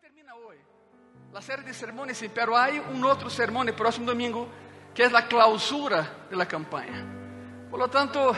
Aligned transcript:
termina 0.00 0.32
hoy 0.36 0.56
la 1.32 1.42
serie 1.42 1.64
de 1.64 1.74
sermones, 1.74 2.24
pero 2.32 2.56
hay 2.56 2.78
un 2.78 3.04
otro 3.04 3.28
sermón 3.28 3.68
el 3.68 3.74
próximo 3.74 4.06
domingo 4.06 4.48
que 4.94 5.02
es 5.02 5.10
la 5.10 5.26
clausura 5.26 6.26
de 6.30 6.36
la 6.36 6.46
campaña. 6.46 7.04
Por 7.68 7.80
lo 7.80 7.88
tanto, 7.88 8.32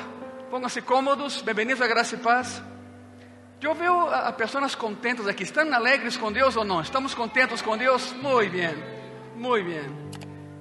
pónganse 0.50 0.82
cómodos, 0.82 1.44
bienvenidos 1.44 1.82
a 1.82 1.86
Gracia 1.86 2.18
y 2.18 2.22
Paz. 2.22 2.62
Yo 3.60 3.74
veo 3.74 4.08
a, 4.08 4.28
a 4.28 4.36
personas 4.36 4.74
contentas 4.74 5.26
aquí. 5.26 5.44
¿Están 5.44 5.72
alegres 5.74 6.16
con 6.16 6.32
Dios 6.32 6.56
o 6.56 6.64
no? 6.64 6.80
¿Estamos 6.80 7.14
contentos 7.14 7.62
con 7.62 7.78
Dios? 7.78 8.14
Muy 8.22 8.48
bien, 8.48 8.82
muy 9.36 9.62
bien. 9.62 10.10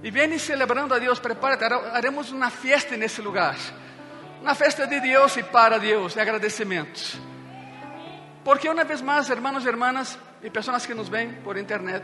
Y 0.04 0.12
vienen 0.12 0.40
celebrando 0.40 0.96
a 0.96 1.00
Dios, 1.00 1.20
prepárate, 1.22 1.66
haremos 1.66 2.32
una 2.32 2.50
fiesta 2.50 2.96
en 2.96 3.04
ese 3.04 3.22
lugar. 3.24 3.56
Una 4.42 4.54
fiesta 4.54 4.86
de 4.86 5.00
Dios 5.00 5.38
y 5.38 5.44
para 5.44 5.80
Dios, 5.80 6.16
de 6.16 6.22
agradecimientos. 6.22 7.18
Porque 8.44 8.70
una 8.70 8.84
vez 8.84 9.02
más, 9.02 9.30
hermanos 9.30 9.64
y 9.64 9.70
hermanas, 9.70 10.20
y 10.44 10.50
personas 10.50 10.86
que 10.88 10.96
nos 10.96 11.10
ven 11.10 11.42
por 11.44 11.58
internet, 11.58 12.04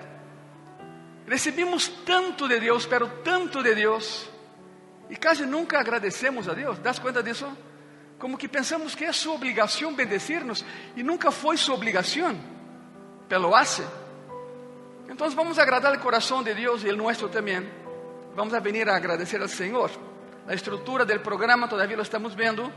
recibimos 1.26 2.04
tanto 2.06 2.48
de 2.48 2.60
Dios, 2.60 2.88
pero 2.88 3.08
tanto 3.24 3.62
de 3.62 3.76
Dios, 3.76 4.30
y 5.10 5.16
casi 5.16 5.46
nunca 5.46 5.80
agradecemos 5.80 6.48
a 6.48 6.54
Dios. 6.54 6.82
¿Das 6.82 7.00
cuenta 7.00 7.22
de 7.22 7.32
eso? 7.32 7.48
Como 8.18 8.38
que 8.38 8.50
pensamos 8.50 8.96
que 8.96 9.06
es 9.06 9.16
su 9.16 9.32
obligación 9.32 9.96
bendecirnos, 9.96 10.66
y 10.96 11.04
nunca 11.04 11.32
fue 11.32 11.58
su 11.58 11.74
obligación, 11.74 12.38
pero 13.28 13.42
lo 13.42 13.56
hace. 13.56 13.84
Entonces 15.08 15.36
vamos 15.36 15.60
a 15.60 15.64
agradar 15.64 15.94
el 15.94 16.00
corazón 16.00 16.44
de 16.44 16.56
Dios 16.56 16.84
y 16.84 16.90
el 16.90 16.98
nuestro 16.98 17.30
también. 17.30 17.70
Vamos 18.36 18.54
a 18.54 18.60
venir 18.60 18.90
a 18.90 18.96
agradecer 18.96 19.42
al 19.42 19.50
Señor. 19.50 19.92
La 20.48 20.54
estructura 20.54 21.06
del 21.06 21.22
programa 21.22 21.70
todavía 21.70 21.96
lo 21.96 22.04
estamos 22.04 22.36
viendo, 22.36 22.70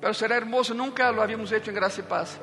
pero 0.00 0.12
será 0.12 0.36
hermoso, 0.36 0.74
nunca 0.74 1.10
lo 1.10 1.22
habíamos 1.22 1.50
hecho 1.52 1.70
en 1.70 1.76
Gracia 1.76 2.04
y 2.04 2.08
Paz. 2.08 2.38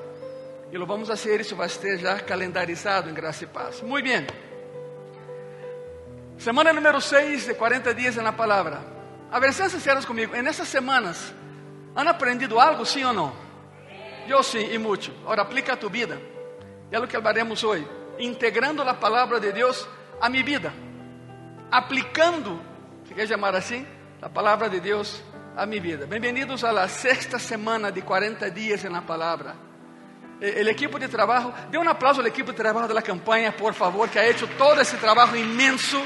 E 0.73 0.77
lo 0.79 0.87
vamos 0.87 1.11
a 1.11 1.13
hacer, 1.13 1.39
isso 1.39 1.55
vai 1.55 1.67
estar 1.67 1.95
já 1.97 2.19
calendarizado 2.19 3.07
em 3.07 3.13
Graça 3.13 3.43
e 3.43 3.47
Paz. 3.47 3.79
Muito 3.83 4.05
bem. 4.05 4.25
Semana 6.35 6.73
número 6.73 6.99
6 6.99 7.45
de 7.45 7.53
40 7.53 7.93
dias 7.93 8.15
na 8.15 8.33
palavra. 8.33 8.81
A 9.31 9.39
ver, 9.39 9.53
sean 9.53 9.69
sinceros 9.69 10.03
comigo. 10.03 10.35
En 10.35 10.47
essas 10.47 10.67
semanas, 10.67 11.31
¿han 11.95 12.07
aprendido 12.07 12.59
algo, 12.59 12.87
sim 12.87 13.03
ou 13.03 13.13
não? 13.13 13.35
Eu 14.27 14.41
sim, 14.41 14.67
e 14.73 14.79
muito. 14.79 15.11
Agora, 15.21 15.43
aplica 15.43 15.73
a 15.73 15.77
tu 15.77 15.91
vida. 15.91 16.19
É 16.89 16.97
o 16.97 17.07
que 17.07 17.15
hablaremos 17.15 17.63
hoje. 17.63 17.87
Integrando 18.17 18.81
a 18.81 18.95
palavra 18.95 19.39
de 19.39 19.51
Deus 19.51 19.87
a 20.19 20.27
minha 20.27 20.43
vida. 20.43 20.73
Aplicando, 21.69 22.59
se 23.07 23.13
quer 23.13 23.27
chamar 23.27 23.53
assim, 23.53 23.85
a 24.19 24.27
palavra 24.27 24.71
de 24.71 24.79
Deus 24.79 25.21
a 25.55 25.67
minha 25.67 25.79
vida. 25.79 26.07
Bem-vindos 26.07 26.63
à 26.63 26.87
sexta 26.87 27.37
semana 27.37 27.91
de 27.91 28.01
40 28.01 28.49
dias 28.49 28.83
na 28.85 29.03
palavra. 29.03 29.71
El 30.43 30.67
equipo 30.67 30.99
de 30.99 31.07
trabajo, 31.07 31.53
dê 31.71 31.77
un 31.77 31.87
aplauso 31.87 32.19
al 32.19 32.27
equipo 32.27 32.51
de 32.51 32.57
trabajo 32.57 32.85
de 32.85 32.93
la 32.93 33.01
campaña, 33.01 33.55
por 33.55 33.73
favor, 33.73 34.09
que 34.09 34.19
ha 34.19 34.25
hecho 34.25 34.45
todo 34.57 34.81
ese 34.81 34.97
trabajo 34.97 35.37
inmenso. 35.37 36.03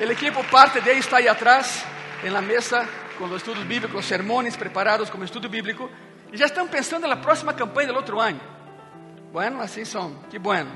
El 0.00 0.10
equipo, 0.10 0.42
parte 0.50 0.80
de 0.80 0.90
ahí 0.90 0.98
está 0.98 1.18
ahí 1.18 1.28
atrás, 1.28 1.84
en 2.24 2.32
la 2.32 2.40
mesa, 2.40 2.86
con 3.18 3.28
los 3.28 3.42
estudios 3.42 3.68
bíblicos, 3.68 4.06
sermones 4.06 4.56
preparados 4.56 5.10
como 5.10 5.24
estudio 5.24 5.50
bíblico, 5.50 5.90
y 6.32 6.38
ya 6.38 6.46
están 6.46 6.68
pensando 6.68 7.06
en 7.06 7.10
la 7.10 7.20
próxima 7.20 7.54
campaña 7.54 7.88
del 7.88 7.96
otro 7.98 8.22
año. 8.22 8.40
Bueno, 9.30 9.60
así 9.60 9.84
son, 9.84 10.22
qué 10.30 10.38
bueno. 10.38 10.70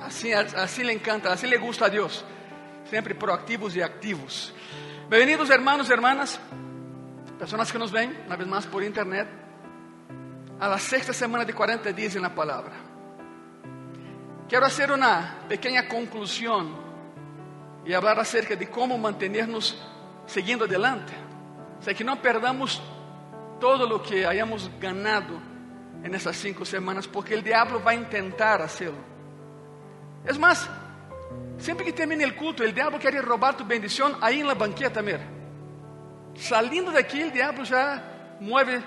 Así, 0.00 0.32
así 0.32 0.82
le 0.82 0.94
encanta, 0.94 1.30
así 1.30 1.46
le 1.46 1.58
gusta 1.58 1.86
a 1.86 1.88
Dios. 1.90 2.24
Siempre 2.88 3.14
proactivos 3.14 3.76
y 3.76 3.82
activos. 3.82 4.54
Bienvenidos 5.10 5.50
hermanos 5.50 5.90
y 5.90 5.92
hermanas, 5.92 6.40
personas 7.38 7.70
que 7.70 7.78
nos 7.78 7.92
ven, 7.92 8.22
una 8.24 8.36
vez 8.36 8.46
más 8.46 8.66
por 8.66 8.82
internet 8.82 9.43
a 10.60 10.68
la 10.68 10.78
sexta 10.78 11.12
semana 11.12 11.44
de 11.44 11.52
40 11.52 11.92
días 11.92 12.16
en 12.16 12.22
la 12.22 12.34
palabra. 12.34 12.72
Quiero 14.48 14.66
hacer 14.66 14.92
una 14.92 15.38
pequeña 15.48 15.88
conclusión 15.88 16.74
y 17.84 17.92
hablar 17.92 18.18
acerca 18.18 18.54
de 18.56 18.68
cómo 18.68 18.96
mantenernos 18.96 19.82
siguiendo 20.26 20.64
adelante. 20.64 21.12
O 21.80 21.82
sea, 21.82 21.94
que 21.94 22.04
no 22.04 22.20
perdamos 22.20 22.82
todo 23.60 23.86
lo 23.86 24.02
que 24.02 24.26
hayamos 24.26 24.70
ganado 24.80 25.38
en 26.02 26.14
esas 26.14 26.36
cinco 26.36 26.64
semanas, 26.64 27.08
porque 27.08 27.34
el 27.34 27.42
diablo 27.42 27.82
va 27.82 27.92
a 27.92 27.94
intentar 27.94 28.60
hacerlo. 28.60 28.98
Es 30.26 30.38
más, 30.38 30.68
siempre 31.58 31.84
que 31.84 31.92
termine 31.92 32.24
el 32.24 32.36
culto, 32.36 32.62
el 32.62 32.74
diablo 32.74 32.98
quiere 32.98 33.20
robar 33.22 33.56
tu 33.56 33.64
bendición 33.64 34.16
ahí 34.20 34.40
en 34.40 34.46
la 34.46 34.54
banqueta, 34.54 35.00
mira. 35.02 35.26
Saliendo 36.34 36.90
de 36.90 36.98
aquí, 36.98 37.20
el 37.20 37.32
diablo 37.32 37.64
ya 37.64 38.36
mueve 38.40 38.82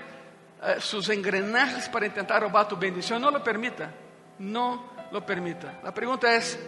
sus 0.80 1.08
engranajes 1.08 1.88
para 1.88 2.06
intentar 2.06 2.42
robar 2.42 2.68
tu 2.68 2.76
bendición. 2.76 3.20
No 3.20 3.30
lo 3.30 3.42
permita, 3.42 3.90
no 4.38 4.90
lo 5.10 5.24
permita. 5.24 5.80
La 5.82 5.92
pregunta 5.92 6.34
es, 6.34 6.58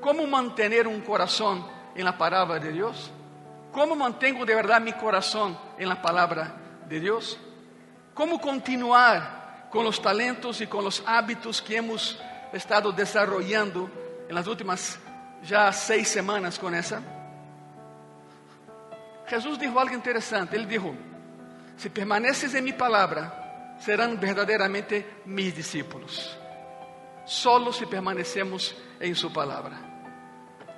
¿cómo 0.00 0.26
mantener 0.26 0.86
un 0.86 1.00
corazón 1.00 1.66
en 1.94 2.04
la 2.04 2.16
palabra 2.16 2.58
de 2.58 2.72
Dios? 2.72 3.10
¿Cómo 3.72 3.94
mantengo 3.94 4.44
de 4.44 4.54
verdad 4.54 4.80
mi 4.80 4.92
corazón 4.92 5.56
en 5.78 5.88
la 5.88 6.00
palabra 6.00 6.54
de 6.88 7.00
Dios? 7.00 7.38
¿Cómo 8.14 8.40
continuar 8.40 9.68
con 9.70 9.84
los 9.84 10.00
talentos 10.00 10.60
y 10.60 10.66
con 10.66 10.84
los 10.84 11.02
hábitos 11.06 11.60
que 11.60 11.76
hemos 11.76 12.18
estado 12.52 12.90
desarrollando 12.92 13.90
en 14.28 14.34
las 14.34 14.46
últimas 14.46 14.98
ya 15.44 15.72
seis 15.72 16.08
semanas 16.08 16.58
con 16.58 16.74
esa? 16.74 17.02
Jesús 19.26 19.58
dijo 19.58 19.78
algo 19.78 19.94
interesante. 19.94 20.56
Él 20.56 20.66
dijo, 20.66 20.94
si 21.78 21.88
permaneces 21.90 22.52
en 22.54 22.64
mi 22.64 22.72
palabra, 22.72 23.76
serán 23.78 24.18
verdaderamente 24.18 25.20
mis 25.26 25.54
discípulos. 25.54 26.36
Solo 27.24 27.72
si 27.72 27.86
permanecemos 27.86 28.76
en 28.98 29.14
su 29.14 29.32
palabra. 29.32 29.78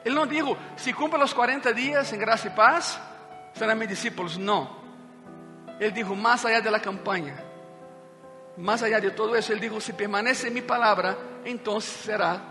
Él 0.04 0.14
no 0.14 0.26
dijo, 0.26 0.56
si 0.76 0.92
cumplo 0.92 1.18
los 1.18 1.34
40 1.34 1.72
días 1.72 2.12
en 2.12 2.20
gracia 2.20 2.50
y 2.50 2.56
paz, 2.56 3.00
serán 3.54 3.78
mis 3.78 3.88
discípulos. 3.88 4.38
No. 4.38 4.78
Él 5.78 5.92
dijo, 5.94 6.14
más 6.14 6.44
allá 6.44 6.60
de 6.60 6.70
la 6.70 6.80
campaña, 6.80 7.36
más 8.58 8.82
allá 8.82 9.00
de 9.00 9.10
todo 9.12 9.34
eso, 9.36 9.54
Él 9.54 9.60
dijo, 9.60 9.80
si 9.80 9.94
permanece 9.94 10.48
en 10.48 10.54
mi 10.54 10.62
palabra, 10.62 11.16
entonces 11.46 11.90
será, 11.90 12.42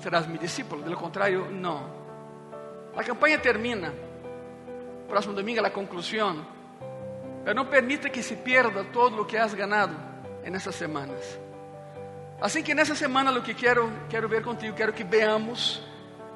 serás 0.00 0.26
mi 0.26 0.38
discípulo. 0.38 0.82
De 0.82 0.90
lo 0.90 0.98
contrario, 0.98 1.46
no. 1.48 2.02
La 2.96 3.04
campaña 3.04 3.40
termina. 3.40 3.92
Próximo 5.08 5.34
domingo 5.34 5.62
la 5.62 5.72
conclusión. 5.72 6.53
Pero 7.44 7.54
no 7.54 7.68
permita 7.68 8.10
que 8.10 8.22
se 8.22 8.36
pierda 8.36 8.84
todo 8.90 9.18
lo 9.18 9.26
que 9.26 9.38
has 9.38 9.54
ganado 9.54 9.92
en 10.42 10.54
estas 10.54 10.74
semanas. 10.74 11.38
Así 12.40 12.62
que 12.62 12.72
en 12.72 12.78
esta 12.78 12.94
semana 12.94 13.30
lo 13.30 13.42
que 13.42 13.54
quiero, 13.54 13.90
quiero 14.08 14.28
ver 14.28 14.42
contigo, 14.42 14.74
quiero 14.74 14.94
que 14.94 15.04
veamos 15.04 15.82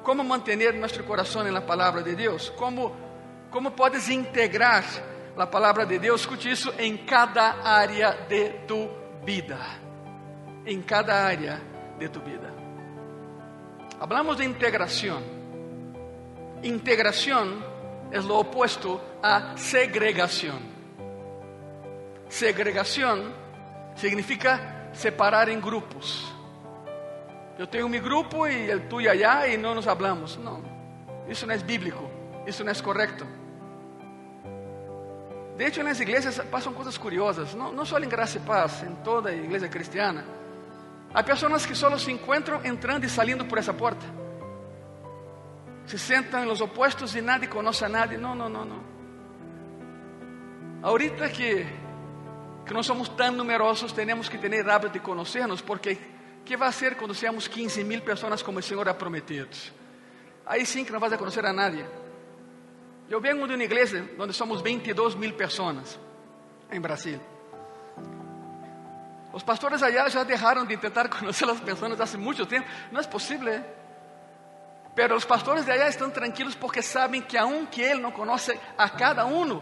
cómo 0.03 0.23
mantener 0.23 0.75
nuestro 0.75 1.05
corazón 1.05 1.47
en 1.47 1.53
la 1.53 1.65
palabra 1.65 2.01
de 2.01 2.15
Dios, 2.15 2.53
cómo, 2.57 2.93
cómo 3.49 3.75
puedes 3.75 4.09
integrar 4.09 4.83
la 5.35 5.49
palabra 5.49 5.85
de 5.85 5.99
Dios, 5.99 6.21
escute 6.21 6.51
eso, 6.51 6.73
en 6.77 7.05
cada 7.05 7.61
área 7.63 8.25
de 8.27 8.65
tu 8.67 8.89
vida. 9.25 9.59
En 10.65 10.83
cada 10.83 11.27
área 11.27 11.59
de 11.97 12.09
tu 12.09 12.19
vida. 12.21 12.53
Hablamos 13.99 14.37
de 14.37 14.45
integración. 14.45 15.23
Integración 16.63 17.63
es 18.11 18.25
lo 18.25 18.39
opuesto 18.39 19.19
a 19.21 19.55
segregación. 19.57 20.78
Segregación 22.29 23.33
significa 23.95 24.91
separar 24.93 25.49
en 25.49 25.59
grupos. 25.59 26.31
Yo 27.57 27.67
tengo 27.67 27.89
mi 27.89 27.99
grupo 27.99 28.47
y 28.47 28.69
el 28.69 28.87
tuyo 28.87 29.11
allá 29.11 29.47
y 29.47 29.57
no 29.57 29.75
nos 29.75 29.87
hablamos. 29.87 30.37
No, 30.37 30.61
eso 31.27 31.45
no 31.45 31.53
es 31.53 31.65
bíblico, 31.65 32.09
eso 32.45 32.63
no 32.63 32.71
es 32.71 32.81
correcto. 32.81 33.25
De 35.57 35.67
hecho, 35.67 35.81
en 35.81 35.87
las 35.87 35.99
iglesias 35.99 36.41
pasan 36.49 36.73
cosas 36.73 36.97
curiosas, 36.97 37.53
no, 37.53 37.73
no 37.73 37.85
solo 37.85 38.05
en 38.05 38.09
Gracia 38.09 38.39
y 38.41 38.47
Paz, 38.47 38.83
en 38.83 39.03
toda 39.03 39.33
iglesia 39.33 39.69
cristiana. 39.69 40.23
Hay 41.13 41.23
personas 41.23 41.65
que 41.67 41.75
solo 41.75 41.99
se 41.99 42.11
encuentran 42.11 42.65
entrando 42.65 43.05
y 43.05 43.09
saliendo 43.09 43.45
por 43.47 43.59
esa 43.59 43.73
puerta. 43.73 44.05
Se 45.85 45.97
sentan 45.97 46.43
en 46.43 46.47
los 46.47 46.61
opuestos 46.61 47.15
y 47.15 47.21
nadie 47.21 47.49
conoce 47.49 47.83
a 47.83 47.89
nadie. 47.89 48.17
No, 48.17 48.35
no, 48.35 48.47
no, 48.47 48.63
no. 48.63 48.75
Ahorita 50.83 51.29
que 51.31 51.65
que 52.69 52.73
não 52.75 52.83
somos 52.83 53.09
tão 53.09 53.31
numerosos, 53.31 53.91
temos 53.91 54.29
que 54.29 54.37
ter 54.37 54.69
hábito 54.69 54.93
de 54.93 54.99
conhecernos, 54.99 55.59
porque 55.59 55.97
que 56.45 56.55
vai 56.55 56.71
ser 56.71 56.95
quando 56.97 57.15
seamos 57.15 57.47
15 57.47 57.83
mil 57.83 57.99
pessoas 58.01 58.43
como 58.43 58.59
o 58.59 58.61
Senhor 58.61 58.87
ha 58.87 58.93
prometido? 58.93 59.49
Aí 60.45 60.63
sim 60.67 60.85
que 60.85 60.91
não 60.91 60.99
vas 60.99 61.11
a 61.11 61.17
conhecer 61.17 61.43
a 61.47 61.51
nadie. 61.51 61.83
Eu 63.09 63.19
venho 63.19 63.47
de 63.47 63.55
uma 63.55 63.63
igreja 63.63 64.07
onde 64.19 64.33
somos 64.33 64.61
22 64.61 65.15
mil 65.15 65.33
pessoas 65.33 65.99
em 66.71 66.79
Brasil. 66.79 67.19
Os 69.33 69.41
pastores 69.41 69.81
allá 69.81 70.07
já 70.07 70.23
deixaram 70.23 70.63
de 70.63 70.77
tentar 70.77 71.09
conhecer 71.09 71.49
as 71.49 71.59
pessoas 71.59 71.99
há 71.99 72.17
muito 72.19 72.45
tempo. 72.45 72.67
Não 72.91 73.01
é 73.01 73.03
possível. 73.03 73.65
Pero 74.93 75.15
os 75.15 75.25
pastores 75.25 75.65
de 75.65 75.71
allá 75.71 75.89
estão 75.89 76.11
tranquilos 76.11 76.53
porque 76.53 76.83
sabem 76.83 77.19
que 77.19 77.35
aunque 77.35 77.81
ele 77.81 77.99
não 77.99 78.11
conhece 78.11 78.59
a 78.77 78.87
cada 78.87 79.25
um, 79.25 79.59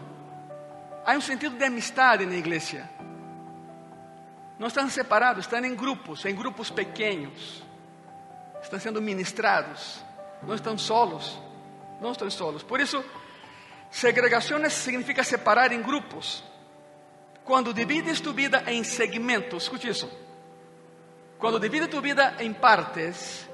há 1.06 1.12
um 1.12 1.22
sentido 1.22 1.56
de 1.56 1.64
amistade 1.64 2.26
na 2.26 2.34
igreja. 2.34 2.97
Não 4.58 4.66
estão 4.66 4.88
separados, 4.90 5.44
estão 5.44 5.64
em 5.64 5.74
grupos, 5.74 6.24
em 6.24 6.34
grupos 6.34 6.70
pequenos. 6.70 7.62
Estão 8.60 8.78
sendo 8.80 9.00
ministrados, 9.00 10.02
não 10.42 10.54
estão 10.54 10.76
solos, 10.76 11.38
não 12.00 12.10
estão 12.10 12.28
solos. 12.28 12.62
Por 12.62 12.80
isso, 12.80 13.04
segregações 13.90 14.72
significa 14.72 15.22
separar 15.22 15.72
em 15.72 15.80
grupos. 15.80 16.42
Quando 17.44 17.72
divides 17.72 18.20
tu 18.20 18.32
vida 18.32 18.64
em 18.66 18.82
segmentos, 18.82 19.62
escute 19.62 19.88
isso. 19.88 20.10
Quando 21.38 21.60
divides 21.60 21.88
tu 21.88 22.00
vida 22.00 22.34
em 22.40 22.52
partes, 22.52 23.48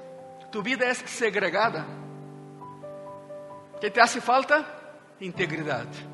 tu 0.50 0.62
vida 0.62 0.86
é 0.86 0.94
segregada. 0.94 1.86
que 3.78 3.90
te 3.90 4.00
hace 4.00 4.20
falta? 4.20 4.66
Integridade. 5.20 6.13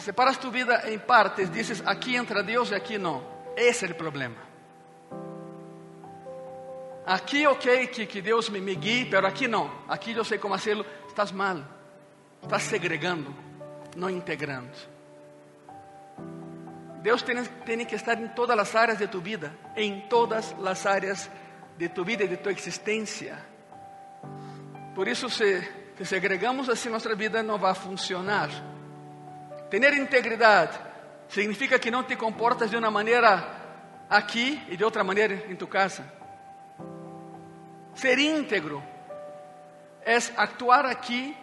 Se 0.00 0.06
separas 0.06 0.38
tu 0.38 0.50
vida 0.50 0.90
em 0.90 0.98
partes, 0.98 1.50
dizes 1.50 1.82
aqui 1.84 2.16
entra 2.16 2.42
Deus 2.42 2.70
e 2.70 2.74
aqui 2.74 2.96
não. 2.96 3.22
Esse 3.54 3.84
é 3.84 3.90
o 3.90 3.94
problema. 3.94 4.36
Aqui, 7.04 7.46
ok, 7.46 7.86
que, 7.88 8.06
que 8.06 8.22
Deus 8.22 8.48
me, 8.48 8.62
me 8.62 8.74
guie, 8.74 9.04
pero 9.04 9.28
não. 9.50 9.70
Aqui 9.86 10.12
eu 10.12 10.24
sei 10.24 10.38
como 10.38 10.56
fazê-lo. 10.56 10.86
Estás 11.06 11.30
mal. 11.32 11.62
Estás 12.42 12.62
segregando, 12.62 13.34
não 13.94 14.08
integrando. 14.08 14.72
Deus 17.02 17.22
tem, 17.22 17.84
que 17.84 17.94
estar 17.94 18.18
em 18.18 18.28
todas 18.28 18.58
as 18.58 18.74
áreas 18.74 18.96
de 18.96 19.06
tu 19.06 19.20
vida, 19.20 19.54
em 19.76 20.00
todas 20.08 20.54
as 20.64 20.86
áreas 20.86 21.30
de 21.76 21.90
tu 21.90 22.06
vida 22.06 22.24
e 22.24 22.28
de 22.28 22.38
tua 22.38 22.52
existência. 22.52 23.38
Por 24.94 25.06
isso, 25.06 25.28
se, 25.28 25.60
se 25.98 26.06
segregamos 26.06 26.70
assim, 26.70 26.88
nossa 26.88 27.14
vida 27.14 27.42
não 27.42 27.58
vai 27.58 27.74
funcionar. 27.74 28.48
Ter 29.70 29.94
integridade 29.94 30.78
significa 31.28 31.78
que 31.78 31.90
não 31.90 32.02
te 32.02 32.16
comportas 32.16 32.68
de 32.68 32.76
uma 32.76 32.90
maneira 32.90 33.60
aqui 34.08 34.60
e 34.68 34.76
de 34.76 34.84
outra 34.84 35.04
maneira 35.04 35.34
em 35.48 35.54
tu 35.54 35.66
casa. 35.66 36.04
Ser 37.94 38.18
íntegro 38.18 38.82
é 40.04 40.16
actuar 40.36 40.86
aqui 40.86 41.36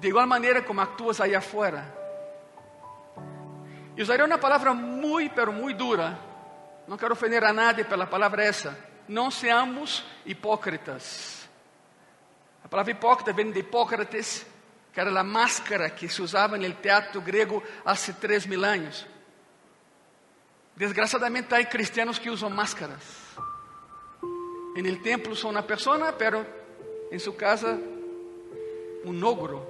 de 0.00 0.08
igual 0.08 0.26
maneira 0.26 0.60
como 0.60 0.80
actuas 0.80 1.20
aí 1.20 1.34
afuera. 1.34 1.96
E 3.96 4.02
usaria 4.02 4.26
uma 4.26 4.36
palavra 4.36 4.74
muito, 4.74 5.34
pero 5.34 5.52
muito 5.52 5.78
dura. 5.78 6.18
Não 6.86 6.98
quero 6.98 7.14
ofender 7.14 7.42
a 7.42 7.52
nadie 7.52 7.84
pela 7.84 8.06
palavra 8.06 8.44
essa. 8.44 8.78
Não 9.08 9.30
seamos 9.30 10.04
hipócritas. 10.26 11.48
A 12.62 12.68
palavra 12.68 12.92
hipócrita 12.92 13.32
vem 13.32 13.50
de 13.50 13.60
Hipócrates, 13.60 14.44
que 14.96 15.00
era 15.00 15.20
a 15.20 15.22
máscara 15.22 15.90
que 15.90 16.08
se 16.08 16.22
usava 16.22 16.56
no 16.56 16.72
teatro 16.72 17.20
grego 17.20 17.62
há 17.84 17.94
três 18.18 18.46
mil 18.46 18.64
anos. 18.64 19.06
Desgraçadamente, 20.74 21.54
há 21.54 21.62
cristianos 21.66 22.18
que 22.18 22.30
usam 22.30 22.48
máscaras. 22.48 23.02
En 24.74 24.86
el 24.86 25.02
templo 25.02 25.36
são 25.36 25.50
uma 25.50 25.62
pessoa, 25.62 26.14
pero 26.14 26.46
em 27.12 27.18
sua 27.18 27.34
casa 27.34 27.78
um 29.04 29.22
ogro 29.22 29.66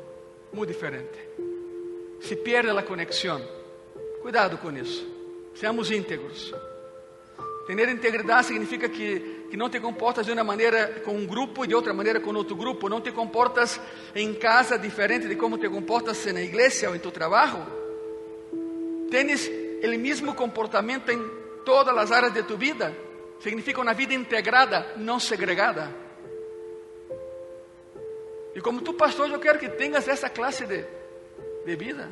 muito 0.52 0.72
diferente. 0.72 1.18
Se 2.20 2.36
perde 2.36 2.70
a 2.70 2.82
conexão. 2.84 3.42
Cuidado 4.22 4.58
com 4.58 4.70
isso. 4.70 5.04
Seamos 5.56 5.90
íntegros. 5.90 6.54
Ter 7.66 7.88
integridade 7.88 8.46
significa 8.46 8.88
que, 8.88 9.35
que 9.50 9.56
não 9.56 9.68
te 9.68 9.80
comportas 9.80 10.26
de 10.26 10.32
uma 10.32 10.44
maneira 10.44 11.00
com 11.04 11.12
um 11.12 11.26
grupo 11.26 11.64
e 11.64 11.68
de 11.68 11.74
outra 11.74 11.94
maneira 11.94 12.20
com 12.20 12.34
outro 12.34 12.56
grupo. 12.56 12.88
Não 12.88 13.00
te 13.00 13.12
comportas 13.12 13.80
em 14.14 14.34
casa 14.34 14.78
diferente 14.78 15.28
de 15.28 15.36
como 15.36 15.58
te 15.58 15.68
comportas 15.68 16.24
na 16.26 16.42
igreja 16.42 16.88
ou 16.88 16.96
em 16.96 16.98
tu 16.98 17.10
trabalho. 17.10 17.66
Tens 19.10 19.48
o 19.48 19.98
mesmo 19.98 20.34
comportamento 20.34 21.10
em 21.10 21.20
todas 21.64 21.96
as 21.96 22.12
áreas 22.12 22.32
de 22.32 22.42
tu 22.42 22.56
vida. 22.56 22.96
Significa 23.40 23.80
uma 23.80 23.94
vida 23.94 24.14
integrada, 24.14 24.94
não 24.96 25.20
segregada. 25.20 25.94
E 28.54 28.60
como 28.60 28.80
tu 28.80 28.94
pastor, 28.94 29.30
eu 29.30 29.38
quero 29.38 29.58
que 29.58 29.68
tenhas 29.68 30.08
essa 30.08 30.30
classe 30.30 30.64
de, 30.64 30.84
de 31.64 31.76
vida. 31.76 32.10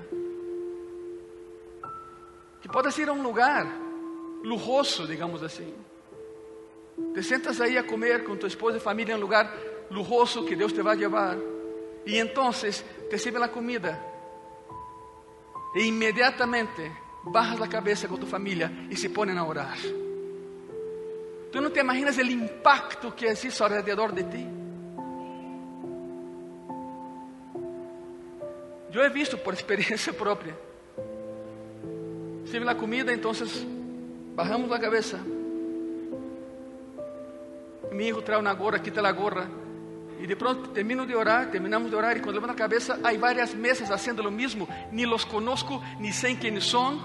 Que 2.60 2.68
podes 2.68 2.96
ir 2.98 3.08
a 3.08 3.12
um 3.12 3.22
lugar 3.22 3.66
lujoso, 4.42 5.06
digamos 5.06 5.42
assim. 5.42 5.74
Te 7.14 7.22
sentas 7.22 7.60
aí 7.60 7.76
a 7.76 7.82
comer 7.82 8.24
com 8.24 8.36
tua 8.36 8.48
esposa 8.48 8.76
e 8.76 8.80
família 8.80 9.14
em 9.14 9.16
um 9.16 9.20
lugar 9.20 9.52
lujoso 9.90 10.44
que 10.44 10.56
Deus 10.56 10.72
te 10.72 10.82
vai 10.82 10.96
levar. 10.96 11.36
E 12.06 12.18
então 12.18 12.50
te 12.52 13.18
sirven 13.18 13.42
a 13.42 13.48
comida. 13.48 13.98
E 15.74 15.86
imediatamente 15.86 16.90
bajas 17.24 17.60
a 17.60 17.68
cabeça 17.68 18.06
com 18.06 18.16
tu 18.16 18.26
família 18.26 18.70
e 18.90 18.96
se 18.96 19.08
ponen 19.08 19.38
a 19.38 19.44
orar. 19.44 19.78
Tu 21.50 21.60
não 21.60 21.70
te 21.70 21.80
imaginas 21.80 22.16
o 22.16 22.22
impacto 22.22 23.12
que 23.12 23.26
existe 23.26 23.62
alrededor 23.62 24.12
de 24.12 24.24
ti. 24.24 24.46
Eu 28.92 29.02
he 29.02 29.08
visto 29.08 29.36
por 29.38 29.54
experiência 29.54 30.12
própria. 30.12 30.56
Sirve 32.46 32.68
a 32.68 32.74
comida, 32.74 33.12
então 33.12 33.32
Bajamos 34.34 34.68
la 34.68 34.78
cabeza. 34.78 35.18
Mi 37.94 38.08
hijo 38.08 38.22
trae 38.22 38.38
una 38.38 38.52
gorra, 38.52 38.82
quita 38.82 39.00
la 39.00 39.12
gorra. 39.12 39.46
Y 40.20 40.26
de 40.26 40.36
pronto 40.36 40.70
termino 40.70 41.06
de 41.06 41.14
orar, 41.14 41.50
terminamos 41.50 41.90
de 41.90 41.96
orar 41.96 42.16
y 42.16 42.20
cuando 42.20 42.40
levanto 42.40 42.54
la 42.54 42.68
cabeza 42.68 42.98
hay 43.04 43.16
varias 43.18 43.54
mesas 43.54 43.90
haciendo 43.90 44.22
lo 44.22 44.32
mismo. 44.32 44.66
Ni 44.90 45.06
los 45.06 45.24
conozco, 45.24 45.80
ni 46.00 46.12
sé 46.12 46.36
quiénes 46.36 46.64
son, 46.64 47.00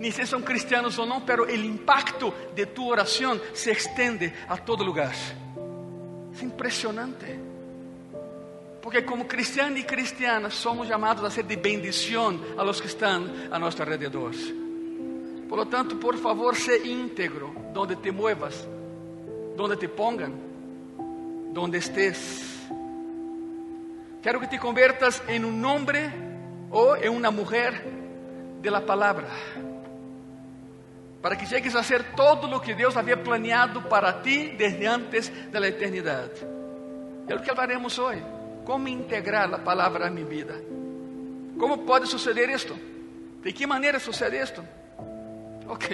ni 0.00 0.10
sé 0.10 0.22
si 0.22 0.28
son 0.28 0.42
cristianos 0.42 0.98
o 0.98 1.04
no, 1.04 1.24
pero 1.26 1.46
el 1.46 1.62
impacto 1.62 2.32
de 2.54 2.66
tu 2.66 2.90
oración 2.90 3.40
se 3.52 3.70
extiende 3.70 4.32
a 4.48 4.56
todo 4.56 4.82
lugar. 4.82 5.12
Es 6.32 6.42
impresionante. 6.42 7.38
Porque 8.82 9.04
como 9.04 9.26
cristianos 9.26 9.78
y 9.78 9.84
cristianas 9.84 10.54
somos 10.54 10.88
llamados 10.88 11.24
a 11.24 11.30
ser 11.30 11.44
de 11.44 11.56
bendición 11.56 12.40
a 12.56 12.64
los 12.64 12.80
que 12.80 12.88
están 12.88 13.52
a 13.52 13.58
nuestro 13.58 13.84
alrededor. 13.84 14.32
Por 15.48 15.58
lo 15.58 15.66
tanto, 15.68 16.00
por 16.00 16.16
favor, 16.16 16.56
sé 16.56 16.86
íntegro 16.86 17.52
donde 17.72 17.96
te 17.96 18.10
muevas, 18.10 18.66
donde 19.56 19.76
te 19.76 19.88
pongan, 19.88 20.32
donde 21.52 21.78
estés. 21.78 22.60
Quero 24.22 24.40
que 24.40 24.46
te 24.46 24.58
conviertas 24.58 25.22
en 25.28 25.44
un 25.44 25.64
hombre 25.64 26.10
o 26.70 26.96
en 26.96 27.12
una 27.12 27.30
mujer 27.30 27.84
de 28.62 28.70
la 28.70 28.84
palabra. 28.84 29.28
Para 31.20 31.36
que 31.38 31.46
llegues 31.46 31.74
a 31.74 31.80
hacer 31.80 32.14
todo 32.16 32.48
lo 32.48 32.60
que 32.60 32.74
Dios 32.74 32.96
había 32.96 33.22
planeado 33.22 33.88
para 33.88 34.22
ti 34.22 34.54
desde 34.58 34.88
antes 34.88 35.32
de 35.52 35.60
la 35.60 35.68
eternidad. 35.68 36.30
É 37.26 37.34
o 37.34 37.40
que 37.40 37.50
hablaremos 37.50 37.98
hoje. 37.98 38.22
Como 38.64 38.88
integrar 38.88 39.52
a 39.54 39.58
palavra 39.58 40.06
a 40.06 40.10
minha 40.10 40.26
vida? 40.26 40.54
Como 41.58 41.84
pode 41.84 42.06
suceder 42.06 42.50
isto? 42.50 42.74
De 43.42 43.52
que 43.52 43.66
maneira 43.66 43.98
sucede 43.98 44.42
isto? 44.42 44.62
Ok, 45.68 45.88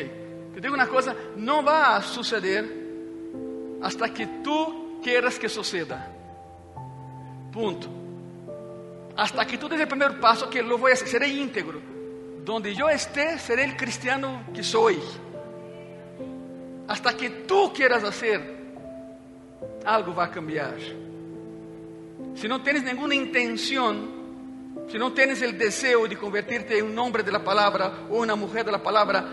te 0.55 0.61
digo 0.61 0.75
uma 0.75 0.87
coisa: 0.87 1.15
não 1.37 1.63
vai 1.63 2.03
suceder 2.03 2.80
hasta 3.83 4.09
que 4.09 4.27
tu 4.43 5.01
queiras 5.03 5.39
que 5.39 5.49
suceda. 5.49 6.07
Ponto. 7.53 7.89
Hasta 9.17 9.45
que 9.45 9.59
tu 9.59 9.69
des 9.69 9.81
o 9.83 9.87
primeiro 9.87 10.21
passo, 10.21 10.49
que 10.49 10.63
lo 10.63 10.79
voy 10.79 10.93
a 10.93 10.95
hacer, 10.95 11.09
seré 11.09 11.29
íntegro. 11.29 11.81
Donde 12.45 12.73
eu 12.73 12.89
esté, 12.89 13.39
seré 13.39 13.67
o 13.67 13.77
cristiano 13.77 14.45
que 14.55 14.63
sou. 14.63 14.91
Hasta 16.89 17.13
que 17.15 17.31
tu 17.47 17.71
quieras 17.71 18.03
fazer, 18.03 18.41
algo 19.85 20.13
vai 20.13 20.31
cambiar. 20.31 20.79
Se 22.35 22.49
não 22.49 22.61
tens 22.61 22.83
nenhuma 22.83 23.15
intenção, 23.15 24.09
se 24.89 24.99
não 24.99 25.11
tens 25.11 25.41
o 25.43 25.53
desejo 25.53 26.09
de 26.09 26.17
convertir-te 26.17 26.75
em 26.75 26.83
um 26.83 26.99
homem 26.99 27.23
da 27.23 27.39
palavra 27.39 27.93
ou 28.09 28.25
uma 28.25 28.37
mulher 28.37 28.65
da 28.65 28.79
palavra, 28.79 29.25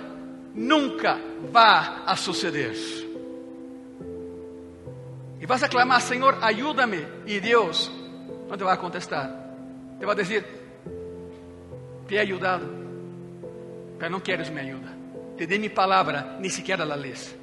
nunca 0.53 1.19
va 1.51 2.03
a 2.05 2.15
suceder. 2.15 3.06
E 5.39 5.45
vas 5.45 5.63
a 5.63 5.69
clamar, 5.69 6.01
Senhor, 6.01 6.37
ajuda-me. 6.41 7.05
E 7.25 7.39
Deus 7.39 7.91
não 8.49 8.57
te 8.57 8.63
vai 8.63 8.77
contestar. 8.77 9.29
Te 9.99 10.05
vai 10.05 10.15
dizer: 10.15 10.43
Te 12.07 12.15
he 12.15 12.19
ayudado, 12.19 12.67
mas 13.99 14.11
não 14.11 14.19
queres 14.19 14.49
minha 14.49 14.63
ajuda. 14.63 14.97
Te 15.37 15.45
dei 15.45 15.59
minha 15.59 15.69
palavra, 15.69 16.37
nem 16.39 16.49
sequer 16.49 16.81
a 16.81 16.95
lês. 16.95 17.35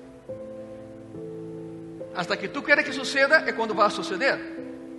Hasta 2.14 2.36
que 2.36 2.48
tu 2.48 2.62
queres 2.62 2.84
que 2.84 2.92
suceda 2.92 3.44
é 3.46 3.52
quando 3.52 3.74
vai 3.74 3.90
suceder. 3.90 4.38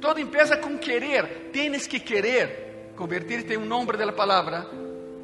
Todo 0.02 0.20
empieza 0.20 0.58
com 0.58 0.78
querer. 0.78 1.50
Tienes 1.52 1.88
que 1.88 2.00
querer 2.00 2.94
convertir-te 2.96 3.54
em 3.54 3.58
um 3.58 3.74
homem 3.74 3.98
da 3.98 4.12
palavra, 4.12 4.68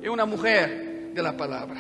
em 0.02 0.10
uma 0.10 0.26
mulher 0.26 1.12
da 1.14 1.34
palavra. 1.34 1.78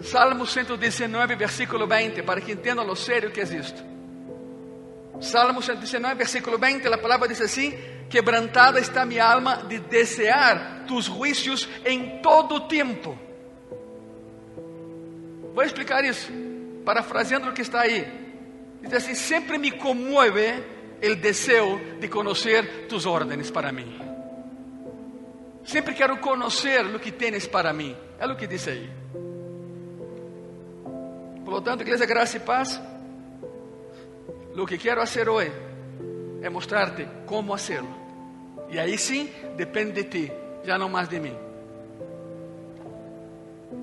Salmo 0.00 0.46
119, 0.46 1.36
versículo 1.36 1.86
20, 1.86 2.22
para 2.22 2.40
que 2.40 2.52
entendam 2.52 2.84
lo 2.84 2.96
sério 2.96 3.30
que 3.30 3.40
é 3.40 3.44
isto. 3.44 3.82
Salmo 5.20 5.62
119, 5.62 6.14
versículo 6.14 6.58
20, 6.58 6.86
a 6.88 6.98
palavra 6.98 7.28
diz 7.28 7.40
assim: 7.40 7.72
Quebrantada 8.08 8.80
está 8.80 9.04
minha 9.04 9.24
alma 9.24 9.56
de 9.68 9.78
desear 9.78 10.84
tus 10.86 11.06
juízos 11.06 11.68
em 11.84 12.20
todo 12.20 12.68
tempo. 12.68 13.18
Vou 15.54 15.64
explicar 15.64 16.04
isso, 16.04 16.32
parafraseando 16.84 17.48
o 17.48 17.52
que 17.52 17.62
está 17.62 17.82
aí. 17.82 18.06
Diz 18.82 18.92
assim: 18.92 19.14
sempre 19.14 19.56
me 19.56 19.70
comove 19.70 20.62
o 21.02 21.14
desejo 21.16 21.80
de 22.00 22.08
conhecer 22.08 22.86
tus 22.88 23.06
ordens 23.06 23.50
para 23.50 23.72
mim. 23.72 23.98
Sempre 25.64 25.94
quero 25.94 26.18
conhecer 26.18 26.84
o 26.84 26.98
que 26.98 27.12
tens 27.12 27.46
para 27.46 27.72
mim. 27.72 27.96
É 28.18 28.26
o 28.26 28.36
que 28.36 28.46
diz 28.46 28.68
aí. 28.68 29.03
Por 31.54 31.60
lo 31.60 31.64
tanto, 31.66 31.82
igreja, 31.84 32.04
graça 32.04 32.36
e 32.36 32.40
paz. 32.40 32.82
O 34.58 34.66
que 34.66 34.76
quero 34.76 35.00
fazer 35.02 35.28
hoje 35.28 35.52
é 36.42 36.50
mostrar-te 36.50 37.06
como 37.26 37.56
fazê-lo. 37.56 37.86
E 38.68 38.76
aí 38.76 38.98
sim, 38.98 39.30
depende 39.56 39.92
de 39.92 40.02
ti, 40.02 40.32
já 40.64 40.76
não 40.76 40.88
mais 40.88 41.08
de 41.08 41.20
mim. 41.20 41.38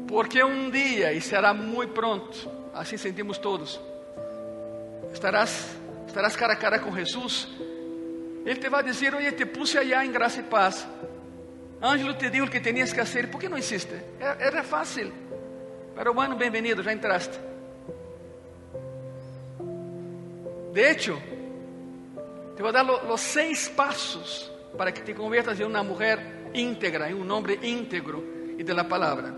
Porque 0.06 0.44
um 0.44 0.70
dia, 0.70 1.13
e 1.13 1.22
será 1.22 1.54
muito 1.54 1.94
pronto, 1.94 2.51
assim 2.74 2.98
sentimos 2.98 3.38
todos, 3.38 3.80
estarás, 5.13 5.74
estarás 6.06 6.36
cara 6.36 6.51
a 6.51 6.58
cara 6.58 6.78
com 6.78 6.94
Jesus. 6.94 7.48
Ele 8.46 8.60
te 8.60 8.68
vai 8.68 8.84
dizer: 8.84 9.16
Oye, 9.16 9.32
te 9.32 9.46
puse 9.46 9.78
allá 9.78 10.06
em 10.06 10.12
graça 10.12 10.42
e 10.42 10.44
paz. 10.44 10.86
Ângelo 11.82 12.16
te 12.16 12.30
disse 12.30 12.42
o 12.42 12.50
que 12.50 12.60
tenias 12.60 12.92
que 12.92 13.00
fazer, 13.00 13.32
por 13.32 13.40
que 13.40 13.48
não 13.48 13.58
hiciste? 13.58 13.96
Era 14.20 14.62
fácil. 14.62 15.13
Pero 15.96 16.13
bueno, 16.13 16.36
bem-vindo, 16.36 16.84
já 16.84 16.92
entraste. 16.92 17.50
De 20.72 20.82
hecho, 20.82 21.22
te 22.56 22.62
vou 22.62 22.72
dar 22.72 22.86
os 22.86 23.22
seis 23.22 23.68
passos 23.68 24.51
para 24.78 24.92
que 24.92 25.01
te 25.01 25.13
conviertas 25.13 25.60
em 25.60 25.63
uma 25.63 25.84
mulher 25.84 26.50
íntegra, 26.54 27.10
em 27.10 27.13
um 27.13 27.30
homem 27.32 27.60
íntegro 27.62 28.24
e 28.58 28.63
de 28.63 28.74
la 28.74 28.84
palavra. 28.84 29.36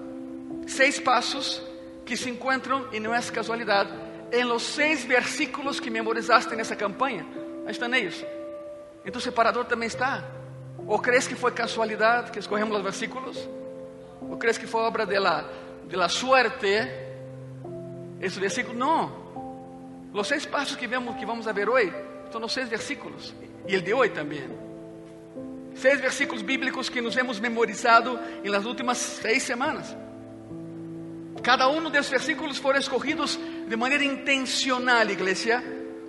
Seis 0.67 0.99
passos 0.99 1.61
que 2.05 2.15
se 2.15 2.29
encontram, 2.29 2.87
e 2.91 2.99
não 2.99 3.15
é 3.15 3.21
casualidade, 3.21 3.91
em 4.31 4.43
los 4.43 4.63
seis 4.63 5.03
versículos 5.05 5.79
que 5.79 5.89
memorizaste 5.89 6.55
nessa 6.55 6.75
campanha. 6.75 7.25
Aí 7.65 7.71
estão 7.71 7.93
eles. 7.93 8.23
Então 9.05 9.19
o 9.19 9.21
separador 9.21 9.65
também 9.65 9.87
está. 9.87 10.23
Ou 10.85 10.99
crees 10.99 11.27
que 11.27 11.35
foi 11.35 11.51
casualidade 11.51 12.31
que 12.31 12.39
escorremos 12.39 12.75
os 12.77 12.83
versículos? 12.83 13.49
Ou 14.21 14.37
crees 14.37 14.57
que 14.57 14.67
foi 14.67 14.81
obra 14.81 15.05
de 15.05 15.17
la, 15.17 15.45
de 15.87 15.95
la 15.95 16.09
suerte? 16.09 16.89
Esse 18.21 18.39
versículo, 18.39 18.77
não. 18.77 19.22
Os 20.13 20.27
seis 20.27 20.45
passos 20.45 20.75
que, 20.75 20.85
vemos, 20.85 21.15
que 21.15 21.25
vamos 21.25 21.47
a 21.47 21.51
ver 21.51 21.67
hoje 21.67 21.91
são 22.31 22.43
os 22.43 22.53
seis 22.53 22.69
versículos. 22.69 23.33
E 23.67 23.75
o 23.75 23.81
de 23.81 23.93
hoje 23.93 24.11
também. 24.11 24.47
Seis 25.75 25.99
versículos 25.99 26.43
bíblicos 26.43 26.87
que 26.87 27.01
nos 27.01 27.17
hemos 27.17 27.39
memorizado 27.39 28.19
em 28.43 28.49
las 28.49 28.65
últimas 28.65 28.97
seis 28.99 29.41
semanas. 29.41 29.95
Cada 31.41 31.67
um 31.67 31.89
desses 31.89 32.11
versículos 32.11 32.57
foram 32.57 32.79
escorridos 32.79 33.39
de 33.67 33.75
maneira 33.75 34.03
intencional, 34.03 35.09
igreja, 35.09 35.61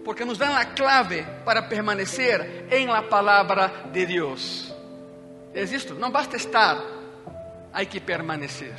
porque 0.05 0.25
nos 0.25 0.37
dão 0.37 0.55
a 0.55 0.67
clave 0.67 1.27
para 1.45 1.63
permanecer 1.63 2.67
em 2.71 2.87
la 2.87 3.03
palavra 3.03 3.89
de 3.91 4.05
Deus. 4.05 4.73
É 5.55 5.63
isto, 5.63 5.95
não 5.95 6.11
basta 6.11 6.37
estar, 6.37 6.79
há 7.73 7.85
que 7.85 8.01
permanecer. 8.01 8.75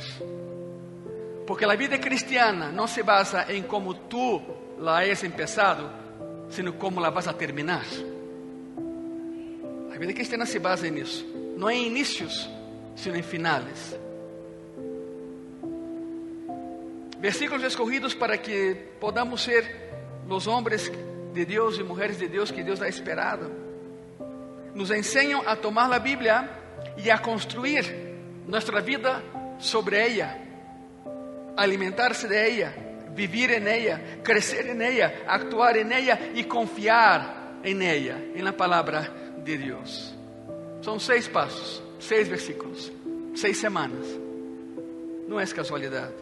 Porque 1.46 1.64
a 1.64 1.74
vida 1.74 1.98
cristiana 1.98 2.70
não 2.70 2.86
se 2.86 3.02
basa 3.02 3.52
em 3.52 3.62
como 3.62 3.92
tu 3.92 4.65
la 4.78 4.98
hayas 4.98 5.24
empezado, 5.24 5.90
sino 6.50 6.78
como 6.78 7.00
la 7.00 7.10
vas 7.10 7.26
a 7.26 7.36
terminar. 7.36 7.84
A 9.92 9.98
vida 9.98 10.12
cristiana 10.12 10.44
se 10.44 10.58
basa 10.58 10.88
nisso. 10.90 11.24
Não 11.56 11.70
em 11.70 11.86
inícios, 11.86 12.48
sino 12.94 13.16
em 13.16 13.22
finales. 13.22 13.98
Versículos 17.18 17.64
escorridos 17.64 18.14
para 18.14 18.36
que 18.36 18.74
podamos 19.00 19.42
ser 19.42 19.90
os 20.28 20.46
homens 20.46 20.92
de 21.32 21.44
Deus 21.44 21.78
e 21.78 21.82
mulheres 21.82 22.18
de 22.18 22.28
Deus 22.28 22.50
que 22.50 22.62
Deus 22.62 22.82
ha 22.82 22.88
esperado. 22.88 23.50
Nos 24.74 24.90
ensinam 24.90 25.42
a 25.46 25.56
tomar 25.56 25.90
a 25.90 25.98
Bíblia 25.98 26.50
e 26.98 27.10
a 27.10 27.18
construir 27.18 27.84
nossa 28.46 28.80
vida 28.82 29.22
sobre 29.58 30.06
ella, 30.06 30.38
alimentar-se 31.56 32.28
de 32.28 32.48
ella 32.48 32.85
vivir 33.16 33.50
en 33.50 33.66
ella, 33.66 34.20
crecer 34.22 34.68
en 34.68 34.82
ella, 34.82 35.24
actuar 35.26 35.78
en 35.78 35.90
ella 35.90 36.30
y 36.34 36.44
confiar 36.44 37.58
en 37.62 37.82
ella, 37.82 38.18
en 38.34 38.44
la 38.44 38.52
palabra 38.52 39.10
de 39.38 39.56
Dios. 39.56 40.14
Son 40.82 41.00
seis 41.00 41.28
pasos, 41.28 41.82
seis 41.98 42.28
versículos, 42.28 42.92
seis 43.34 43.58
semanas. 43.58 44.06
Não 45.26 45.40
é 45.40 45.46
casualidade. 45.46 46.14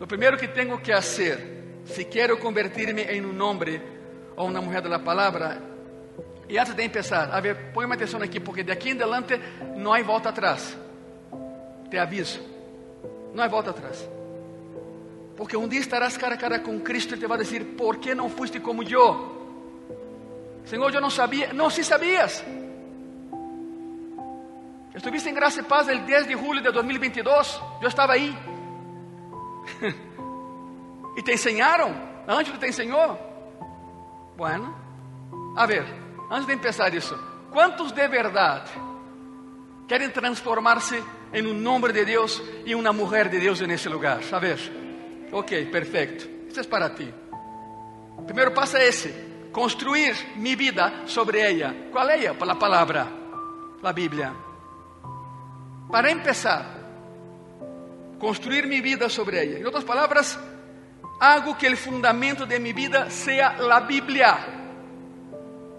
Lo 0.00 0.06
primeiro 0.06 0.36
que 0.36 0.48
tenho 0.48 0.80
que 0.80 0.92
fazer, 0.92 1.38
se 1.84 2.06
quero 2.06 2.38
convertir-me 2.38 3.02
em 3.02 3.24
um 3.24 3.40
homem 3.42 3.80
ou 4.34 4.48
uma 4.48 4.60
mulher 4.60 4.82
da 4.82 4.98
palavra, 4.98 5.62
e 6.48 6.58
antes 6.58 6.74
de 6.74 6.88
começar, 6.88 7.30
a 7.30 7.40
ver, 7.40 7.70
põe 7.72 7.84
uma 7.84 7.94
atenção 7.94 8.20
aqui, 8.20 8.40
porque 8.40 8.64
de 8.64 8.72
em 8.72 8.96
diante 8.96 9.38
não 9.76 9.92
há 9.92 10.02
volta 10.02 10.30
atrás. 10.30 10.76
Te 11.88 11.98
aviso, 11.98 12.40
não 13.32 13.44
há 13.44 13.48
volta 13.48 13.70
atrás. 13.70 14.08
Porque 15.40 15.56
um 15.56 15.66
dia 15.66 15.80
estarás 15.80 16.18
cara 16.18 16.34
a 16.34 16.36
cara 16.36 16.58
com 16.58 16.78
Cristo 16.80 17.14
e 17.14 17.18
te 17.18 17.26
vai 17.26 17.38
dizer: 17.38 17.64
¿Por 17.74 17.96
que 17.96 18.14
não 18.14 18.28
fuiste 18.28 18.60
como 18.60 18.82
eu? 18.82 19.08
Senhor, 20.66 20.94
eu 20.94 21.00
não 21.00 21.08
sabia. 21.08 21.54
Não, 21.54 21.70
se 21.70 21.82
sabias. 21.82 22.44
Estuviste 24.94 25.30
em 25.30 25.32
graça 25.32 25.60
e 25.60 25.62
paz 25.62 25.88
el 25.88 26.00
10 26.00 26.26
de 26.26 26.34
julho 26.34 26.60
de 26.60 26.70
2022. 26.70 27.58
Eu 27.80 27.88
estava 27.88 28.12
aí. 28.12 28.36
e 31.16 31.22
te 31.22 31.32
ensinaram? 31.32 31.90
Antes 32.28 32.58
te 32.58 32.66
ensinou? 32.68 33.18
Bueno, 34.36 34.76
a 35.56 35.64
ver, 35.64 35.86
antes 36.30 36.46
de 36.46 36.54
começar 36.56 36.92
isso, 36.92 37.18
quantos 37.50 37.92
de 37.92 38.06
verdade 38.08 38.70
querem 39.88 40.10
transformar-se 40.10 41.02
em 41.32 41.46
um 41.46 41.54
nome 41.54 41.94
de 41.94 42.04
Deus 42.04 42.42
e 42.66 42.74
uma 42.74 42.92
mulher 42.92 43.30
de 43.30 43.40
Deus 43.40 43.58
nesse 43.62 43.88
lugar? 43.88 44.20
A 44.30 44.38
ver. 44.38 44.79
Ok, 45.32 45.66
perfeito. 45.66 46.28
Isso 46.48 46.60
é 46.60 46.64
para 46.64 46.90
ti. 46.90 47.12
Primeiro 48.26 48.52
passo 48.52 48.76
é 48.76 48.86
esse: 48.86 49.14
construir 49.52 50.16
minha 50.36 50.56
vida 50.56 50.92
sobre 51.06 51.38
ela. 51.38 51.74
Qual 51.92 52.08
é 52.08 52.24
ela? 52.24 52.34
Pela 52.34 52.54
palavra, 52.56 53.06
a 53.82 53.92
Bíblia. 53.92 54.32
Para 55.90 56.14
começar, 56.14 56.64
construir 58.18 58.66
minha 58.66 58.82
vida 58.82 59.08
sobre 59.08 59.36
ela. 59.38 59.58
Em 59.58 59.64
outras 59.64 59.84
palavras, 59.84 60.38
hago 61.20 61.54
que 61.54 61.68
o 61.68 61.76
fundamento 61.76 62.46
de 62.46 62.58
minha 62.58 62.74
vida 62.74 63.10
seja 63.10 63.48
a 63.48 63.80
Bíblia. 63.80 64.36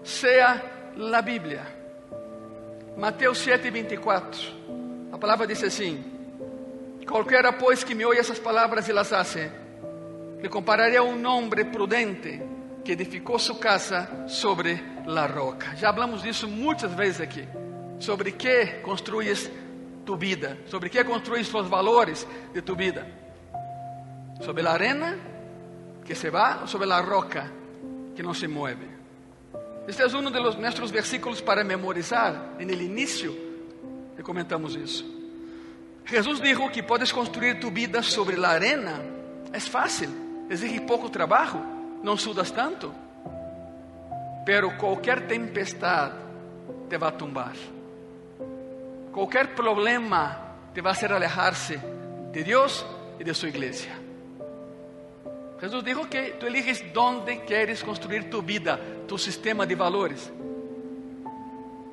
Seja 0.02 0.62
a 1.14 1.22
Bíblia. 1.22 1.82
Mateus 2.96 3.38
7, 3.38 3.70
24. 3.70 4.40
A 5.12 5.18
palavra 5.18 5.46
diz 5.46 5.62
assim: 5.62 6.11
Qualquer 7.06 7.52
pois, 7.58 7.84
que 7.84 7.94
me 7.94 8.04
oye 8.04 8.20
essas 8.20 8.38
palavras 8.38 8.88
e 8.88 8.92
las 8.92 9.12
hace, 9.12 9.50
le 10.40 10.48
compararé 10.48 10.96
a 10.96 11.02
um 11.02 11.24
homem 11.26 11.64
prudente 11.66 12.42
que 12.84 12.92
edificou 12.92 13.38
sua 13.38 13.58
casa 13.58 14.28
sobre 14.28 14.82
la 15.06 15.26
roca. 15.26 15.76
Já 15.76 15.88
hablamos 15.88 16.22
disso 16.22 16.48
muitas 16.48 16.92
vezes 16.94 17.20
aqui. 17.20 17.46
Sobre 17.98 18.32
que 18.32 18.80
construyes 18.82 19.50
tu 20.04 20.16
vida, 20.16 20.58
sobre 20.66 20.90
que 20.90 21.04
construyes 21.04 21.52
os 21.54 21.68
valores 21.68 22.26
de 22.52 22.60
tu 22.62 22.74
vida. 22.74 23.06
Sobre 24.40 24.66
a 24.66 24.72
arena 24.72 25.16
que 26.04 26.14
se 26.14 26.30
va 26.30 26.58
ou 26.62 26.66
sobre 26.66 26.90
a 26.92 27.00
roca 27.00 27.50
que 28.16 28.22
não 28.22 28.34
se 28.34 28.48
mueve. 28.48 28.90
Este 29.86 30.02
é 30.02 30.06
um 30.06 30.30
dos 30.30 30.56
nossos 30.58 30.90
versículos 30.90 31.40
para 31.40 31.62
memorizar. 31.62 32.56
En 32.58 32.70
el 32.70 32.82
inicio 32.82 33.32
que 34.16 34.22
comentamos 34.22 34.74
isso. 34.74 35.21
Jesus 36.04 36.42
dijo 36.42 36.70
que 36.70 36.82
puedes 36.82 37.12
construir 37.12 37.60
tu 37.60 37.70
vida 37.70 38.02
sobre 38.02 38.36
la 38.36 38.52
arena. 38.52 39.00
Es 39.52 39.68
fácil, 39.68 40.10
exige 40.50 40.80
poco 40.80 41.10
trabajo, 41.10 41.60
no 42.02 42.16
sudas 42.16 42.52
tanto. 42.52 42.92
Pero 44.44 44.76
cualquier 44.76 45.28
tempestad 45.28 46.12
te 46.88 46.98
va 46.98 47.08
a 47.08 47.16
tumbar. 47.16 47.52
Cualquier 49.12 49.54
problema 49.54 50.38
te 50.74 50.80
va 50.80 50.90
a 50.90 50.92
hacer 50.94 51.12
alejarse 51.12 51.78
de 52.32 52.42
Dios 52.42 52.84
y 53.18 53.24
de 53.24 53.34
su 53.34 53.46
iglesia. 53.46 53.92
Jesús 55.60 55.84
dijo 55.84 56.08
que 56.10 56.36
tú 56.40 56.46
eliges 56.46 56.82
dónde 56.92 57.44
quieres 57.44 57.84
construir 57.84 58.28
tu 58.28 58.42
vida, 58.42 58.80
tu 59.06 59.16
sistema 59.16 59.64
de 59.64 59.76
valores. 59.76 60.32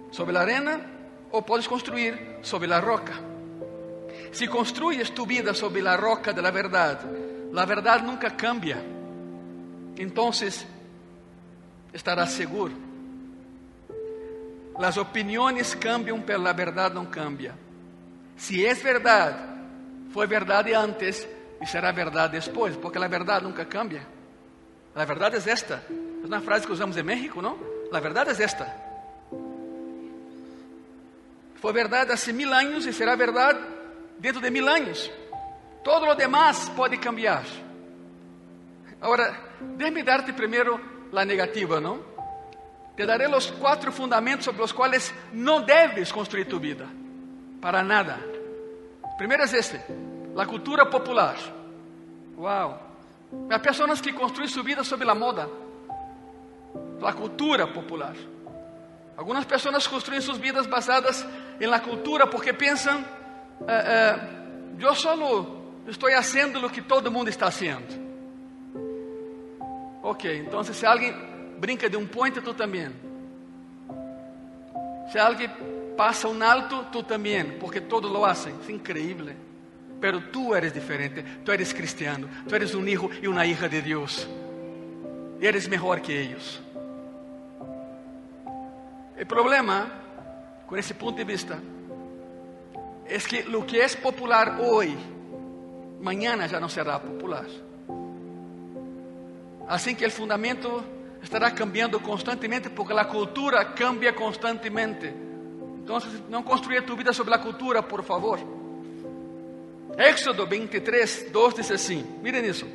Sobre 0.09 0.33
la 0.33 0.41
arena 0.41 0.81
o 1.29 1.45
puedes 1.45 1.67
construir 1.67 2.37
sobre 2.41 2.67
la 2.67 2.81
roca. 2.81 3.13
Si 4.31 4.47
construyes 4.47 5.13
tu 5.13 5.25
vida 5.25 5.53
sobre 5.53 5.81
la 5.81 5.97
roca 5.97 6.33
de 6.33 6.41
la 6.41 6.51
verdad, 6.51 6.99
la 7.51 7.65
verdad 7.65 8.01
nunca 8.03 8.35
cambia. 8.35 8.81
Entonces 9.97 10.65
estarás 11.91 12.31
seguro. 12.31 12.73
Las 14.79 14.97
opiniones 14.97 15.75
cambian, 15.75 16.23
pero 16.23 16.39
la 16.39 16.53
verdad 16.53 16.93
no 16.93 17.09
cambia. 17.11 17.53
Si 18.37 18.65
es 18.65 18.81
verdad, 18.81 19.37
fue 20.13 20.25
verdad 20.25 20.63
de 20.63 20.75
antes, 20.75 21.27
y 21.61 21.65
será 21.65 21.91
verdad 21.91 22.29
después, 22.29 22.77
porque 22.77 22.99
la 22.99 23.09
verdad 23.09 23.41
nunca 23.41 23.67
cambia. 23.67 24.03
La 24.95 25.05
verdad 25.05 25.35
es 25.35 25.47
esta. 25.47 25.83
Es 25.89 26.25
una 26.25 26.39
frase 26.39 26.65
que 26.65 26.73
usamos 26.73 26.95
en 26.95 27.05
México, 27.05 27.41
¿no? 27.41 27.57
La 27.91 27.99
verdad 27.99 28.29
es 28.29 28.39
esta. 28.39 28.85
Fue 31.59 31.73
verdad 31.73 32.09
hace 32.11 32.31
mil 32.31 32.53
años 32.53 32.85
y 32.85 32.93
será 32.93 33.17
verdad 33.17 33.57
dentro 34.19 34.41
de 34.41 34.51
mil 34.51 34.67
años. 34.67 35.09
Todo 35.83 36.05
lo 36.05 36.15
demás 36.15 36.71
puede 36.75 36.99
cambiar. 36.99 37.43
Ahora, 39.01 39.55
déjame 39.77 40.03
darte 40.03 40.33
primero 40.33 40.79
la 41.11 41.25
negativa, 41.25 41.79
¿no? 41.79 41.99
Te 42.95 43.05
daré 43.05 43.29
los 43.29 43.51
cuatro 43.53 43.91
fundamentos 43.91 44.45
sobre 44.45 44.59
los 44.59 44.73
cuales 44.73 45.13
no 45.31 45.61
debes 45.61 46.11
construir 46.11 46.47
tu 46.47 46.59
vida. 46.59 46.85
Para 47.61 47.81
nada. 47.81 48.19
Primero 49.17 49.43
es 49.43 49.53
este, 49.53 49.81
la 50.35 50.45
cultura 50.45 50.89
popular. 50.89 51.35
Wow. 52.35 52.89
Hay 53.49 53.59
personas 53.59 54.01
que 54.01 54.13
construyen 54.13 54.49
su 54.49 54.63
vida 54.63 54.83
sobre 54.83 55.05
la 55.05 55.13
moda. 55.13 55.47
La 57.01 57.13
cultura 57.13 57.71
popular. 57.71 58.15
Algunas 59.17 59.45
personas 59.45 59.87
construyen 59.87 60.21
sus 60.21 60.39
vidas 60.39 60.69
basadas 60.69 61.25
en 61.59 61.69
la 61.69 61.81
cultura 61.81 62.29
porque 62.29 62.53
piensan, 62.53 63.05
eh, 63.67 63.83
eh, 63.85 64.15
yo 64.77 64.95
solo 64.95 65.59
estoy 65.87 66.13
haciendo 66.13 66.59
lo 66.59 66.71
que 66.71 66.81
todo 66.81 67.11
mundo 67.11 67.29
está 67.29 67.47
haciendo. 67.47 68.09
Ok, 70.01 70.25
entonces 70.25 70.77
si 70.77 70.85
alguien 70.85 71.55
brinca 71.59 71.89
de 71.89 71.97
un 71.97 72.07
puente, 72.07 72.41
tú 72.41 72.53
también. 72.53 72.93
Si 75.11 75.17
alguien 75.17 75.51
pasa 75.97 76.27
un 76.27 76.41
alto, 76.41 76.87
tú 76.91 77.03
también, 77.03 77.57
porque 77.59 77.81
todos 77.81 78.11
lo 78.11 78.25
hacen. 78.25 78.55
Es 78.61 78.69
increíble. 78.69 79.35
Pero 79.99 80.23
tú 80.31 80.55
eres 80.55 80.73
diferente, 80.73 81.23
tú 81.43 81.51
eres 81.51 81.73
cristiano, 81.73 82.27
tú 82.47 82.55
eres 82.55 82.73
un 82.73 82.87
hijo 82.87 83.09
y 83.21 83.27
una 83.27 83.45
hija 83.45 83.67
de 83.67 83.81
Dios. 83.81 84.29
Y 85.41 85.45
eres 85.45 85.67
mejor 85.67 86.01
que 86.01 86.21
ellos. 86.21 86.61
El 89.17 89.27
problema 89.27 89.87
con 90.65 90.79
ese 90.79 90.93
punto 90.93 91.17
de 91.17 91.25
vista 91.25 91.59
es 93.09 93.27
que 93.27 93.43
lo 93.43 93.65
que 93.65 93.83
es 93.83 93.95
popular 93.95 94.59
hoy, 94.61 94.95
mañana 96.01 96.45
ya 96.47 96.59
no 96.59 96.69
será 96.69 97.01
popular. 97.01 97.45
Así 99.67 99.95
que 99.95 100.05
el 100.05 100.11
fundamento 100.11 100.83
estará 101.21 101.53
cambiando 101.53 102.01
constantemente 102.01 102.69
porque 102.69 102.93
la 102.93 103.07
cultura 103.07 103.73
cambia 103.73 104.15
constantemente. 104.15 105.09
Entonces, 105.09 106.21
no 106.29 106.45
construya 106.45 106.85
tu 106.85 106.95
vida 106.95 107.11
sobre 107.11 107.31
la 107.31 107.41
cultura, 107.41 107.87
por 107.87 108.03
favor. 108.03 108.39
Éxodo 109.97 110.47
23, 110.47 111.31
2 111.31 111.55
dice 111.55 111.73
así, 111.73 112.05
miren 112.21 112.45
eso. 112.45 112.67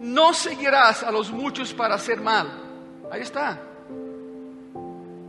No 0.00 0.32
seguirás 0.34 1.02
a 1.02 1.10
los 1.10 1.30
muchos 1.30 1.72
para 1.72 1.94
hacer 1.94 2.20
mal. 2.20 2.48
Ahí 3.10 3.22
está. 3.22 3.58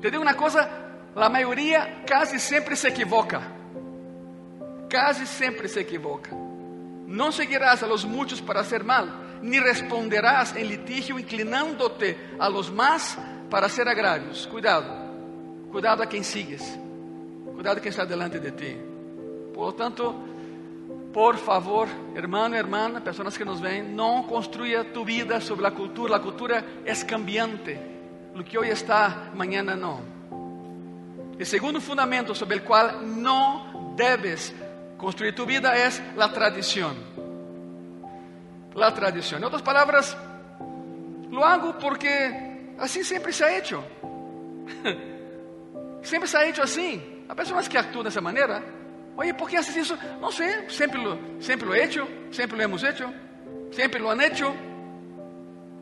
Te 0.01 0.09
digo 0.09 0.21
una 0.21 0.35
cosa, 0.35 0.69
la 1.15 1.29
mayoría 1.29 2.03
casi 2.05 2.39
siempre 2.39 2.75
se 2.75 2.89
equivoca. 2.89 3.58
Casi 4.89 5.25
siempre 5.25 5.67
se 5.67 5.81
equivoca. 5.81 6.31
No 6.31 7.31
seguirás 7.31 7.83
a 7.83 7.87
los 7.87 8.05
muchos 8.05 8.41
para 8.41 8.61
hacer 8.61 8.83
mal, 8.83 9.39
ni 9.41 9.59
responderás 9.59 10.55
en 10.55 10.67
litigio 10.67 11.17
inclinándote 11.17 12.17
a 12.39 12.49
los 12.49 12.71
más 12.71 13.17
para 13.49 13.67
hacer 13.67 13.87
agravios. 13.87 14.47
Cuidado, 14.47 14.85
cuidado 15.71 16.03
a 16.03 16.07
quien 16.07 16.23
sigues, 16.23 16.77
cuidado 17.53 17.77
a 17.77 17.81
quien 17.81 17.91
está 17.91 18.05
delante 18.05 18.39
de 18.39 18.51
ti. 18.51 18.75
Por 19.53 19.67
lo 19.67 19.73
tanto, 19.73 20.15
por 21.13 21.37
favor, 21.37 21.87
hermano, 22.15 22.55
hermana, 22.55 23.03
personas 23.03 23.37
que 23.37 23.45
nos 23.45 23.59
ven, 23.61 23.95
no 23.95 24.25
construya 24.27 24.93
tu 24.93 25.03
vida 25.03 25.41
sobre 25.41 25.63
la 25.63 25.71
cultura. 25.71 26.17
La 26.17 26.21
cultura 26.21 26.63
es 26.85 27.03
cambiante. 27.03 27.79
Lo 28.35 28.45
que 28.45 28.57
hoy 28.57 28.69
está, 28.69 29.31
mañana 29.33 29.75
no. 29.75 30.01
El 31.37 31.45
segundo 31.45 31.81
fundamento 31.81 32.35
sobre 32.35 32.57
el 32.57 32.63
cual 32.63 33.21
no 33.21 33.93
debes 33.95 34.53
construir 34.99 35.33
tu 35.33 35.45
vida 35.45 35.75
es 35.75 36.01
la 36.15 36.31
tradición. 36.31 36.95
La 38.75 38.93
tradición. 38.93 39.39
En 39.39 39.45
otras 39.45 39.63
palabras, 39.63 40.15
lo 41.31 41.43
hago 41.43 41.77
porque 41.79 42.75
así 42.77 43.03
siempre 43.03 43.33
se 43.33 43.45
ha 43.45 43.57
hecho. 43.57 43.83
siempre 46.03 46.27
se 46.27 46.37
ha 46.37 46.45
hecho 46.45 46.61
así. 46.63 47.25
Hay 47.27 47.35
personas 47.35 47.67
que 47.67 47.77
actúan 47.77 48.03
de 48.03 48.09
esa 48.09 48.21
manera. 48.21 48.61
Oye, 49.15 49.33
¿por 49.33 49.49
qué 49.49 49.57
haces 49.57 49.77
eso? 49.77 49.97
No 50.19 50.31
sé, 50.31 50.69
siempre 50.69 51.01
lo, 51.01 51.17
siempre 51.39 51.67
lo 51.67 51.73
he 51.73 51.83
hecho, 51.83 52.07
siempre 52.29 52.57
lo 52.57 52.63
hemos 52.63 52.83
hecho, 52.83 53.11
siempre 53.71 53.99
lo 53.99 54.11
han 54.11 54.21
hecho. 54.21 54.53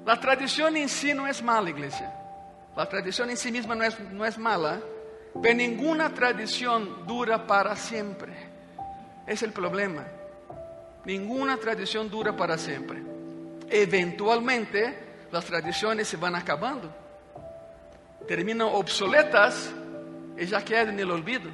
La 0.06 0.20
tradición 0.20 0.78
en 0.78 0.90
sí 0.90 1.14
no 1.14 1.28
es 1.28 1.44
mala, 1.44 1.70
iglesia. 1.70 2.14
La 2.76 2.88
tradición 2.88 3.30
en 3.30 3.38
sí 3.38 3.52
misma 3.52 3.76
no 3.76 3.84
es, 3.84 4.00
no 4.00 4.26
es 4.26 4.38
mala, 4.38 4.80
pero 5.42 5.56
ninguna 5.56 6.14
tradición 6.14 7.06
dura 7.06 7.46
para 7.46 7.76
siempre. 7.76 8.57
Es 9.28 9.44
el 9.44 9.52
problema. 9.52 10.06
Ninguna 11.04 11.58
tradición 11.58 12.10
dura 12.10 12.36
para 12.36 12.58
siempre. 12.58 13.04
Eventualmente 13.70 15.08
las 15.32 15.46
tradiciones 15.46 16.08
se 16.08 16.16
van 16.16 16.36
acabando, 16.36 16.90
terminan 18.26 18.70
obsoletas 18.72 19.74
y 20.38 20.46
ya 20.46 20.64
quedan 20.64 20.90
en 20.90 21.00
el 21.02 21.12
olvido. 21.12 21.50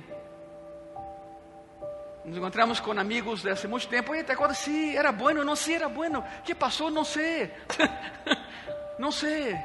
Nos 2.26 2.38
encontramos 2.38 2.80
con 2.80 2.98
amigos 3.00 3.44
de 3.44 3.52
hace 3.52 3.68
mucho 3.68 3.90
tiempo. 3.90 4.14
Oye, 4.14 4.24
¿te 4.24 4.34
acuerdas? 4.34 4.60
Sí, 4.60 4.96
era 4.96 5.12
bueno. 5.12 5.44
No, 5.44 5.56
sí, 5.56 5.74
era 5.74 5.88
bueno. 5.88 6.24
¿Qué 6.46 6.56
pasó? 6.56 6.90
No 6.90 7.04
sé. 7.04 7.54
no 8.98 9.12
sé. 9.12 9.62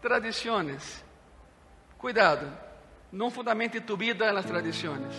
Tradiciones. 0.00 1.04
Cuidado. 1.98 2.48
No 3.12 3.30
fundamente 3.30 3.82
tu 3.82 3.96
vida 3.98 4.28
en 4.28 4.34
las 4.34 4.46
tradiciones. 4.46 5.14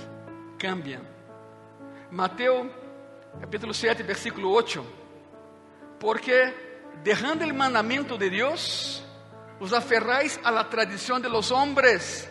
Cambian. 0.57 1.16
Mateo 2.11 2.69
capítulo 3.39 3.73
7, 3.73 4.03
versículo 4.03 4.51
8. 4.51 4.83
Porque 5.99 6.53
dejando 7.03 7.43
el 7.43 7.53
mandamiento 7.53 8.17
de 8.17 8.29
Dios, 8.29 9.03
os 9.59 9.73
aferráis 9.73 10.39
a 10.43 10.51
la 10.51 10.69
tradición 10.69 11.21
de 11.21 11.29
los 11.29 11.51
hombres, 11.51 12.29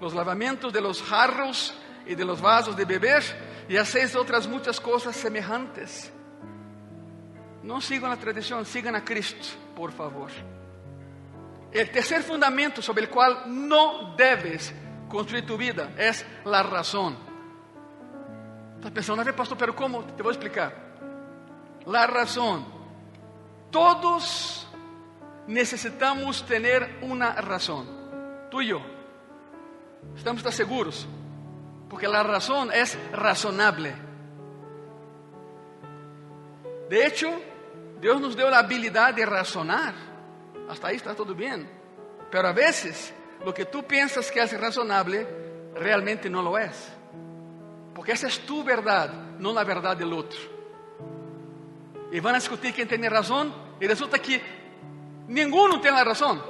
los 0.00 0.14
lavamientos 0.14 0.72
de 0.72 0.80
los 0.80 1.02
jarros 1.02 1.74
y 2.06 2.14
de 2.14 2.24
los 2.24 2.40
vasos 2.40 2.76
de 2.76 2.84
beber 2.84 3.22
y 3.68 3.76
hacéis 3.76 4.14
otras 4.14 4.46
muchas 4.46 4.80
cosas 4.80 5.16
semejantes. 5.16 6.12
No 7.62 7.80
sigan 7.80 8.10
la 8.10 8.16
tradición, 8.16 8.64
sigan 8.64 8.94
a 8.94 9.04
Cristo, 9.04 9.46
por 9.74 9.92
favor. 9.92 10.30
El 11.72 11.90
tercer 11.90 12.22
fundamento 12.22 12.80
sobre 12.80 13.04
el 13.04 13.10
cual 13.10 13.44
no 13.46 14.14
debes 14.16 14.72
construir 15.08 15.44
tu 15.44 15.56
vida 15.56 15.92
es 15.96 16.24
la 16.44 16.62
razón. 16.62 17.25
Estás 18.86 19.04
pensando, 19.04 19.28
a 19.28 19.34
pastor, 19.34 19.58
pero 19.58 19.74
¿cómo? 19.74 20.04
Te 20.04 20.22
voy 20.22 20.30
a 20.30 20.34
explicar. 20.34 20.72
La 21.86 22.06
razón. 22.06 22.64
Todos 23.68 24.64
necesitamos 25.48 26.46
tener 26.46 27.00
una 27.02 27.32
razón. 27.32 28.48
Tú 28.48 28.62
y 28.62 28.68
yo. 28.68 28.80
Estamos 30.16 30.40
seguros. 30.54 31.04
Porque 31.90 32.06
la 32.06 32.22
razón 32.22 32.70
es 32.72 32.96
razonable. 33.10 33.92
De 36.88 37.06
hecho, 37.06 37.28
Dios 38.00 38.20
nos 38.20 38.36
dio 38.36 38.48
la 38.48 38.60
habilidad 38.60 39.12
de 39.14 39.26
razonar. 39.26 39.94
Hasta 40.68 40.86
ahí 40.86 40.96
está 40.96 41.12
todo 41.12 41.34
bien. 41.34 41.68
Pero 42.30 42.46
a 42.46 42.52
veces 42.52 43.12
lo 43.44 43.52
que 43.52 43.64
tú 43.64 43.82
piensas 43.82 44.30
que 44.30 44.40
es 44.40 44.60
razonable 44.60 45.26
realmente 45.74 46.30
no 46.30 46.40
lo 46.40 46.56
es. 46.56 46.95
Porque 48.06 48.14
esa 48.14 48.28
es 48.28 48.38
tu 48.46 48.62
verdad, 48.62 49.10
no 49.40 49.52
la 49.52 49.64
verdad 49.64 49.96
del 49.96 50.12
otro. 50.12 50.38
Y 52.12 52.20
van 52.20 52.36
a 52.36 52.38
discutir 52.38 52.72
quién 52.72 52.86
tiene 52.86 53.10
razón 53.10 53.52
y 53.80 53.86
resulta 53.88 54.20
que 54.20 54.40
ninguno 55.26 55.80
tiene 55.80 55.96
la 55.96 56.04
razón. 56.04 56.40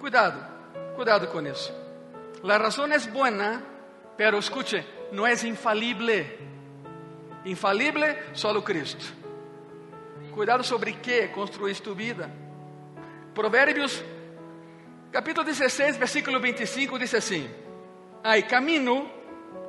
Cuidado, 0.00 0.40
cuidado 0.96 1.30
con 1.30 1.46
eso. 1.46 1.72
La 2.42 2.58
razón 2.58 2.92
es 2.92 3.12
buena 3.12 3.62
pero 4.16 4.38
escuche, 4.38 4.84
no 5.12 5.24
es 5.24 5.44
infalible. 5.44 6.36
Infalible 7.44 8.18
solo 8.32 8.64
Cristo. 8.64 9.04
Cuidado 10.34 10.64
sobre 10.64 11.00
qué 11.00 11.30
construís 11.30 11.80
tu 11.80 11.94
vida. 11.94 12.28
Proverbios 13.32 14.02
capítulo 15.12 15.44
16, 15.44 15.96
versículo 15.96 16.40
25 16.40 16.98
dice 16.98 17.18
así: 17.18 17.48
Hay 18.24 18.42
camino 18.42 19.17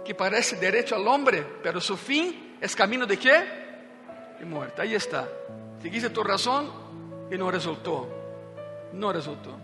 que 0.05 0.15
parece 0.15 0.55
derecho 0.55 0.95
al 0.95 1.07
hombre, 1.07 1.45
pero 1.61 1.79
su 1.79 1.97
fin 1.97 2.57
es 2.59 2.75
camino 2.75 3.05
de 3.05 3.17
qué? 3.17 3.43
De 4.39 4.45
muerte. 4.45 4.81
Ahí 4.81 4.95
está. 4.95 5.27
Seguiste 5.81 6.09
tu 6.09 6.23
razón 6.23 6.71
y 7.31 7.37
no 7.37 7.51
resultó. 7.51 8.07
No 8.93 9.13
resultó. 9.13 9.55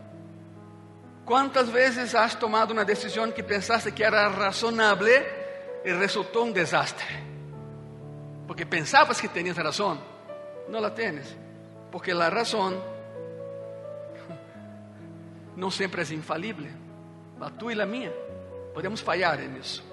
¿Cuántas 1.26 1.72
veces 1.72 2.14
has 2.14 2.38
tomado 2.38 2.72
una 2.72 2.86
decisión 2.86 3.32
que 3.32 3.44
pensaste 3.44 3.94
que 3.94 4.04
era 4.04 4.30
razonable 4.30 5.26
y 5.84 5.92
resultó 5.92 6.44
un 6.44 6.54
desastre? 6.54 7.26
porque 8.48 8.66
pensabas 8.66 9.22
que 9.22 9.28
tenías 9.28 9.58
razón. 9.58 10.00
No 10.70 10.80
la 10.80 10.94
tienes, 10.94 11.36
porque 11.92 12.14
la 12.14 12.30
razón 12.30 12.76
no 15.56 15.72
siempre 15.72 16.04
es 16.04 16.12
infalible. 16.12 16.70
La 17.40 17.50
tuya 17.50 17.74
y 17.74 17.78
la 17.78 17.86
mía. 17.86 18.12
Podemos 18.74 19.04
fallar 19.04 19.42
en 19.42 19.58
eso. 19.58 19.84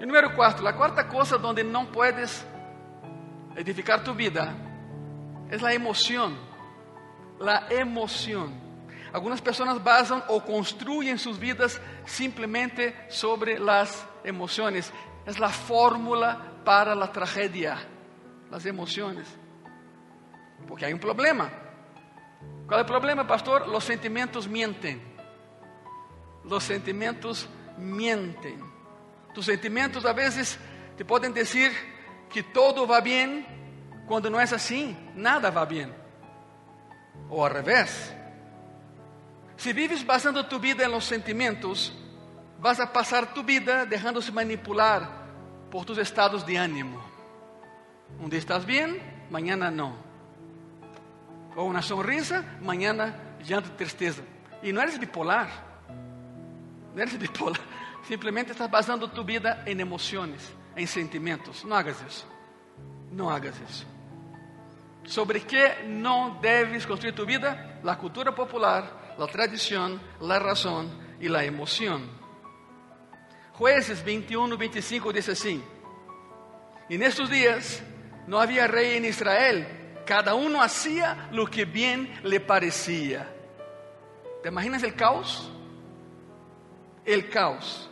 Y 0.00 0.06
número 0.06 0.34
cuatro, 0.34 0.62
la 0.62 0.76
cuarta 0.76 1.08
cosa 1.08 1.36
donde 1.36 1.62
no 1.62 1.86
puedes 1.90 2.44
edificar 3.56 4.02
tu 4.02 4.14
vida 4.14 4.52
es 5.50 5.62
la 5.62 5.72
emoción. 5.72 6.36
La 7.38 7.66
emoción. 7.70 8.52
Algunas 9.12 9.40
personas 9.40 9.82
basan 9.82 10.24
o 10.28 10.44
construyen 10.44 11.18
sus 11.18 11.38
vidas 11.38 11.80
simplemente 12.04 13.06
sobre 13.08 13.58
las 13.58 14.06
emociones. 14.24 14.92
Es 15.24 15.38
la 15.38 15.50
fórmula 15.50 16.54
para 16.64 16.94
la 16.94 17.12
tragedia, 17.12 17.78
las 18.50 18.66
emociones. 18.66 19.28
Porque 20.66 20.86
hay 20.86 20.92
un 20.92 20.98
problema. 20.98 21.48
¿Cuál 22.66 22.80
es 22.80 22.84
el 22.84 22.90
problema, 22.90 23.26
pastor? 23.26 23.68
Los 23.68 23.84
sentimientos 23.84 24.48
mienten. 24.48 25.00
Los 26.44 26.64
sentimientos 26.64 27.48
mienten. 27.78 28.73
Tus 29.34 29.46
sentimientos 29.46 30.04
a 30.06 30.12
veces 30.12 30.58
te 30.96 31.04
pueden 31.04 31.34
decir 31.34 31.72
que 32.32 32.42
todo 32.42 32.86
va 32.86 33.00
bien 33.00 33.44
cuando 34.06 34.30
no 34.30 34.40
es 34.40 34.52
así, 34.52 34.96
nada 35.14 35.50
va 35.50 35.64
bien. 35.64 35.92
O 37.28 37.44
al 37.44 37.52
revés. 37.52 38.14
Si 39.56 39.72
vives 39.72 40.06
basando 40.06 40.46
tu 40.46 40.58
vida 40.58 40.84
en 40.84 40.92
los 40.92 41.04
sentimientos, 41.04 41.92
vas 42.60 42.80
a 42.80 42.92
pasar 42.92 43.34
tu 43.34 43.42
vida 43.42 43.86
dejándose 43.86 44.30
manipular 44.30 45.08
por 45.70 45.84
tus 45.84 45.98
estados 45.98 46.46
de 46.46 46.58
ánimo. 46.58 47.02
Un 48.20 48.30
día 48.30 48.38
estás 48.38 48.64
bien, 48.64 49.26
mañana 49.30 49.70
no. 49.70 49.96
O 51.56 51.64
una 51.64 51.82
sonrisa, 51.82 52.44
mañana 52.60 53.36
llanto 53.44 53.70
y 53.70 53.76
tristeza. 53.76 54.22
Y 54.62 54.72
no 54.72 54.80
eres 54.80 54.98
bipolar. 54.98 55.48
No 56.94 57.02
eres 57.02 57.18
bipolar. 57.18 57.60
Simplemente 58.06 58.52
estás 58.52 58.70
basando 58.70 59.10
tu 59.10 59.24
vida 59.24 59.62
en 59.66 59.80
emociones, 59.80 60.52
en 60.76 60.86
sentimientos. 60.86 61.64
No 61.64 61.76
hagas 61.76 62.02
eso. 62.06 62.26
No 63.10 63.30
hagas 63.30 63.58
eso. 63.60 63.84
¿Sobre 65.04 65.40
qué 65.42 65.84
no 65.86 66.38
debes 66.42 66.86
construir 66.86 67.14
tu 67.14 67.24
vida? 67.24 67.80
La 67.82 67.98
cultura 67.98 68.34
popular 68.34 69.04
la 69.18 69.26
tradición, 69.26 70.00
la 70.20 70.38
razón 70.38 70.90
y 71.20 71.28
la 71.28 71.44
emoción. 71.44 72.08
Jueces 73.52 74.04
21, 74.04 74.56
25 74.56 75.12
dice 75.12 75.32
así, 75.32 75.62
en 76.88 77.02
estos 77.02 77.30
días 77.30 77.82
no 78.26 78.40
había 78.40 78.66
rey 78.66 78.96
en 78.96 79.04
Israel, 79.04 79.66
cada 80.04 80.34
uno 80.34 80.60
hacía 80.60 81.28
lo 81.32 81.46
que 81.46 81.64
bien 81.64 82.12
le 82.24 82.40
parecía. 82.40 83.30
¿Te 84.42 84.48
imaginas 84.48 84.82
el 84.82 84.94
caos? 84.94 85.50
El 87.04 87.30
caos. 87.30 87.90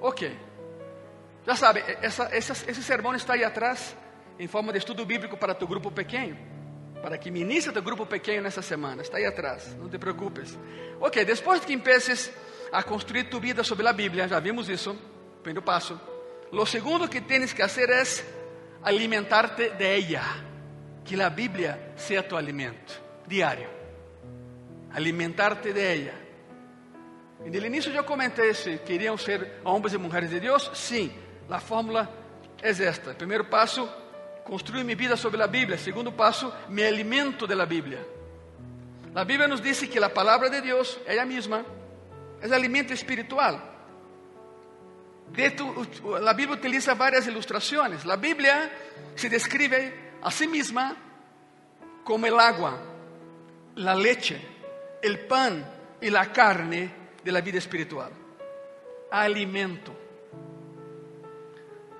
Ok, 0.00 0.22
ya 1.46 1.56
sabe, 1.56 1.82
ese 2.02 2.82
sermón 2.82 3.16
está 3.16 3.32
ahí 3.32 3.42
atrás 3.42 3.96
en 4.38 4.48
forma 4.48 4.72
de 4.72 4.78
estudio 4.78 5.04
bíblico 5.04 5.36
para 5.36 5.56
tu 5.56 5.66
grupo 5.66 5.90
pequeño 5.90 6.36
para 7.02 7.18
que 7.18 7.30
ministre 7.30 7.72
tu 7.72 7.82
grupo 7.82 8.06
pequeno 8.06 8.42
nessa 8.42 8.62
semana. 8.62 9.02
Está 9.02 9.18
aí 9.18 9.24
atrás, 9.24 9.74
não 9.78 9.88
te 9.88 9.98
preocupes. 9.98 10.58
Ok, 11.00 11.24
depois 11.24 11.64
que 11.64 11.72
empeces 11.72 12.32
a 12.72 12.82
construir 12.82 13.24
tu 13.24 13.40
vida 13.40 13.62
sobre 13.64 13.86
a 13.86 13.92
Bíblia, 13.92 14.28
já 14.28 14.40
vimos 14.40 14.68
isso, 14.68 14.96
primeiro 15.42 15.62
passo. 15.62 15.98
Lo 16.52 16.66
segundo 16.66 17.08
que 17.08 17.20
tienes 17.20 17.52
que 17.52 17.62
fazer 17.62 17.90
é 17.90 18.02
alimentarte 18.82 19.70
de 19.70 19.96
ella. 19.96 20.22
Que 21.04 21.20
a 21.22 21.30
Bíblia 21.30 21.92
seja 21.96 22.22
tu 22.22 22.36
alimento 22.36 22.92
diário. 23.26 23.68
Alimentarte 24.92 25.72
de 25.72 25.92
ella. 25.92 26.14
E 27.44 27.50
no 27.50 27.66
início 27.66 27.92
eu 27.92 28.04
comentei 28.04 28.52
se 28.54 28.78
queriam 28.78 29.16
ser 29.16 29.60
homens 29.64 29.94
e 29.94 29.98
mulheres 29.98 30.30
de 30.30 30.40
Deus. 30.40 30.70
Sim, 30.74 31.12
a 31.48 31.60
fórmula 31.60 32.10
é 32.60 32.70
esta. 32.70 33.14
Primeiro 33.14 33.44
passo, 33.44 33.88
construyo 34.44 34.84
mi 34.84 34.94
vida 34.94 35.16
sobre 35.16 35.38
la 35.38 35.46
Biblia. 35.46 35.78
Segundo 35.78 36.12
paso, 36.12 36.52
me 36.68 36.84
alimento 36.84 37.46
de 37.46 37.54
la 37.54 37.64
Biblia. 37.64 38.04
La 39.14 39.24
Biblia 39.24 39.48
nos 39.48 39.62
dice 39.62 39.88
que 39.88 40.00
la 40.00 40.12
palabra 40.12 40.48
de 40.48 40.60
Dios, 40.60 41.00
ella 41.06 41.24
misma, 41.24 41.64
es 42.42 42.52
alimento 42.52 42.92
espiritual. 42.92 43.62
La 46.20 46.32
Biblia 46.32 46.56
utiliza 46.56 46.94
varias 46.94 47.26
ilustraciones. 47.26 48.04
La 48.04 48.16
Biblia 48.16 48.70
se 49.14 49.28
describe 49.28 50.12
a 50.22 50.30
sí 50.30 50.46
misma 50.48 50.96
como 52.02 52.26
el 52.26 52.38
agua, 52.38 52.78
la 53.76 53.94
leche, 53.94 54.40
el 55.02 55.20
pan 55.26 55.64
y 56.00 56.10
la 56.10 56.32
carne 56.32 56.97
de 57.22 57.32
la 57.32 57.40
vida 57.40 57.58
espiritual. 57.58 58.12
Alimento. 59.10 59.92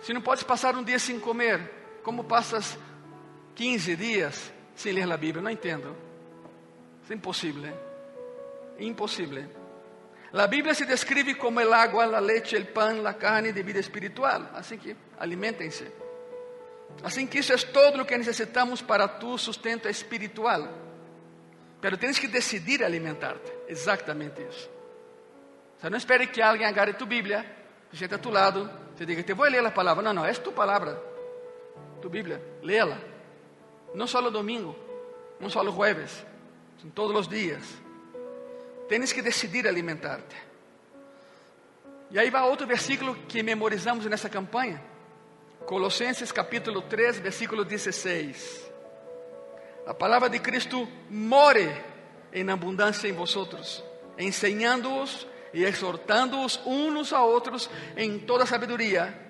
Si 0.02 0.12
no 0.12 0.22
puedes 0.22 0.44
pasar 0.44 0.76
un 0.76 0.84
día 0.84 0.98
sin 0.98 1.20
comer, 1.20 2.00
como 2.02 2.26
passas 2.26 2.78
15 3.54 3.96
dias 3.96 4.52
sem 4.74 4.92
ler 4.92 5.10
a 5.10 5.16
Bíblia? 5.16 5.42
Não 5.42 5.50
entendo. 5.50 5.96
É 7.10 7.14
impossível. 7.14 7.74
Impossível. 8.78 9.48
A 10.32 10.46
Bíblia 10.46 10.74
se 10.74 10.84
descreve 10.84 11.34
como 11.36 11.60
el 11.60 11.72
agua, 11.72 12.04
a 12.04 12.20
leite, 12.20 12.56
o 12.56 12.66
pão, 12.66 13.06
a 13.06 13.14
carne 13.14 13.52
de 13.52 13.62
vida 13.62 13.80
espiritual. 13.80 14.50
Assim 14.54 14.76
que 14.78 14.94
alimentem-se. 15.18 15.86
Assim 17.02 17.26
que 17.26 17.38
isso 17.38 17.52
é 17.52 17.56
todo 17.56 18.02
o 18.02 18.04
que 18.04 18.16
necessitamos 18.16 18.82
para 18.82 19.08
tu 19.08 19.38
sustento 19.38 19.88
espiritual. 19.88 20.68
Pero 21.80 21.96
tens 21.96 22.18
que 22.18 22.28
decidir 22.28 22.84
alimentar-te. 22.84 23.50
Exatamente 23.68 24.42
isso. 24.42 24.77
Você 25.78 25.88
não 25.88 25.96
espere 25.96 26.26
que 26.26 26.42
alguém 26.42 26.66
agarre 26.66 26.92
tu 26.92 27.06
Bíblia, 27.06 27.44
se 27.90 27.98
sente 27.98 28.14
a 28.14 28.18
tu 28.18 28.30
lado, 28.30 28.68
te 28.96 29.06
diga, 29.06 29.22
te 29.22 29.32
vou 29.32 29.48
ler 29.48 29.64
a 29.64 29.70
palavra. 29.70 30.02
Não, 30.02 30.12
não, 30.12 30.24
é 30.24 30.32
tu 30.32 30.52
palavra 30.52 31.00
tu 32.00 32.08
Bíblia, 32.08 32.42
léela. 32.62 32.98
Não 33.94 34.06
só 34.06 34.20
no 34.20 34.30
domingo, 34.30 34.76
não 35.40 35.48
só 35.48 35.62
no 35.62 35.72
jueves, 35.72 36.24
são 36.80 36.90
todos 36.90 37.16
os 37.16 37.28
dias. 37.28 37.62
Tens 38.88 39.12
que 39.12 39.22
decidir 39.22 39.66
alimentar-te. 39.66 40.36
E 42.10 42.18
aí 42.18 42.30
vai 42.30 42.42
outro 42.42 42.66
versículo 42.66 43.14
que 43.28 43.42
memorizamos 43.42 44.06
nessa 44.06 44.28
campanha. 44.28 44.82
Colossenses 45.66 46.32
capítulo 46.32 46.82
3, 46.82 47.18
versículo 47.18 47.64
16. 47.64 48.70
A 49.86 49.92
palavra 49.92 50.28
de 50.28 50.38
Cristo 50.38 50.88
more 51.10 51.70
em 52.32 52.48
abundância 52.50 53.08
em 53.08 53.12
vosotros, 53.12 53.84
ensinando-os 54.18 55.26
e 55.52 55.64
exortando-os 55.64 56.60
uns 56.66 57.12
a 57.12 57.22
outros 57.22 57.70
em 57.96 58.18
toda 58.18 58.46
sabedoria 58.46 59.28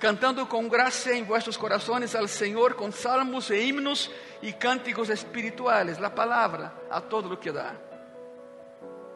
cantando 0.00 0.48
con 0.48 0.68
gracia 0.68 1.14
en 1.14 1.28
vuestros 1.28 1.58
corazones 1.58 2.14
al 2.14 2.28
Señor 2.28 2.74
con 2.74 2.90
salmos 2.90 3.50
e 3.50 3.62
himnos 3.62 4.10
y 4.40 4.54
cánticos 4.54 5.10
espirituales, 5.10 6.00
la 6.00 6.14
palabra 6.14 6.72
a 6.90 7.02
todo 7.02 7.28
lo 7.28 7.38
que 7.38 7.52
da. 7.52 7.76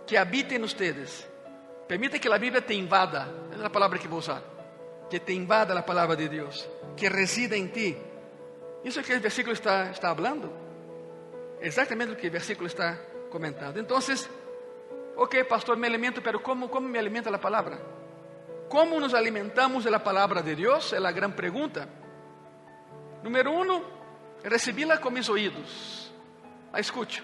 Que 0.07 0.19
habite 0.19 0.57
en 0.57 0.65
ustedes. 0.65 1.27
Permite 1.89 2.21
que 2.21 2.29
la 2.29 2.37
Biblia 2.39 2.65
te 2.65 2.75
invada, 2.75 3.27
es 3.51 3.59
la 3.59 3.73
palabra 3.73 3.99
que 3.99 4.07
voy 4.07 4.17
a 4.17 4.21
usar. 4.21 4.43
Que 5.11 5.21
te 5.21 5.33
invada 5.33 5.75
la 5.75 5.85
palabra 5.85 6.15
de 6.15 6.29
Dios, 6.29 6.69
que 6.97 7.09
resida 7.09 7.57
en 7.57 7.73
ti. 7.73 7.97
Isso 8.85 9.01
é 9.01 9.03
que 9.03 9.17
o 9.17 9.21
versículo 9.21 9.55
está, 9.55 9.91
está 9.91 10.11
hablando. 10.11 10.53
Exactamente 11.59 12.13
lo 12.13 12.19
que 12.21 12.27
el 12.27 12.33
versículo 12.33 12.69
está 12.69 13.01
comentando. 13.31 13.81
Entonces, 13.81 14.29
ok, 15.17 15.37
pastor, 15.49 15.77
me 15.77 15.87
alimento, 15.87 16.23
pero 16.23 16.43
¿cómo, 16.43 16.71
cómo 16.71 16.89
me 16.89 16.99
alimenta 16.99 17.31
la 17.31 17.41
palabra? 17.41 17.79
¿Cómo 18.69 18.99
nos 18.99 19.15
alimentamos 19.15 19.85
de 19.85 19.91
la 19.91 20.03
palabra 20.03 20.43
de 20.43 20.57
Dios? 20.57 20.93
Es 20.93 21.01
la 21.01 21.13
gran 21.13 21.35
pregunta. 21.35 21.87
Número 23.23 23.53
uno, 23.53 23.83
recibirla 24.43 25.01
con 25.01 25.15
mis 25.15 25.29
oídos. 25.29 26.13
La 26.73 26.81
escucho, 26.81 27.23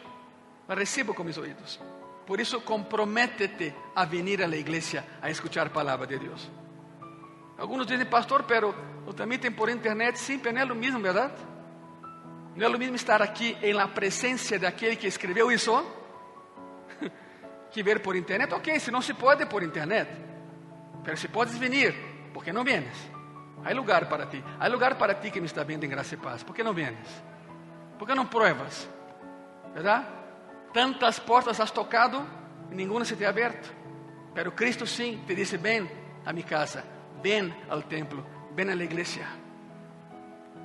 la 0.68 0.74
recibo 0.74 1.14
con 1.14 1.26
mis 1.26 1.36
oídos. 1.38 1.80
Por 2.26 2.40
eso 2.40 2.64
comprométete 2.64 3.74
a 3.94 4.06
venir 4.06 4.44
a 4.44 4.46
la 4.46 4.56
iglesia 4.56 5.18
a 5.20 5.28
escuchar 5.28 5.72
palabra 5.72 6.06
de 6.06 6.18
Dios. 6.18 6.48
Algunos 7.58 7.86
dicen, 7.86 8.08
pastor, 8.08 8.44
pero 8.46 8.74
lo 9.04 9.12
transmiten 9.14 9.54
por 9.54 9.68
internet. 9.68 10.16
Sí, 10.16 10.38
pero 10.42 10.54
no 10.54 10.62
es 10.62 10.68
lo 10.68 10.74
mismo, 10.74 11.00
¿verdad? 11.00 11.32
No 12.54 12.66
es 12.66 12.72
lo 12.72 12.78
mismo 12.78 12.96
estar 12.96 13.22
aquí 13.22 13.56
en 13.60 13.76
la 13.76 13.92
presencia 13.92 14.58
de 14.58 14.66
aquel 14.66 14.96
que 14.96 15.08
escribió 15.08 15.50
eso 15.50 15.99
que 17.72 17.82
ver 17.82 18.02
por 18.02 18.16
internet. 18.16 18.52
Ok, 18.52 18.68
si 18.78 18.90
no 18.90 19.00
se 19.00 19.14
puede 19.14 19.46
por 19.46 19.62
internet. 19.62 20.08
Pero 21.04 21.16
si 21.16 21.28
puedes 21.28 21.58
venir, 21.58 21.94
¿por 22.32 22.44
qué 22.44 22.52
no 22.52 22.62
vienes? 22.64 22.96
Hay 23.64 23.74
lugar 23.74 24.08
para 24.08 24.28
ti. 24.28 24.42
Hay 24.58 24.70
lugar 24.70 24.96
para 24.98 25.20
ti 25.20 25.30
que 25.30 25.40
me 25.40 25.46
está 25.46 25.64
viendo 25.64 25.86
en 25.86 25.92
gracia 25.92 26.16
y 26.16 26.20
paz. 26.20 26.44
¿Por 26.44 26.54
qué 26.54 26.64
no 26.64 26.72
vienes? 26.72 27.06
¿Por 27.98 28.08
qué 28.08 28.14
no 28.14 28.28
pruebas? 28.28 28.88
¿Verdad? 29.74 30.04
Tantas 30.72 31.20
puertas 31.20 31.60
has 31.60 31.72
tocado 31.72 32.22
y 32.70 32.74
ninguna 32.74 33.04
se 33.04 33.16
te 33.16 33.26
ha 33.26 33.30
abierto. 33.30 33.68
Pero 34.34 34.54
Cristo 34.54 34.86
sí 34.86 35.22
te 35.26 35.34
dice, 35.34 35.58
ven 35.58 35.90
a 36.24 36.32
mi 36.32 36.42
casa, 36.42 36.84
ven 37.22 37.54
al 37.68 37.84
templo, 37.86 38.24
ven 38.54 38.70
a 38.70 38.74
la 38.74 38.84
iglesia. 38.84 39.26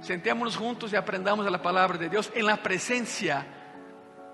Sentémonos 0.02 0.56
juntos 0.56 0.94
y 0.94 0.96
aprendamos 0.96 1.50
la 1.50 1.62
palabra 1.62 1.98
de 1.98 2.10
Dios 2.10 2.32
en 2.36 2.46
la 2.46 2.58
presencia 2.58 3.46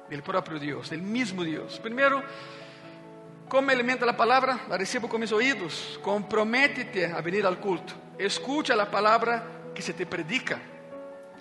del 0.10 0.22
propio 0.22 0.60
Dios, 0.60 0.90
del 0.90 1.02
mismo 1.02 1.44
Dios. 1.44 1.80
Primero, 1.80 2.22
como 3.52 3.70
alimenta 3.70 4.06
la 4.06 4.16
palabra, 4.16 4.62
la 4.70 4.78
recibo 4.78 5.10
con 5.10 5.20
mis 5.20 5.34
oídos. 5.34 6.00
Comprométete 6.02 7.08
a 7.08 7.20
venir 7.20 7.46
al 7.46 7.60
culto. 7.60 7.94
Escucha 8.18 8.78
la 8.78 8.90
palabra 8.90 9.74
que 9.76 9.82
se 9.82 9.92
te 9.92 10.06
predica. 10.06 10.58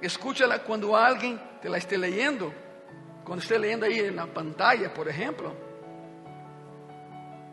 Escúchala 0.02 0.58
cuando 0.64 0.96
alguien 0.96 1.40
te 1.62 1.68
la 1.68 1.78
esté 1.78 1.96
leyendo. 1.96 2.52
Cuando 3.22 3.44
esté 3.44 3.60
leyendo 3.60 3.86
ahí 3.86 4.00
en 4.00 4.16
la 4.16 4.26
pantalla, 4.26 4.92
por 4.92 5.08
ejemplo. 5.08 5.54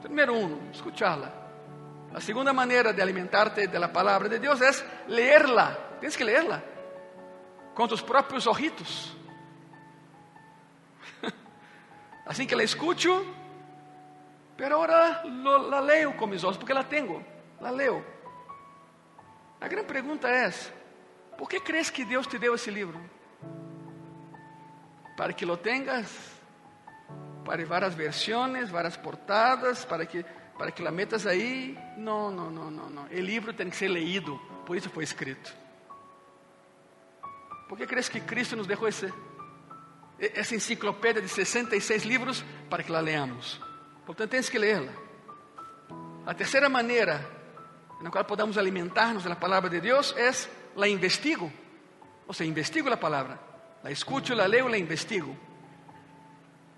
Número 0.09 0.33
uno, 0.33 0.57
escucharla. 0.71 1.31
La 2.11 2.19
segunda 2.19 2.51
manera 2.51 2.91
de 2.91 3.03
alimentarte 3.03 3.67
de 3.67 3.79
la 3.79 3.93
palabra 3.93 4.27
de 4.27 4.39
Dios 4.39 4.59
es 4.61 4.83
leerla. 5.07 5.77
Tienes 5.99 6.17
que 6.17 6.25
leerla 6.25 6.63
con 7.75 7.87
tus 7.87 8.01
propios 8.01 8.47
ojitos. 8.47 9.15
Así 12.25 12.47
que 12.47 12.55
la 12.55 12.63
escucho, 12.63 13.23
pero 14.57 14.77
ahora 14.77 15.23
lo, 15.23 15.69
la 15.69 15.81
leo 15.81 16.17
con 16.17 16.29
mis 16.29 16.43
ojos 16.43 16.57
porque 16.57 16.73
la 16.73 16.87
tengo, 16.87 17.21
la 17.61 17.71
leo. 17.71 18.03
La 19.59 19.67
gran 19.67 19.85
pregunta 19.85 20.45
es, 20.45 20.71
¿por 21.37 21.47
qué 21.47 21.59
crees 21.59 21.91
que 21.91 22.05
Dios 22.05 22.27
te 22.27 22.39
dio 22.39 22.53
ese 22.55 22.71
libro? 22.71 22.99
Para 25.15 25.33
que 25.33 25.45
lo 25.45 25.57
tengas 25.59 26.37
para 27.47 27.63
varias 27.65 27.95
versiones, 27.95 28.69
varias 28.69 28.97
portadas, 28.97 29.85
para 29.85 30.05
que, 30.05 30.25
para 30.57 30.69
que 30.69 30.83
la 30.83 30.91
metas 30.91 31.25
ahí. 31.25 31.77
No, 31.95 32.29
no, 32.29 32.51
no, 32.51 32.69
no, 32.69 32.89
no. 32.89 33.07
El 33.07 33.25
libro 33.25 33.55
tem 33.55 33.69
que 33.69 33.77
ser 33.77 33.89
leído, 33.89 34.37
por 34.65 34.75
isso 34.75 34.89
foi 34.89 35.05
escrito. 35.05 35.49
¿Por 37.69 37.77
que 37.77 37.87
crees 37.87 38.09
que 38.09 38.19
Cristo 38.19 38.55
nos 38.57 38.67
deixou 38.67 38.87
esse, 38.87 39.13
essa 40.19 40.55
enciclopédia 40.55 41.21
de 41.21 41.27
66 41.29 42.03
livros 42.03 42.43
para 42.69 42.83
que 42.83 42.91
la 42.91 43.01
leamos? 43.01 43.61
Portanto, 44.07 44.31
tens 44.31 44.49
que 44.49 44.57
lerla. 44.57 44.93
A 46.25 46.33
terceira 46.33 46.69
maneira 46.69 47.19
na 47.99 48.09
qual 48.09 48.23
podemos 48.23 48.57
alimentar-nos 48.57 49.25
da 49.25 49.35
palavra 49.35 49.69
de 49.69 49.81
Deus 49.81 50.15
é 50.15 50.31
la 50.77 50.87
investigo. 50.87 51.51
Ou 52.25 52.33
seja, 52.33 52.49
investigo 52.49 52.87
a 52.87 52.95
palavra. 52.95 53.37
La 53.83 53.91
escucho, 53.91 54.33
la 54.33 54.47
leo, 54.47 54.69
la 54.69 54.77
investigo. 54.77 55.35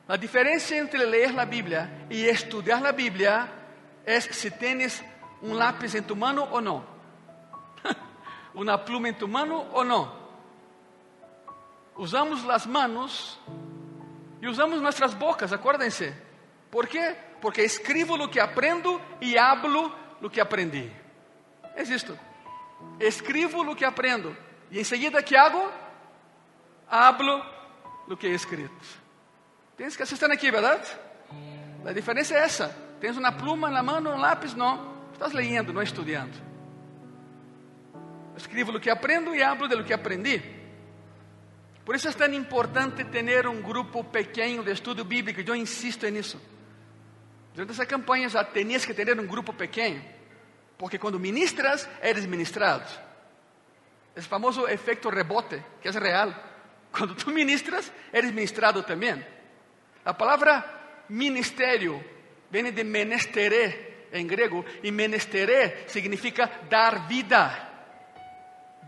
La 0.07 0.17
diferencia 0.17 0.79
entre 0.79 1.05
leer 1.05 1.35
la 1.35 1.45
Biblia 1.45 2.07
y 2.09 2.25
estudiar 2.25 2.81
la 2.81 2.93
Biblia 2.93 3.47
es 4.03 4.23
si 4.31 4.49
tienes 4.49 5.03
un 5.43 5.55
lápiz 5.55 5.93
en 5.93 6.05
tu 6.05 6.15
mano 6.15 6.45
o 6.45 6.59
no. 6.59 6.83
Una 8.55 8.83
pluma 8.83 9.09
en 9.09 9.17
tu 9.19 9.27
mano 9.27 9.67
o 9.71 9.83
no. 9.83 10.11
Usamos 11.95 12.43
las 12.43 12.65
manos 12.65 13.39
y 14.41 14.47
usamos 14.47 14.81
nuestras 14.81 15.17
bocas, 15.17 15.53
acuérdense. 15.53 16.28
¿Por 16.69 16.87
qué? 16.87 17.15
Porque 17.41 17.63
escribo 17.63 18.17
lo 18.17 18.29
que 18.29 18.41
aprendo 18.41 19.01
y 19.19 19.37
hablo 19.37 19.93
lo 20.21 20.29
que 20.29 20.41
aprendí. 20.41 20.91
Es 21.75 21.89
esto. 21.89 22.17
Escribo 22.99 23.63
lo 23.63 23.75
que 23.75 23.85
aprendo 23.85 24.35
y 24.71 24.79
enseguida 24.79 25.23
que 25.23 25.37
hago, 25.37 25.71
hablo 26.87 27.43
lo 28.07 28.17
que 28.17 28.27
he 28.27 28.35
escrito. 28.35 28.73
Tens 29.75 29.95
que 29.95 30.03
assistir 30.03 30.29
aqui, 30.31 30.51
verdade? 30.51 30.85
A 31.85 31.93
diferença 31.93 32.35
é 32.35 32.39
essa. 32.39 32.67
Tens 32.99 33.17
uma 33.17 33.31
pluma 33.31 33.69
na 33.69 33.81
mão, 33.81 33.99
um 33.99 34.17
lápis, 34.17 34.53
não. 34.53 34.99
Estás 35.13 35.31
lendo, 35.31 35.71
não 35.71 35.81
estudando. 35.81 36.37
Escrevo 38.35 38.75
o 38.75 38.79
que 38.79 38.89
aprendo 38.89 39.33
e 39.33 39.41
hablo 39.41 39.67
de 39.67 39.75
lo 39.75 39.83
que 39.83 39.93
aprendi. 39.93 40.41
Por 41.85 41.95
isso 41.95 42.07
é 42.07 42.11
tão 42.11 42.31
importante 42.33 43.03
ter 43.05 43.47
um 43.47 43.61
grupo 43.61 44.03
pequeno 44.03 44.63
de 44.63 44.71
estudo 44.71 45.03
bíblico. 45.03 45.41
Eu 45.41 45.55
insisto 45.55 46.07
nisso. 46.09 46.39
Durante 47.59 47.73
essa 47.73 47.85
campanha 47.85 48.29
já 48.29 48.41
tenias 48.41 48.85
que 48.85 48.93
ter 48.93 49.19
um 49.19 49.27
grupo 49.27 49.51
pequeno. 49.51 50.01
Porque 50.77 50.97
quando 50.97 51.19
ministras, 51.19 51.89
eres 52.01 52.25
ministrado. 52.25 52.89
Esse 54.15 54.29
famoso 54.29 54.65
efeito 54.65 55.09
rebote, 55.09 55.61
que 55.81 55.89
é 55.89 55.91
real. 55.91 56.33
Quando 56.89 57.15
tu 57.15 57.29
ministras, 57.31 57.91
eres 58.13 58.31
ministrado 58.31 58.81
também. 58.83 59.21
A 60.05 60.13
palavra 60.13 60.63
ministério 61.09 62.01
vem 62.49 62.71
de 62.71 62.81
menesteré 62.81 64.07
em 64.13 64.25
grego, 64.25 64.63
e 64.81 64.89
menesteré 64.89 65.83
significa 65.85 66.49
dar 66.69 67.09
vida. 67.09 67.69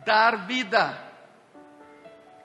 Dar 0.05 0.47
vida. 0.47 1.11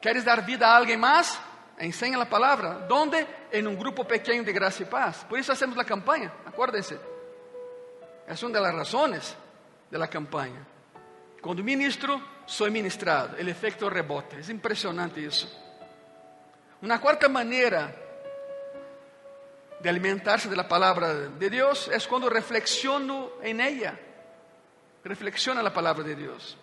¿Queres 0.03 0.25
dar 0.25 0.43
vida 0.45 0.67
a 0.67 0.77
alguém 0.77 0.97
mais? 0.97 1.39
Enseña 1.79 2.21
a 2.21 2.27
palavra. 2.27 2.85
¿Dónde? 2.89 3.25
En 3.57 3.67
um 3.67 3.75
grupo 3.75 4.05
pequeno 4.05 4.45
de 4.45 4.53
graça 4.53 4.83
e 4.83 4.85
paz. 4.85 5.25
Por 5.25 5.39
isso 5.39 5.51
hacemos 5.51 5.79
a 5.79 5.85
campanha. 5.85 6.31
Acuérdense. 6.45 7.01
É 8.27 8.35
uma 8.45 8.51
das 8.51 8.75
razões 8.75 9.35
de 9.91 9.97
la 9.97 10.07
campanha. 10.09 10.67
Quando 11.41 11.65
ministro, 11.65 12.23
sou 12.47 12.71
ministrado. 12.71 13.35
O 13.35 13.49
efeito 13.49 13.89
rebote. 13.89 14.37
É 14.37 14.53
impressionante 14.53 15.25
isso. 15.25 15.49
Uma 16.83 16.99
quarta 16.99 17.31
maneira 17.31 17.97
de 19.81 19.89
alimentarse 19.89 20.51
de 20.51 20.55
la 20.55 20.69
palabra 20.69 21.31
de 21.31 21.49
Dios 21.49 21.89
es 21.89 22.07
cuando 22.07 22.29
reflexiono 22.29 23.31
en 23.43 23.63
ella. 23.63 23.99
Reflexiona 25.03 25.63
la 25.63 25.73
palabra 25.73 26.05
de 26.05 26.15
Dios. 26.15 26.59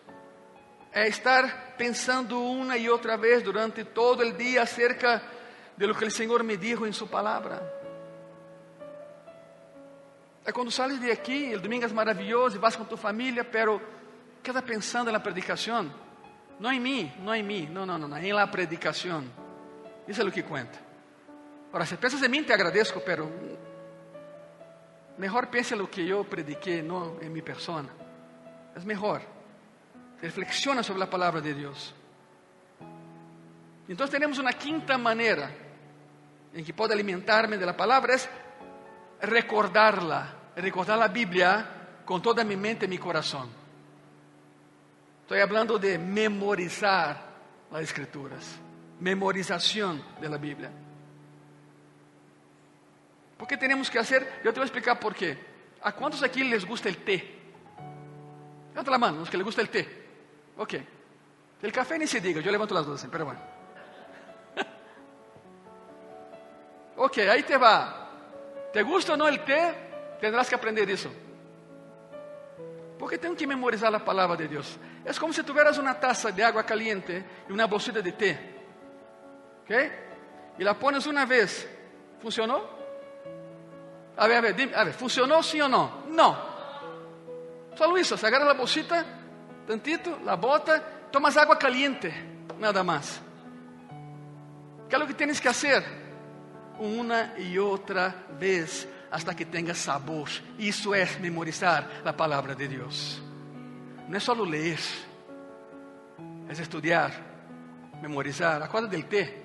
É 0.92 1.08
estar 1.08 1.76
pensando 1.76 2.38
una 2.38 2.78
y 2.78 2.88
otra 2.88 3.18
vez 3.18 3.44
durante 3.44 3.84
todo 3.84 4.22
el 4.22 4.38
día 4.38 4.62
acerca 4.62 5.18
de 5.18 5.43
lo 5.78 5.96
que 5.96 6.06
el 6.06 6.12
Señor 6.12 6.44
me 6.44 6.58
dijo 6.58 6.86
en 6.86 6.94
su 6.94 7.10
palabra. 7.10 7.62
Quando 10.54 10.72
sales 10.72 11.00
de 11.00 11.12
aqui, 11.12 11.56
o 11.56 11.60
domingo 11.60 11.86
é 11.86 11.90
maravilhoso 11.90 12.58
e 12.58 12.60
vas 12.60 12.76
com 12.76 12.84
tu 12.84 12.98
família, 12.98 13.44
pero 13.44 13.82
queda 14.44 14.62
pensando 14.62 15.12
na 15.12 15.20
predicação. 15.20 15.90
Não 16.60 16.72
em 16.72 16.80
mim, 16.80 17.12
não 17.20 17.34
em 17.34 17.42
mim, 17.42 17.66
não, 17.72 17.86
não, 17.86 17.98
não, 17.98 18.18
em 18.18 18.34
la 18.34 18.46
predicação. 18.48 19.24
Isso 20.08 20.22
é 20.22 20.26
o 20.26 20.32
que 20.32 20.44
conta. 20.44 20.78
Ora, 21.72 21.86
se 21.86 21.96
pensas 21.98 22.22
em 22.22 22.28
mim, 22.28 22.44
te 22.44 22.52
agradeço, 22.52 23.00
pero 23.02 23.32
mejor 25.18 25.48
pense 25.48 25.74
lo 25.76 25.88
que 25.88 26.08
eu 26.08 26.26
prediquei, 26.26 26.82
não 26.82 27.18
em 27.22 27.30
minha 27.30 27.44
persona. 27.44 27.90
É 28.76 28.80
melhor. 28.82 29.22
Reflexiona 30.22 30.84
sobre 30.84 31.04
a 31.04 31.08
palavra 31.08 31.42
de 31.42 31.54
Deus. 31.54 31.96
Então, 33.88 34.08
temos 34.08 34.38
uma 34.38 34.54
quinta 34.54 34.98
maneira 34.98 35.63
em 36.54 36.64
que 36.64 36.74
pode 36.74 36.94
alimentar-me 36.94 37.58
da 37.58 37.74
palavra, 37.74 38.16
é 38.16 39.26
recordarla, 39.26 40.52
recordar 40.56 41.02
a 41.02 41.08
Bíblia 41.08 41.68
com 42.06 42.20
toda 42.20 42.44
minha 42.44 42.58
mente 42.58 42.86
e 42.86 42.88
meu 42.88 43.00
coração. 43.00 43.50
Estou 45.24 45.38
falando 45.48 45.80
de 45.80 45.98
memorizar 45.98 47.34
as 47.72 47.82
Escrituras, 47.82 48.60
memorização 49.00 50.00
da 50.22 50.38
Bíblia. 50.38 50.72
¿Por 53.38 53.48
qué 53.48 53.58
tenemos 53.58 53.90
que 53.90 53.98
hacer? 53.98 54.42
Yo 54.44 54.54
te 54.54 54.60
voy 54.60 54.64
a 54.64 54.66
explicar 54.66 55.00
por 55.00 55.16
qué. 55.16 55.38
¿A 55.82 55.92
cuántos 55.92 56.22
aquí 56.22 56.44
les 56.44 56.64
gusta 56.66 56.88
el 56.88 56.98
té? 56.98 57.42
Levanta 58.70 58.92
la 58.92 58.98
mano, 58.98 59.20
los 59.20 59.30
que 59.30 59.38
les 59.38 59.46
gusta 59.46 59.62
el 59.62 59.70
té. 59.70 59.88
Ok. 60.58 60.74
El 61.62 61.72
café 61.72 61.98
ni 61.98 62.06
se 62.06 62.22
diga, 62.22 62.42
yo 62.42 62.52
levanto 62.52 62.76
las 62.76 62.86
dos, 62.86 63.06
pero 63.10 63.26
bueno. 63.26 63.53
Ok, 66.98 67.18
ahí 67.30 67.44
te 67.44 67.58
va. 67.58 68.10
¿Te 68.72 68.82
gusta 68.84 69.14
o 69.14 69.18
no 69.18 69.28
el 69.28 69.44
té? 69.44 69.74
Tendrás 70.20 70.50
que 70.50 70.56
aprender 70.56 70.90
eso. 70.90 71.12
Porque 72.98 73.18
tengo 73.18 73.36
que 73.36 73.46
memorizar 73.46 73.92
la 73.92 74.04
palabra 74.04 74.36
de 74.36 74.48
Dios. 74.48 74.78
Es 75.04 75.20
como 75.20 75.34
si 75.34 75.44
tuvieras 75.44 75.78
una 75.78 76.00
taza 76.00 76.32
de 76.32 76.44
agua 76.44 76.66
caliente 76.66 77.24
y 77.50 77.52
una 77.52 77.66
bolsita 77.66 78.02
de 78.02 78.12
té. 78.14 78.56
¿Ok? 79.64 79.72
Y 80.58 80.64
la 80.64 80.74
pones 80.74 81.06
una 81.08 81.26
vez. 81.26 81.70
¿Funcionó? 82.22 82.62
A 84.16 84.28
ver, 84.28 84.38
a 84.38 84.42
ver, 84.42 84.56
dime, 84.56 84.76
a 84.76 84.84
ver, 84.84 84.94
¿funcionó 84.94 85.44
sí 85.44 85.60
o 85.60 85.68
no? 85.68 86.04
No. 86.10 86.38
Solo 87.76 87.98
eso, 87.98 88.16
se 88.16 88.28
agarra 88.28 88.46
la 88.46 88.54
bolsita, 88.54 89.04
tantito, 89.68 90.20
la 90.24 90.36
bota, 90.36 90.82
tomas 91.12 91.36
agua 91.36 91.58
caliente, 91.58 92.14
nada 92.60 92.84
más. 92.84 93.20
¿Qué 94.88 94.96
es 94.96 95.00
lo 95.00 95.08
que 95.08 95.16
tienes 95.16 95.42
que 95.42 95.50
hacer? 95.50 96.03
Una 96.80 97.38
y 97.38 97.58
otra 97.58 98.16
vez 98.40 98.88
hasta 99.12 99.36
que 99.36 99.46
tenga 99.46 99.74
sabor. 99.74 100.30
Isso 100.58 100.94
é 100.94 101.06
memorizar 101.20 101.90
a 102.04 102.14
palavra 102.14 102.56
de 102.56 102.68
Deus. 102.68 103.22
Não 104.08 104.18
é 104.18 104.20
só 104.20 104.34
ler, 104.34 104.80
é 106.50 106.52
estudar, 106.52 107.12
memorizar. 108.02 108.62
Acorda 108.62 108.88
del 108.88 109.04
té. 109.04 109.42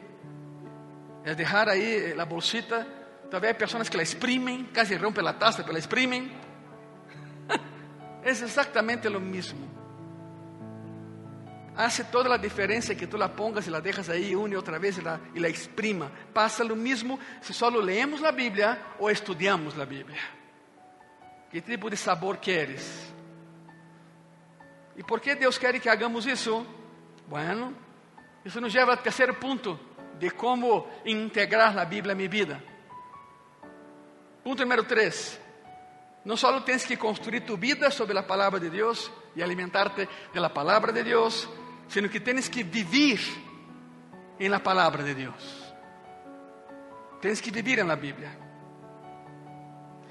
É 1.24 1.34
deixar 1.34 1.68
aí 1.68 2.14
a 2.18 2.24
bolsita 2.24 2.98
Todavía 3.28 3.50
hay 3.50 3.56
personas 3.56 3.90
que 3.90 3.96
la 3.96 4.02
exprimen, 4.02 4.70
casi 4.72 4.96
rompen 4.96 5.24
la 5.24 5.38
taza, 5.38 5.58
pero 5.58 5.74
la 5.74 5.78
exprimen. 5.78 6.30
es 8.24 8.40
exactamente 8.40 9.10
lo 9.10 9.20
mismo. 9.20 9.66
Hace 11.78 12.02
toda 12.04 12.28
la 12.28 12.38
diferencia 12.38 12.96
que 12.96 13.06
tú 13.06 13.16
la 13.16 13.30
pongas 13.34 13.68
y 13.68 13.70
la 13.70 13.80
dejas 13.80 14.08
ahí 14.08 14.34
una 14.34 14.54
y 14.54 14.56
otra 14.56 14.78
vez 14.78 14.98
y 14.98 15.00
la, 15.00 15.20
y 15.32 15.38
la 15.38 15.46
exprima. 15.46 16.10
Pasa 16.32 16.64
lo 16.64 16.74
mismo 16.74 17.18
si 17.40 17.54
solo 17.54 17.80
leemos 17.80 18.20
la 18.20 18.32
Biblia 18.32 18.94
o 18.98 19.08
estudiamos 19.08 19.76
la 19.76 19.84
Biblia. 19.84 20.20
¿Qué 21.52 21.62
tipo 21.62 21.88
de 21.88 21.96
sabor 21.96 22.40
quieres? 22.40 23.12
¿Y 24.96 25.04
por 25.04 25.20
qué 25.20 25.36
Dios 25.36 25.56
quiere 25.56 25.78
que 25.80 25.88
hagamos 25.88 26.26
eso? 26.26 26.66
Bueno, 27.28 27.72
eso 28.44 28.60
nos 28.60 28.72
lleva 28.72 28.94
al 28.94 29.02
tercer 29.02 29.38
punto 29.38 29.78
de 30.18 30.32
cómo 30.32 30.90
integrar 31.04 31.76
la 31.76 31.84
Biblia 31.84 32.10
en 32.10 32.18
mi 32.18 32.26
vida. 32.26 32.60
Punto 34.42 34.64
número 34.64 34.82
tres. 34.82 35.40
No 36.24 36.36
solo 36.36 36.64
tienes 36.64 36.84
que 36.84 36.98
construir 36.98 37.46
tu 37.46 37.56
vida 37.56 37.88
sobre 37.92 38.14
la 38.14 38.26
palabra 38.26 38.58
de 38.58 38.68
Dios 38.68 39.12
y 39.36 39.42
alimentarte 39.42 40.08
de 40.34 40.40
la 40.40 40.52
palabra 40.52 40.92
de 40.92 41.04
Dios, 41.04 41.48
sino 41.88 42.08
que 42.08 42.20
tienes 42.20 42.48
que 42.48 42.62
vivir 42.62 43.18
en 44.38 44.50
la 44.50 44.62
palabra 44.62 45.02
de 45.02 45.14
Dios. 45.14 45.74
Tienes 47.20 47.42
que 47.42 47.50
vivir 47.50 47.80
en 47.80 47.88
la 47.88 47.96
Biblia. 47.96 48.36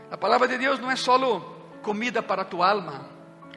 La 0.10 0.20
palabra 0.20 0.48
de 0.48 0.58
Dios 0.58 0.82
no 0.82 0.92
es 0.92 1.00
solo 1.00 1.80
comida 1.82 2.22
para 2.22 2.50
tu 2.50 2.64
alma. 2.64 3.08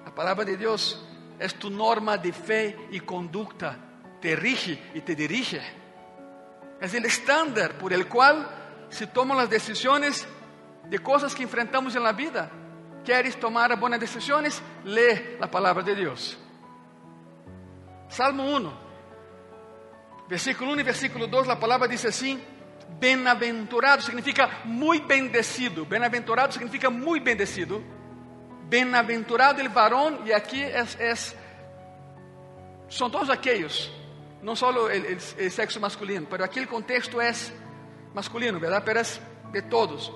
La 0.05 0.15
palabra 0.15 0.45
de 0.45 0.57
Dios 0.57 1.05
es 1.39 1.55
tu 1.55 1.71
norma 1.71 2.17
de 2.17 2.33
fe 2.33 2.89
y 2.93 3.01
conducta. 3.01 3.77
Te 4.21 4.37
rige 4.37 4.91
y 4.95 5.01
te 5.01 5.15
dirige. 5.15 5.61
Es 6.81 6.95
el 6.95 7.05
estándar 7.07 7.79
por 7.79 7.93
el 7.93 8.07
cual 8.07 8.87
se 8.91 9.07
toman 9.07 9.39
las 9.39 9.51
decisiones 9.51 10.27
de 10.89 10.99
cosas 10.99 11.35
que 11.35 11.43
enfrentamos 11.43 11.95
en 11.97 12.03
la 12.03 12.13
vida. 12.13 12.51
¿Quieres 13.05 13.39
tomar 13.39 13.79
buenas 13.79 14.01
decisiones? 14.01 14.61
Lee 14.85 15.37
la 15.39 15.51
palabra 15.51 15.83
de 15.83 15.95
Dios. 15.95 16.39
Salmo 18.11 18.45
1, 18.45 18.73
versículo 20.29 20.73
1 20.73 20.81
y 20.81 20.85
versículo 20.85 21.27
2, 21.29 21.47
la 21.47 21.59
palabra 21.59 21.87
dice 21.87 22.09
así, 22.09 22.39
Bienaventurado 22.99 24.03
significa 24.03 24.63
muy 24.65 24.99
bendecido. 24.99 25.85
Bienaventurado 25.87 26.51
significa 26.51 26.91
muy 26.91 27.21
bendecido. 27.21 27.81
Bienaventurado 28.69 29.61
el 29.61 29.69
varón, 29.69 30.21
y 30.27 30.33
aquí 30.33 30.61
es, 30.61 30.99
es 30.99 31.37
son 32.89 33.13
todos 33.13 33.31
solo 34.57 34.91
el, 34.91 35.07
el, 35.07 35.19
el, 35.39 35.51
sexo 35.51 35.79
masculino, 35.79 36.27
aquí 36.45 36.59
el 36.59 36.67
contexto 36.67 37.21
es 37.21 37.53
masculino, 38.13 38.59
¿verdad? 38.59 38.83
Pero 38.85 39.01
es 39.01 39.21
de 39.53 39.63
todos. 39.63 40.13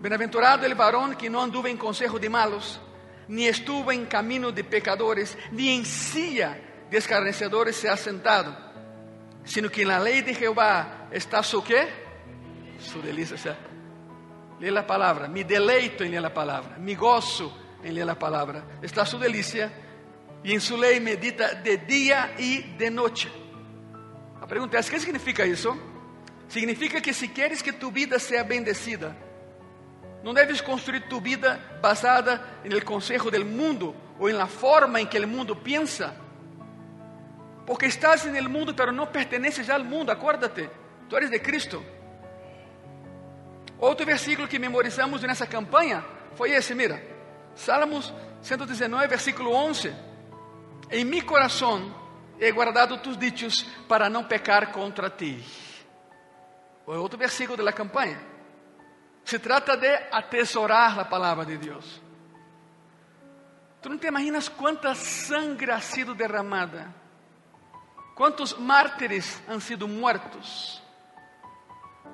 Bienaventurado 0.00 0.64
el 0.66 0.74
varón 0.74 1.16
que 1.16 1.28
no 1.28 1.42
anduvo 1.42 1.68
en 1.68 1.76
consejo 1.76 2.18
de 2.18 2.28
malos, 2.28 2.80
ni 3.28 3.46
estuvo 3.46 3.92
en 3.92 4.06
camino 4.06 4.52
de 4.52 4.64
pecadores, 4.64 5.36
ni 5.50 5.76
en 5.76 5.84
silla 5.84 6.58
de 6.90 6.98
escarnecedores 6.98 7.76
se 7.76 7.88
ha 7.88 7.96
sentado, 7.96 8.56
sino 9.44 9.70
que 9.70 9.82
en 9.82 9.88
la 9.88 10.00
ley 10.00 10.22
de 10.22 10.34
Jehová 10.34 11.08
está 11.10 11.42
su 11.42 11.62
qué? 11.64 11.88
Su 12.78 13.00
delicia. 13.00 13.36
O 13.36 13.38
sea, 13.38 13.56
lee 14.60 14.70
la 14.70 14.86
palabra, 14.86 15.28
me 15.28 15.44
deleito 15.44 16.04
en 16.04 16.20
la 16.20 16.32
palabra, 16.32 16.76
me 16.78 16.94
gozo 16.94 17.58
en 17.82 18.06
la 18.06 18.18
palabra, 18.18 18.78
está 18.82 19.04
su 19.04 19.18
delicia, 19.18 19.72
y 20.44 20.52
en 20.52 20.60
su 20.60 20.76
ley 20.76 21.00
medita 21.00 21.54
de 21.54 21.78
día 21.78 22.34
y 22.38 22.62
de 22.76 22.90
noche. 22.90 23.28
La 24.40 24.46
pregunta 24.46 24.78
es, 24.78 24.90
¿qué 24.90 24.98
significa 24.98 25.44
eso? 25.44 25.76
Significa 26.48 27.00
que 27.00 27.14
si 27.14 27.28
quieres 27.28 27.62
que 27.62 27.72
tu 27.72 27.90
vida 27.92 28.18
sea 28.18 28.42
bendecida, 28.42 29.16
não 30.22 30.32
deves 30.32 30.60
construir 30.60 31.00
tu 31.08 31.20
vida 31.20 31.60
basada 31.80 32.40
no 32.64 32.84
consejo 32.84 33.30
del 33.30 33.44
mundo 33.44 33.94
ou 34.18 34.28
la 34.28 34.46
forma 34.46 35.00
em 35.00 35.06
que 35.06 35.18
o 35.18 35.26
mundo 35.26 35.56
pensa. 35.56 36.14
Porque 37.66 37.86
estás 37.86 38.26
en 38.26 38.36
el 38.36 38.48
mundo, 38.48 38.74
pero 38.74 38.92
no 38.92 39.10
perteneces 39.10 39.68
al 39.68 39.84
mundo, 39.84 40.12
acuérdate, 40.12 40.70
tú 41.08 41.16
eres 41.16 41.30
de 41.30 41.40
Cristo. 41.40 41.82
Outro 43.78 44.06
versículo 44.06 44.46
que 44.46 44.58
memorizamos 44.58 45.22
nessa 45.22 45.46
campanha 45.46 46.04
foi 46.36 46.52
esse, 46.52 46.74
mira, 46.74 47.02
Salmos 47.54 48.12
119, 48.42 49.06
versículo 49.08 49.52
11. 49.52 49.92
Em 50.90 51.04
mi 51.04 51.20
coração 51.22 51.94
he 52.38 52.50
guardado 52.52 52.98
tus 52.98 53.18
dichos 53.18 53.62
para 53.88 54.08
não 54.08 54.24
pecar 54.24 54.72
contra 54.72 55.10
ti. 55.10 55.42
Outro 56.86 57.18
versículo 57.18 57.62
da 57.64 57.72
campanha. 57.72 58.31
Se 59.24 59.38
trata 59.38 59.76
de 59.76 59.94
atesorar 60.10 60.96
la 60.96 61.08
palabra 61.08 61.44
de 61.44 61.58
Dios. 61.58 62.02
Tú 63.80 63.88
no 63.88 63.98
te 63.98 64.08
imaginas 64.08 64.48
cuánta 64.48 64.94
sangre 64.94 65.72
ha 65.72 65.80
sido 65.80 66.14
derramada, 66.14 66.92
cuántos 68.14 68.58
mártires 68.58 69.42
han 69.48 69.60
sido 69.60 69.88
muertos 69.88 70.82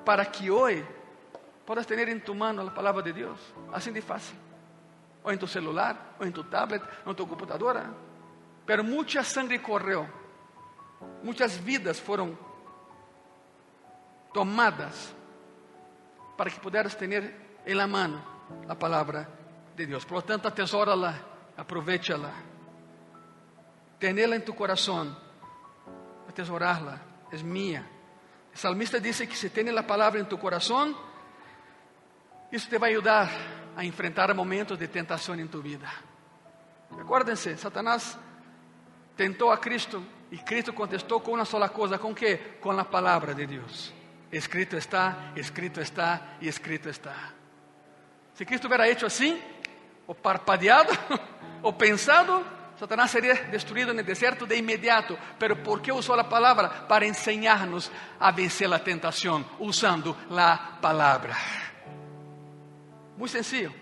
para 0.03 0.25
que 0.25 0.49
hoy 0.49 0.83
puedas 1.65 1.85
tener 1.85 2.09
en 2.09 2.23
tu 2.23 2.33
mano 2.33 2.63
la 2.63 2.73
palabra 2.73 3.03
de 3.03 3.13
Dios, 3.13 3.39
así 3.71 3.91
de 3.91 4.01
fácil, 4.01 4.37
o 5.21 5.31
en 5.31 5.37
tu 5.37 5.45
celular, 5.45 6.15
o 6.19 6.23
en 6.23 6.33
tu 6.33 6.43
tablet, 6.45 6.81
o 7.05 7.11
en 7.11 7.15
tu 7.15 7.27
computadora. 7.27 7.85
Pero 8.65 8.83
mucha 8.83 9.23
sangre 9.23 9.61
corrió, 9.61 10.07
muchas 11.21 11.63
vidas 11.63 12.01
fueron 12.01 12.35
tomadas 14.33 15.13
para 16.39 16.49
que 16.49 16.61
puderas 16.61 16.95
ter 16.95 17.35
em 17.67 17.73
la 17.75 17.85
mano 17.85 18.23
a 18.69 18.73
palavra 18.73 19.27
de 19.75 19.85
Deus. 19.85 20.05
Por 20.05 20.13
lo 20.13 20.21
tanto, 20.21 20.47
atesora-la, 20.47 21.13
aprovecha-la. 21.57 22.31
Tenê-la 23.99 24.37
em 24.37 24.39
tu 24.39 24.53
coração, 24.53 25.13
atesorá-la, 26.29 26.97
é 27.29 27.37
minha. 27.43 27.85
O 28.55 28.57
salmista 28.57 29.01
disse 29.01 29.27
que 29.27 29.37
se 29.37 29.49
tem 29.49 29.67
a 29.67 29.83
palavra 29.83 30.21
em 30.21 30.23
tu 30.23 30.37
coração, 30.37 30.95
isso 32.53 32.69
te 32.69 32.77
vai 32.77 32.91
ajudar 32.91 33.29
a 33.75 33.83
enfrentar 33.83 34.33
momentos 34.33 34.77
de 34.77 34.87
tentação 34.87 35.35
em 35.35 35.45
tu 35.45 35.61
vida. 35.61 35.89
Acuérdense, 37.01 37.57
Satanás 37.57 38.17
tentou 39.17 39.51
a 39.51 39.57
Cristo 39.57 40.01
e 40.31 40.37
Cristo 40.37 40.71
contestou 40.71 41.19
com 41.19 41.33
uma 41.33 41.43
sola 41.43 41.67
coisa, 41.67 41.97
com 41.99 42.15
que? 42.15 42.37
Com 42.61 42.71
a 42.71 42.85
palavra 42.85 43.35
de 43.35 43.45
Deus. 43.45 43.98
Escrito 44.31 44.77
está, 44.77 45.31
escrito 45.35 45.81
está 45.81 46.37
y 46.39 46.47
escrito 46.47 46.89
está. 46.89 47.33
Si 48.33 48.45
Cristo 48.45 48.67
hubiera 48.67 48.87
hecho 48.87 49.07
así, 49.07 49.39
o 50.05 50.13
parpadeado, 50.13 50.91
o 51.61 51.77
pensado, 51.77 52.43
Satanás 52.79 53.11
sería 53.11 53.33
destruido 53.51 53.91
en 53.91 53.99
el 53.99 54.05
desierto 54.05 54.45
de 54.45 54.55
inmediato. 54.55 55.17
Pero 55.37 55.61
¿por 55.61 55.81
qué 55.81 55.91
usó 55.91 56.15
la 56.15 56.29
palabra? 56.29 56.87
Para 56.87 57.05
enseñarnos 57.05 57.91
a 58.19 58.31
vencer 58.31 58.69
la 58.69 58.83
tentación 58.83 59.45
usando 59.59 60.15
la 60.29 60.77
palabra. 60.79 61.35
Muy 63.17 63.27
sencillo, 63.27 63.73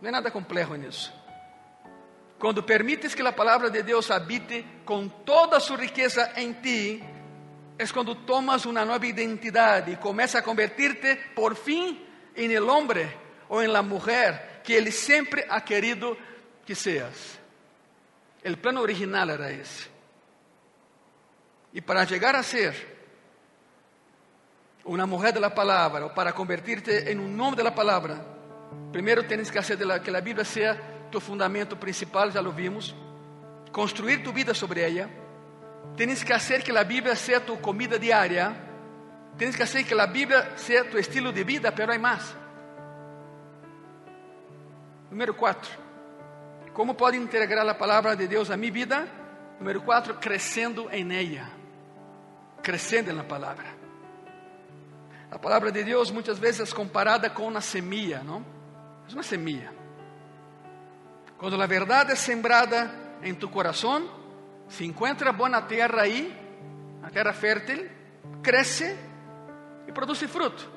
no 0.00 0.06
hay 0.06 0.12
nada 0.12 0.30
complejo 0.30 0.74
en 0.74 0.84
eso. 0.84 1.12
Cuando 2.38 2.66
permites 2.66 3.16
que 3.16 3.22
la 3.22 3.34
palabra 3.34 3.70
de 3.70 3.82
Dios 3.82 4.10
habite 4.10 4.82
con 4.84 5.24
toda 5.24 5.58
su 5.58 5.74
riqueza 5.74 6.32
en 6.36 6.60
ti, 6.60 7.02
es 7.78 7.92
cuando 7.92 8.16
tomas 8.16 8.64
una 8.66 8.84
nueva 8.84 9.06
identidad 9.06 9.86
y 9.86 9.96
comienzas 9.96 10.40
a 10.40 10.44
convertirte 10.44 11.16
por 11.34 11.56
fin 11.56 12.04
en 12.34 12.50
el 12.50 12.68
hombre 12.68 13.12
o 13.48 13.62
en 13.62 13.72
la 13.72 13.82
mujer 13.82 14.62
que 14.64 14.78
Él 14.78 14.90
siempre 14.92 15.46
ha 15.48 15.64
querido 15.64 16.16
que 16.64 16.74
seas. 16.74 17.38
El 18.42 18.58
plan 18.58 18.76
original 18.78 19.30
era 19.30 19.50
ese. 19.50 19.88
Y 21.72 21.80
para 21.80 22.04
llegar 22.04 22.36
a 22.36 22.42
ser 22.42 22.96
una 24.84 25.04
mujer 25.04 25.34
de 25.34 25.40
la 25.40 25.54
palabra 25.54 26.06
o 26.06 26.14
para 26.14 26.32
convertirte 26.32 27.10
en 27.10 27.20
un 27.20 27.38
hombre 27.40 27.58
de 27.58 27.68
la 27.68 27.74
palabra, 27.74 28.24
primero 28.92 29.24
tienes 29.26 29.50
que 29.50 29.58
hacer 29.58 29.76
de 29.76 29.84
la, 29.84 30.02
que 30.02 30.10
la 30.10 30.20
Biblia 30.20 30.44
sea 30.44 31.08
tu 31.10 31.20
fundamento 31.20 31.78
principal, 31.78 32.32
ya 32.32 32.40
lo 32.40 32.52
vimos, 32.52 32.94
construir 33.70 34.22
tu 34.22 34.32
vida 34.32 34.54
sobre 34.54 34.86
ella 34.86 35.08
Tienes 35.96 36.24
que 36.24 36.34
hacer 36.34 36.62
que 36.62 36.72
la 36.72 36.84
Biblia 36.84 37.16
sea 37.16 37.44
tu 37.44 37.60
comida 37.60 37.96
diaria. 37.96 38.54
Tienes 39.36 39.56
que 39.56 39.62
hacer 39.62 39.84
que 39.84 39.94
la 39.94 40.06
Biblia 40.06 40.52
sea 40.56 40.88
tu 40.88 40.98
estilo 40.98 41.32
de 41.32 41.42
vida, 41.42 41.74
pero 41.74 41.92
hay 41.92 41.98
más. 41.98 42.34
Número 45.10 45.36
cuatro. 45.36 45.70
¿Cómo 46.74 46.94
puedo 46.94 47.14
integrar 47.16 47.64
la 47.64 47.78
palabra 47.78 48.14
de 48.14 48.28
Dios 48.28 48.50
a 48.50 48.56
mi 48.56 48.70
vida? 48.70 49.06
Número 49.58 49.82
cuatro, 49.82 50.20
creciendo 50.20 50.90
en 50.90 51.10
ella. 51.10 51.48
Creciendo 52.62 53.10
en 53.10 53.16
la 53.16 53.26
palabra. 53.26 53.74
La 55.30 55.40
palabra 55.40 55.70
de 55.70 55.82
Dios 55.82 56.12
muchas 56.12 56.38
veces 56.38 56.68
es 56.68 56.74
comparada 56.74 57.32
con 57.32 57.46
una 57.46 57.62
semilla, 57.62 58.22
¿no? 58.22 58.42
Es 59.06 59.14
una 59.14 59.22
semilla. 59.22 59.72
Cuando 61.38 61.56
la 61.56 61.66
verdad 61.66 62.10
es 62.10 62.18
sembrada 62.18 63.18
en 63.22 63.38
tu 63.38 63.50
corazón, 63.50 64.25
se 64.68 64.84
encontra 64.84 65.32
boa 65.32 65.62
terra 65.62 66.02
aí, 66.02 66.36
a 67.02 67.10
terra 67.10 67.32
fértil, 67.32 67.88
cresce 68.42 68.96
e 69.86 69.92
produz 69.92 70.20
fruto. 70.22 70.70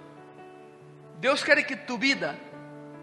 Deus 1.20 1.44
quer 1.44 1.62
que 1.64 1.76
tu 1.76 1.98
vida 1.98 2.40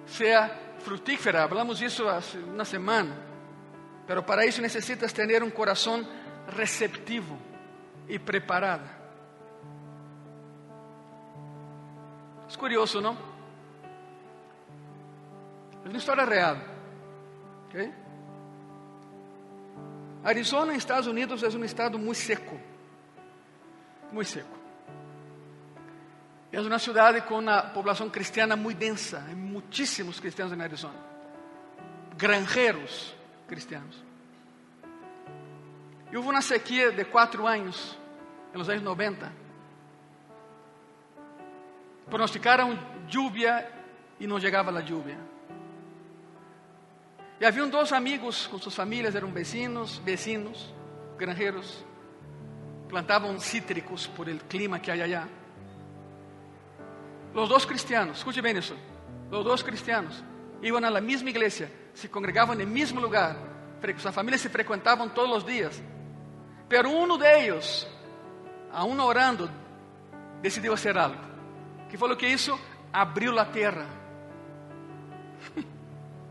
seja 0.07 0.49
frutífera. 0.79 1.43
Hablamos 1.45 1.83
isso 1.83 2.09
há 2.09 2.21
uma 2.47 2.65
semana. 2.65 3.17
Pero 4.07 4.23
para 4.23 4.47
isso 4.47 4.63
necessitas 4.63 5.13
ter 5.13 5.43
um 5.43 5.51
coração 5.51 6.07
receptivo 6.57 7.39
e 8.09 8.19
preparada. 8.19 8.89
É 12.49 12.57
curioso, 12.57 13.01
não? 13.01 13.19
É 15.85 15.89
uma 15.89 15.99
história 15.99 16.25
real. 16.25 16.57
Okay? 17.69 17.93
Arizona, 20.27 20.75
Estados 20.75 21.07
Unidos, 21.07 21.41
é 21.45 21.49
um 21.57 21.65
estado 21.65 22.01
muito 22.01 22.19
seco. 22.19 22.61
Muito 24.11 24.29
seco. 24.29 24.59
É 26.51 26.61
uma 26.61 26.81
cidade 26.81 27.21
com 27.21 27.39
uma 27.39 27.63
população 27.63 28.11
cristiana 28.11 28.57
muito 28.57 28.77
densa. 28.77 29.19
Há 29.19 29.37
muitíssimos 29.37 30.19
cristianos 30.19 30.53
em 30.53 30.61
Arizona. 30.61 30.99
Granjeros 32.17 33.15
cristianos. 33.47 34.03
E 36.11 36.17
houve 36.17 36.29
uma 36.29 36.43
sequia 36.43 36.91
de 36.91 37.05
quatro 37.05 37.47
anos, 37.47 37.97
nos 38.53 38.69
anos 38.69 38.83
90. 38.83 39.33
Pronosticaram 42.11 42.77
lluvia 43.15 43.71
e 44.19 44.27
não 44.27 44.41
chegava 44.41 44.71
a 44.71 44.83
lluvia. 44.83 45.19
E 47.39 47.45
haviam 47.45 47.69
dois 47.69 47.93
amigos 47.93 48.47
com 48.47 48.59
suas 48.59 48.75
famílias, 48.75 49.15
eram 49.15 49.31
vecinos, 49.31 49.99
vecinos, 49.99 50.75
granjeiros, 51.19 51.85
plantavam 52.89 53.39
cítricos 53.39 54.07
por 54.07 54.29
el 54.29 54.41
clima 54.41 54.79
que 54.79 54.91
há 54.91 54.95
allá. 54.95 55.29
Os 57.35 57.49
dois 57.49 57.67
cristianos, 57.67 58.19
escute 58.19 58.41
bem 58.41 58.57
isso, 58.57 58.75
os 59.31 59.45
dois 59.45 59.63
cristianos 59.63 60.25
iam 60.63 60.79
a 60.79 60.89
la 60.89 61.01
mesma 61.03 61.29
igreja, 61.29 61.71
se 61.93 62.09
congregavam 62.09 62.55
no 62.55 62.67
mesmo 62.67 63.01
lugar, 63.01 63.37
suas 63.99 64.15
famílias 64.15 64.41
se 64.41 64.49
frequentavam 64.49 65.09
todos 65.11 65.37
os 65.37 65.45
dias, 65.45 65.83
pero 66.69 66.89
um 66.89 67.19
deles, 67.19 67.87
aún 68.73 68.99
orando, 68.99 69.51
decidiu 70.41 70.73
fazer 70.73 70.97
algo. 70.97 71.21
Que 71.91 71.99
foi 71.99 72.11
o 72.11 72.17
que 72.17 72.27
isso? 72.27 72.59
Abriu 72.93 73.39
a 73.39 73.45
terra 73.45 74.06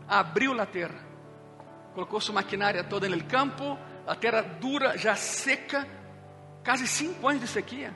abriu 0.08 0.58
a 0.60 0.66
terra, 0.66 1.00
colocou 1.94 2.20
sua 2.20 2.34
maquinária 2.34 2.84
toda 2.84 3.08
no 3.08 3.24
campo, 3.24 3.78
a 4.06 4.14
terra 4.14 4.42
dura, 4.42 4.96
já 4.96 5.16
seca, 5.16 5.86
quase 6.64 6.86
cinco 6.86 7.28
anos 7.28 7.40
de 7.40 7.48
sequia. 7.48 7.94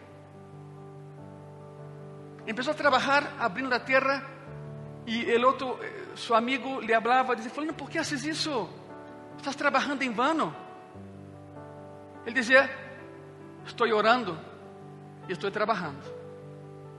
Começou 2.46 2.72
a 2.72 2.76
trabalhar 2.76 3.36
abrindo 3.38 3.72
a 3.72 3.78
terra 3.78 4.26
e 5.06 5.36
o 5.36 5.46
outro, 5.46 5.78
eh, 5.82 6.16
seu 6.16 6.34
amigo, 6.34 6.80
lhe 6.80 6.92
falava, 7.00 7.36
dizia, 7.36 7.50
falando, 7.50 7.74
por 7.74 7.88
que 7.88 7.98
haces 7.98 8.24
isso? 8.24 8.68
Estás 9.36 9.54
trabalhando 9.54 10.02
em 10.02 10.10
vano? 10.10 10.54
Ele 12.26 12.34
dizia, 12.34 12.68
estou 13.64 13.86
orando 13.94 14.38
e 15.28 15.32
estou 15.32 15.50
trabalhando. 15.50 16.02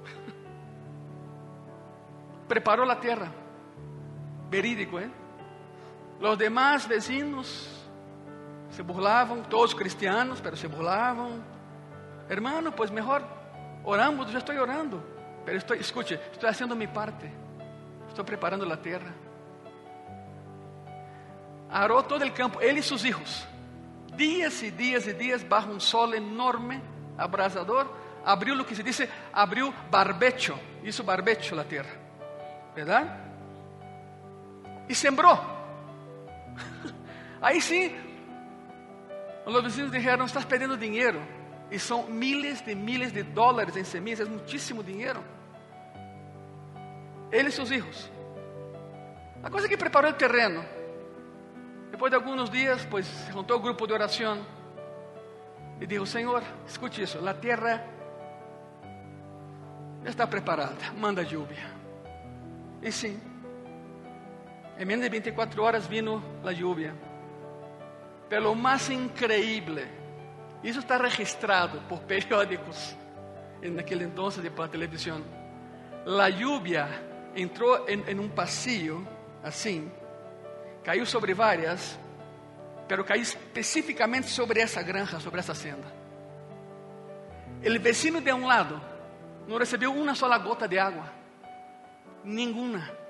Preparou 2.47 2.89
a 2.89 2.95
terra 2.95 3.40
verídico, 4.51 4.99
¿eh? 4.99 5.09
Los 6.19 6.37
demás 6.37 6.87
vecinos 6.87 7.69
se 8.69 8.83
burlavam, 8.83 9.43
todos 9.43 9.73
cristianos, 9.73 10.39
pero 10.41 10.55
se 10.55 10.67
burlavam. 10.67 11.41
Hermano, 12.29 12.71
pues 12.73 12.91
mejor 12.91 13.23
oramos, 13.83 14.29
já 14.29 14.39
estou 14.39 14.55
orando. 14.59 15.01
Pero 15.45 15.57
estoy, 15.57 15.79
escute, 15.79 16.19
estou 16.31 16.49
fazendo 16.49 16.75
minha 16.75 16.91
parte. 16.91 17.31
Estou 18.09 18.23
preparando 18.23 18.71
a 18.71 18.77
terra. 18.77 19.15
Arou 21.69 22.03
todo 22.03 22.25
o 22.25 22.31
campo, 22.31 22.61
ele 22.61 22.81
e 22.81 22.83
seus 22.83 23.01
filhos. 23.01 23.47
Dias 24.15 24.61
e 24.61 24.69
dias 24.69 25.07
e 25.07 25.13
dias, 25.13 25.41
bajo 25.41 25.69
um 25.69 25.79
sol 25.79 26.13
enorme, 26.13 26.83
abrasador, 27.17 27.87
abriu 28.25 28.59
o 28.59 28.65
que 28.65 28.75
se 28.75 28.83
diz, 28.83 29.07
abriu 29.31 29.73
barbecho, 29.89 30.59
isso 30.83 31.01
barbecho 31.01 31.57
a 31.57 31.63
terra. 31.63 31.97
Verdade? 32.75 33.30
E 34.91 34.95
sembrou. 34.95 35.39
Aí 37.41 37.61
sim, 37.61 37.95
os 39.45 39.63
vizinhos 39.63 39.91
disseram: 39.91 40.25
estás 40.25 40.45
perdendo 40.45 40.77
dinheiro. 40.77 41.21
E 41.71 41.79
são 41.79 42.03
miles 42.07 42.61
de 42.61 42.75
miles 42.75 43.13
de 43.13 43.23
dólares 43.23 43.77
em 43.77 43.85
semilhas, 43.85 44.19
é 44.19 44.25
muitíssimo 44.25 44.83
dinheiro. 44.83 45.23
Ele 47.31 47.47
e 47.47 47.51
seus 47.51 47.69
filhos. 47.69 48.11
A 49.41 49.49
coisa 49.49 49.69
que 49.69 49.77
preparou 49.77 50.11
o 50.11 50.13
terreno. 50.13 50.65
Depois 51.89 52.11
de 52.11 52.15
alguns 52.17 52.49
dias, 52.49 52.85
pois 52.89 53.05
se 53.05 53.31
juntou 53.31 53.55
o 53.57 53.61
grupo 53.61 53.87
de 53.87 53.93
oração 53.93 54.45
e 55.79 55.87
disse: 55.87 56.07
Senhor, 56.07 56.43
escute 56.67 57.01
isso, 57.01 57.25
a 57.25 57.33
terra 57.33 57.87
já 60.03 60.09
está 60.09 60.27
preparada, 60.27 60.91
manda 60.97 61.21
lluvia. 61.21 61.71
E 62.81 62.91
sim, 62.91 63.17
em 64.81 64.85
menos 64.85 65.03
de 65.03 65.09
24 65.09 65.61
horas 65.61 65.87
vino 65.87 66.23
a 66.43 66.51
lluvia. 66.51 66.91
Pero 68.27 68.41
lo 68.41 68.55
más 68.55 68.89
increíble, 68.89 69.87
está 70.63 70.97
registrado 70.97 71.79
por 71.87 72.01
periódicos 72.07 72.95
en 73.61 73.79
aquel 73.79 74.01
entonces 74.01 74.41
de 74.41 74.49
para 74.49 74.71
televisión. 74.71 75.23
La 76.03 76.29
lluvia 76.29 76.87
entrou 77.35 77.87
en, 77.87 78.03
en 78.07 78.19
un 78.19 78.29
pasillo 78.29 79.03
assim, 79.43 79.91
caiu 80.83 81.05
sobre 81.05 81.35
várias, 81.35 81.99
pero 82.87 83.05
caiu 83.05 83.21
especificamente 83.21 84.29
sobre 84.29 84.61
essa 84.61 84.81
granja, 84.81 85.19
sobre 85.19 85.41
essa 85.41 85.53
senda. 85.53 85.85
O 87.63 87.79
vecino 87.79 88.19
de 88.19 88.33
um 88.33 88.47
lado 88.47 88.81
não 89.47 89.59
recebeu 89.59 89.93
uma 89.93 90.15
sola 90.15 90.39
gota 90.39 90.67
de 90.67 90.79
água, 90.79 91.05
nenhuma. 92.23 93.00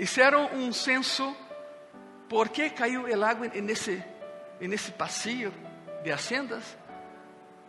Hicieron 0.00 0.48
um 0.54 0.72
censo 0.72 1.36
por 2.26 2.48
que 2.48 2.70
caiu 2.70 3.02
o 3.02 3.22
água 3.22 3.48
nesse 3.48 4.02
nesse 4.58 4.92
pasillo 4.92 5.52
de 6.02 6.10
haciendas. 6.10 6.64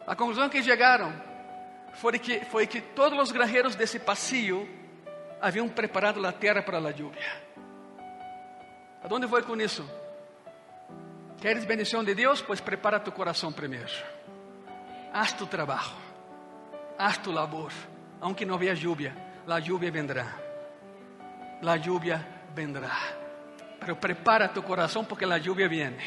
A 0.07 0.15
conclusão 0.15 0.47
que 0.47 0.63
chegaram 0.63 1.11
foi 1.95 2.17
que, 2.17 2.45
foi 2.45 2.65
que 2.67 2.79
todos 2.79 3.19
os 3.19 3.33
granjeiros 3.33 3.75
desse 3.75 3.99
pasillo 3.99 4.65
haviam 5.41 5.67
preparado 5.67 6.25
a 6.25 6.31
terra 6.31 6.61
para 6.63 6.77
a 6.77 6.91
lluvia. 6.91 7.43
¿A 9.03 9.13
onde 9.13 9.27
vou 9.27 9.43
com 9.43 9.59
isso? 9.59 9.83
¿Queres 11.41 11.65
bendição 11.65 12.01
de 12.01 12.15
Deus? 12.15 12.41
Pues 12.41 12.61
prepara 12.61 12.97
tu 12.97 13.11
coração 13.11 13.51
primeiro. 13.51 13.91
Haz 15.11 15.33
tu 15.33 15.47
trabalho. 15.47 15.97
Haz 16.97 17.17
tu 17.17 17.29
labor. 17.29 17.73
Aunque 18.21 18.45
não 18.45 18.57
veja 18.57 18.87
lluvia, 18.87 19.13
a 19.45 19.57
lluvia 19.57 19.91
vendrá 19.91 20.50
la 21.61 21.77
lluvia 21.77 22.43
vendrá. 22.55 22.91
Pero 23.79 23.99
prepara 23.99 24.51
tu 24.53 24.63
corazón 24.63 25.05
porque 25.05 25.25
la 25.25 25.37
lluvia 25.37 25.67
viene. 25.67 25.97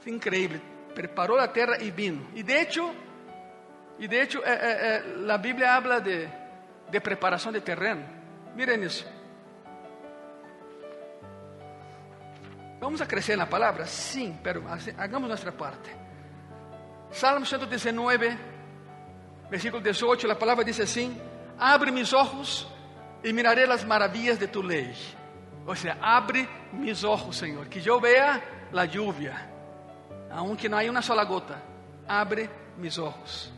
Es 0.00 0.06
increíble. 0.06 0.60
Preparó 0.94 1.36
la 1.36 1.52
tierra 1.52 1.76
y 1.80 1.90
vino. 1.90 2.28
Y 2.34 2.42
de 2.42 2.60
hecho, 2.60 2.92
y 3.98 4.06
de 4.06 4.22
hecho, 4.22 4.40
eh, 4.44 4.52
eh, 4.52 4.76
eh, 4.80 5.14
la 5.18 5.38
Biblia 5.38 5.76
habla 5.76 6.00
de, 6.00 6.28
de 6.90 7.00
preparación 7.00 7.54
de 7.54 7.60
terreno. 7.60 8.02
Miren 8.54 8.82
eso. 8.82 9.04
Vamos 12.80 13.00
a 13.00 13.08
crecer 13.08 13.34
en 13.34 13.38
la 13.38 13.48
palabra, 13.48 13.86
sí, 13.86 14.36
pero 14.42 14.64
hagamos 14.98 15.28
nuestra 15.28 15.52
parte. 15.52 15.90
Salmo 17.10 17.46
119, 17.46 18.36
versículo 19.50 19.82
18, 19.82 20.26
la 20.26 20.38
palabra 20.38 20.64
dice 20.64 20.82
así: 20.82 21.16
Abre 21.58 21.90
mis 21.90 22.12
ojos 22.12 22.68
e 23.24 23.32
miraré 23.32 23.64
as 23.64 23.82
maravilhas 23.82 24.38
de 24.38 24.46
tu 24.46 24.60
lei. 24.60 24.94
Ou 25.66 25.74
seja, 25.74 25.96
abre 26.00 26.46
mis 26.72 27.02
ojos, 27.02 27.38
Senhor, 27.38 27.66
que 27.66 27.84
eu 27.84 27.98
vea 27.98 28.42
a 28.70 28.84
lluvia, 28.84 29.34
aunque 30.30 30.68
não 30.68 30.78
há 30.78 30.82
uma 30.82 31.00
sola 31.00 31.24
gota. 31.24 31.60
Abre 32.06 32.50
mis 32.76 32.98
ojos. 32.98 33.50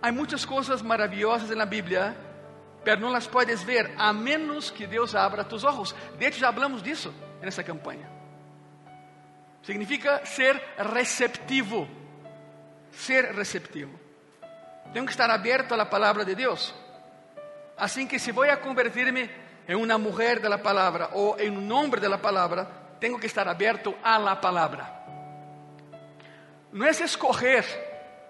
Há 0.00 0.10
muitas 0.10 0.46
coisas 0.46 0.80
maravilhosas 0.80 1.54
na 1.54 1.66
Bíblia, 1.66 2.16
mas 2.86 2.98
não 2.98 3.10
las 3.10 3.26
puedes 3.26 3.62
ver 3.62 3.92
a 3.98 4.12
menos 4.14 4.70
que 4.70 4.86
Deus 4.86 5.14
abra 5.14 5.44
tus 5.44 5.62
ojos. 5.62 5.94
De 6.18 6.24
hecho, 6.24 6.38
já 6.38 6.48
hablamos 6.48 6.82
disso 6.82 7.12
nessa 7.42 7.62
campanha. 7.62 8.08
Significa 9.62 10.24
ser 10.24 10.56
receptivo. 10.78 11.86
Ser 12.92 13.34
receptivo. 13.34 13.98
Tenho 14.94 15.04
que 15.04 15.10
estar 15.10 15.28
aberto 15.28 15.74
à 15.74 15.84
palavra 15.84 16.24
de 16.24 16.34
Deus. 16.34 16.74
Así 17.78 18.06
que 18.06 18.18
si 18.18 18.32
voy 18.32 18.48
a 18.48 18.60
convertirme 18.60 19.30
en 19.66 19.76
una 19.76 19.98
mujer 19.98 20.40
de 20.40 20.48
la 20.48 20.62
palabra 20.62 21.10
o 21.12 21.36
en 21.38 21.56
un 21.56 21.70
hombre 21.70 22.00
de 22.00 22.08
la 22.08 22.20
palabra, 22.20 22.66
tengo 22.98 23.18
que 23.18 23.26
estar 23.26 23.48
abierto 23.48 23.96
a 24.02 24.18
la 24.18 24.40
palabra. 24.40 25.04
No 26.72 26.84
es 26.84 27.00
escoger 27.00 27.64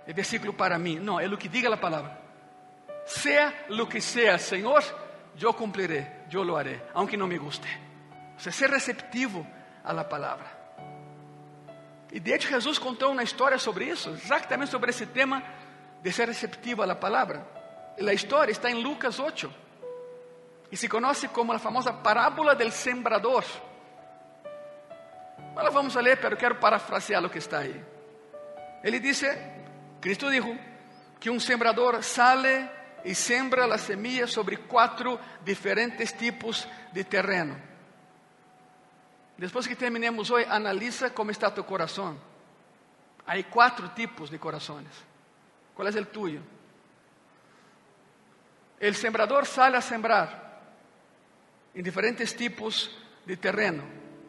el 0.07 0.15
versículo 0.15 0.57
para 0.57 0.79
mí, 0.79 0.97
no, 0.97 1.21
es 1.21 1.29
lo 1.29 1.39
que 1.39 1.49
diga 1.49 1.69
la 1.69 1.81
palabra. 1.81 2.19
Sea 3.07 3.67
lo 3.69 3.89
que 3.89 4.01
sea, 4.01 4.39
Señor, 4.39 4.83
yo 5.37 5.55
cumpliré, 5.55 6.25
yo 6.29 6.45
lo 6.45 6.57
haré, 6.57 6.83
aunque 6.95 7.17
no 7.17 7.27
me 7.27 7.39
guste. 7.39 7.69
O 8.37 8.41
sea, 8.41 8.53
ser 8.53 8.71
receptivo 8.71 9.47
a 9.83 9.93
la 9.93 10.09
palabra. 10.09 10.59
E 12.11 12.21
de 12.21 12.33
hecho 12.33 12.49
Jesus 12.49 12.79
contou 12.79 13.13
uma 13.13 13.23
história 13.23 13.59
sobre 13.59 13.85
isso, 13.85 14.11
exatamente 14.11 14.71
sobre 14.71 14.91
esse 14.91 15.07
tema 15.07 15.43
de 16.03 16.11
ser 16.13 16.27
receptivo 16.29 16.83
à 16.83 16.95
palavra 16.95 17.58
la 18.01 18.13
historia 18.13 18.53
está 18.53 18.71
en 18.71 18.83
Lucas 18.83 19.19
8 19.19 19.51
y 20.71 20.77
se 20.77 20.89
conoce 20.89 21.29
como 21.29 21.53
la 21.53 21.59
famosa 21.59 22.03
parábola 22.03 22.55
del 22.55 22.73
sembrador. 22.73 23.45
No 25.55 25.63
la 25.63 25.71
vamos 25.71 25.97
a 25.97 26.03
leer, 26.03 26.21
pero 26.21 26.37
quiero 26.37 26.61
parafrasear 26.61 27.23
lo 27.23 27.31
que 27.31 27.39
está 27.39 27.61
ahí. 27.61 27.85
Él 28.83 29.01
dice, 29.01 29.65
Cristo 30.01 30.29
dijo 30.29 30.55
que 31.19 31.31
un 31.31 31.41
sembrador 31.41 32.03
sale 32.05 32.71
y 33.05 33.15
sembra 33.15 33.67
la 33.67 33.79
semilla 33.79 34.27
sobre 34.27 34.59
cuatro 34.59 35.19
diferentes 35.45 36.17
tipos 36.17 36.69
de 36.93 37.05
terreno. 37.05 37.57
Después 39.37 39.67
que 39.67 39.77
terminemos 39.77 40.31
hoy, 40.31 40.45
analiza 40.49 41.15
cómo 41.15 41.31
está 41.31 41.53
tu 41.53 41.65
corazón. 41.65 42.19
Hay 43.27 43.45
cuatro 43.45 43.91
tipos 43.91 44.31
de 44.31 44.39
corazones. 44.39 44.93
¿Cuál 45.75 45.89
es 45.89 45.97
el 45.97 46.09
tuyo? 46.09 46.41
El 48.81 48.95
sembrador 48.95 49.47
sale 49.47 49.77
a 49.77 49.83
sembrar 49.83 50.49
en 51.75 51.83
diferentes 51.83 52.35
tipos 52.37 52.97
de 53.25 53.37
terreno 53.37 53.83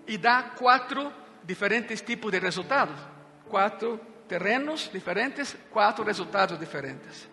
y 0.08 0.18
da 0.18 0.54
cuatro 0.58 1.12
diferentes 1.44 2.04
tipos 2.04 2.32
de 2.32 2.40
resultados. 2.40 3.00
Cuatro 3.48 4.00
terrenos 4.28 4.92
diferentes, 4.92 5.58
cuatro 5.72 6.04
resultados 6.04 6.60
diferentes. 6.60 7.28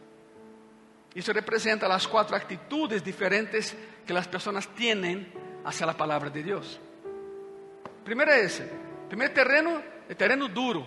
Eso 1.15 1.33
representa 1.33 1.89
las 1.89 2.07
cuatro 2.07 2.37
actitudes 2.37 3.03
diferentes 3.03 3.75
que 4.07 4.13
las 4.13 4.29
personas 4.29 4.69
tienen 4.69 5.33
hacia 5.65 5.87
la 5.87 5.97
palabra 5.97 6.29
de 6.29 6.43
Dios. 6.43 6.79
Primero 8.05 8.33
es, 8.33 8.63
primer 9.09 9.33
terreno, 9.33 9.83
el 10.09 10.17
terreno 10.17 10.49
duro, 10.49 10.87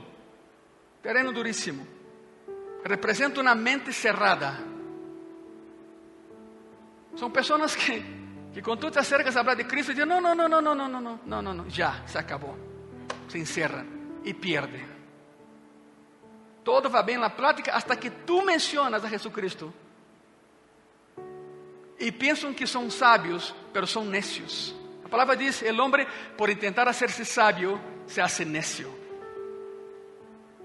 terreno 1.02 1.32
durísimo. 1.32 1.86
Representa 2.84 3.42
una 3.42 3.56
mente 3.56 3.92
cerrada 3.92 4.60
São 7.20 7.30
pessoas 7.30 7.76
que, 7.76 8.01
que 8.53 8.61
quando 8.61 8.80
tu 8.80 8.91
te 8.91 8.97
acercas 8.97 9.36
a 9.36 9.43
falar 9.43 9.55
de 9.55 9.65
Cristo, 9.65 9.93
dizem: 9.93 10.05
não, 10.05 10.22
não, 10.22 10.34
não, 10.34 10.47
não, 10.47 10.61
não, 10.61 10.74
não, 10.74 10.88
não, 10.88 11.20
não, 11.26 11.41
não, 11.41 11.53
não, 11.53 11.70
já, 11.70 12.01
se 12.07 12.17
acabou. 12.17 12.57
Se 13.28 13.38
encerram 13.38 13.86
e 14.24 14.34
perdem. 14.34 14.88
Todo 16.63 16.89
vai 16.89 17.03
bem 17.03 17.17
na 17.17 17.30
prática 17.30 17.74
hasta 17.74 17.93
que 17.97 18.09
tu 18.09 18.45
mencionas 18.45 19.03
a 19.03 19.09
Jesus 19.09 19.34
Cristo. 19.34 19.74
E 21.99 22.09
pensam 22.09 22.53
que 22.53 22.65
são 22.65 22.89
sábios, 22.89 23.53
mas 23.74 23.89
são 23.89 24.05
necios. 24.05 24.74
A 25.03 25.09
palavra 25.09 25.36
diz: 25.36 25.61
el 25.61 25.78
hombre, 25.78 26.07
por 26.38 26.49
intentar 26.49 26.88
hacerse 26.88 27.26
sabio, 27.26 27.82
se 28.07 28.22
hace 28.22 28.45
necio. 28.45 28.97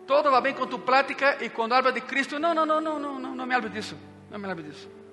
Todo 0.06 0.30
va 0.30 0.40
bem 0.40 0.54
com 0.54 0.68
tu 0.68 0.78
prática 0.78 1.42
e 1.42 1.48
quando 1.48 1.72
habla 1.72 1.90
de 1.90 2.02
Cristo, 2.02 2.38
não, 2.38 2.54
não, 2.54 2.64
não, 2.64 2.80
não, 2.80 2.98
não, 3.00 3.18
não, 3.18 3.34
não 3.34 3.46
me 3.46 3.54
hable 3.54 3.70
disso, 3.70 3.98
não 4.30 4.38
me 4.38 4.48
hable 4.48 4.62
disso. 4.62 5.03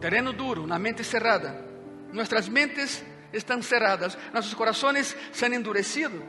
Terreno 0.00 0.32
duro, 0.32 0.64
uma 0.64 0.78
mente 0.78 1.02
cerrada. 1.02 1.64
Nossas 2.12 2.48
mentes 2.48 3.04
estão 3.32 3.62
cerradas, 3.62 4.16
nossos 4.32 4.54
corações 4.54 5.16
se 5.32 5.44
han 5.44 5.54
endurecido. 5.54 6.22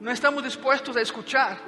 Não 0.00 0.12
estamos 0.12 0.42
dispostos 0.42 0.96
a 0.96 1.02
escuchar. 1.02 1.60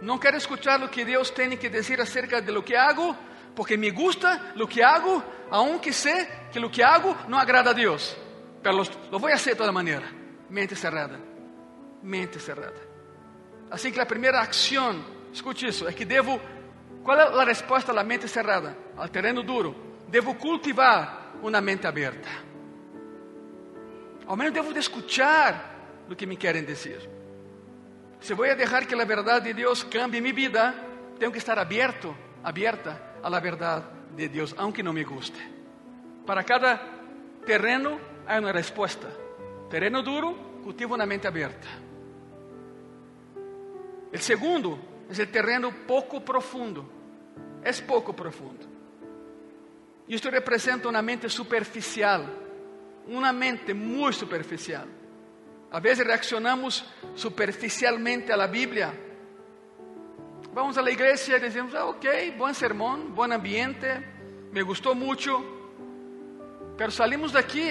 Não 0.00 0.18
quero 0.18 0.36
escuchar 0.36 0.82
o 0.82 0.88
que 0.88 1.04
Deus 1.04 1.30
tem 1.30 1.56
que 1.56 1.68
dizer 1.68 2.00
acerca 2.00 2.40
de 2.40 2.50
lo 2.50 2.62
que 2.64 2.76
hago, 2.76 3.16
porque 3.54 3.76
me 3.76 3.90
gusta 3.90 4.52
lo 4.56 4.66
que 4.66 4.82
hago, 4.82 5.22
aunque 5.50 5.92
sé 5.92 6.48
que 6.52 6.58
lo 6.58 6.70
que 6.70 6.82
hago 6.82 7.16
no 7.28 7.38
agrada 7.38 7.70
a 7.70 7.74
Dios, 7.74 8.16
pero 8.62 8.82
lo, 9.10 9.18
voy 9.18 9.32
a 9.32 9.36
hacer 9.36 9.54
de 9.54 9.58
toda 9.58 9.70
manera. 9.70 10.10
Mente 10.50 10.74
cerrada, 10.74 11.18
mente 12.02 12.38
cerrada. 12.38 12.80
Así 13.70 13.92
que 13.92 13.98
la 13.98 14.06
primera 14.06 14.40
acción, 14.40 15.04
escute 15.32 15.68
isso, 15.68 15.88
é 15.88 15.94
que 15.94 16.04
devo, 16.04 16.40
qual 17.02 17.18
é 17.18 17.40
a 17.40 17.44
resposta 17.44 17.92
à 17.92 18.04
mente 18.04 18.28
cerrada, 18.28 18.76
ao 18.96 19.08
terreno 19.08 19.42
duro? 19.42 19.91
Devo 20.12 20.34
cultivar 20.34 21.32
uma 21.42 21.58
mente 21.62 21.86
aberta. 21.86 22.28
Ao 24.26 24.36
menos 24.36 24.52
devo 24.52 24.78
escuchar 24.78 26.04
o 26.06 26.14
que 26.14 26.26
me 26.26 26.36
querem 26.36 26.66
dizer. 26.66 27.08
Se 28.20 28.34
vou 28.34 28.44
deixar 28.54 28.84
que 28.84 28.94
a 28.94 29.04
verdade 29.06 29.46
de 29.46 29.54
Deus 29.54 29.82
cambie 29.84 30.20
minha 30.20 30.34
vida, 30.34 30.74
tenho 31.18 31.32
que 31.32 31.38
estar 31.38 31.58
aberto, 31.58 32.14
aberta 32.44 33.00
a 33.22 33.30
la 33.30 33.40
verdade 33.40 33.86
de 34.14 34.28
Deus, 34.28 34.54
aunque 34.58 34.82
não 34.82 34.92
me 34.92 35.02
guste. 35.02 35.40
Para 36.26 36.44
cada 36.44 36.76
terreno 37.46 37.98
há 38.26 38.38
uma 38.38 38.52
resposta. 38.52 39.08
Terreno 39.70 40.02
duro, 40.02 40.34
cultiva 40.62 40.94
uma 40.94 41.06
mente 41.06 41.26
aberta. 41.26 41.66
O 44.12 44.18
segundo 44.18 44.78
é 45.08 45.22
o 45.22 45.26
terreno 45.26 45.72
pouco 45.86 46.20
profundo. 46.20 46.86
É 47.64 47.72
pouco 47.80 48.12
profundo. 48.12 48.71
Isto 50.12 50.30
representa 50.30 50.88
uma 50.88 51.00
mente 51.00 51.28
superficial, 51.28 52.24
uma 53.06 53.32
mente 53.32 53.72
muito 53.72 54.18
superficial. 54.18 54.86
A 55.70 55.80
vezes 55.80 56.06
reaccionamos 56.06 56.84
superficialmente 57.14 58.30
à 58.30 58.46
Bíblia 58.46 58.92
Vamos 60.54 60.76
a 60.76 60.82
la 60.82 60.90
iglesia 60.90 61.38
y 61.38 61.40
decimos, 61.40 61.74
ah, 61.74 61.86
ok, 61.86 62.04
buen 62.36 62.54
sermón, 62.54 63.14
buen 63.14 63.32
ambiente, 63.32 64.04
me 64.52 64.60
gustó 64.60 64.94
mucho, 64.94 65.42
pero 66.76 66.90
salimos 66.90 67.34
aquí 67.34 67.70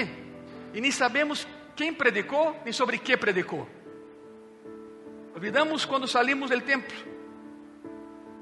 y 0.74 0.82
ni 0.82 0.92
sabemos 0.92 1.48
quién 1.76 1.96
predicó 1.96 2.56
ni 2.66 2.74
sobre 2.74 2.98
qué 2.98 3.20
predicó. 3.20 3.68
Olvidamos 5.36 5.86
cuando 5.86 6.08
salimos 6.08 6.50
del 6.50 6.64
templo. 6.64 6.98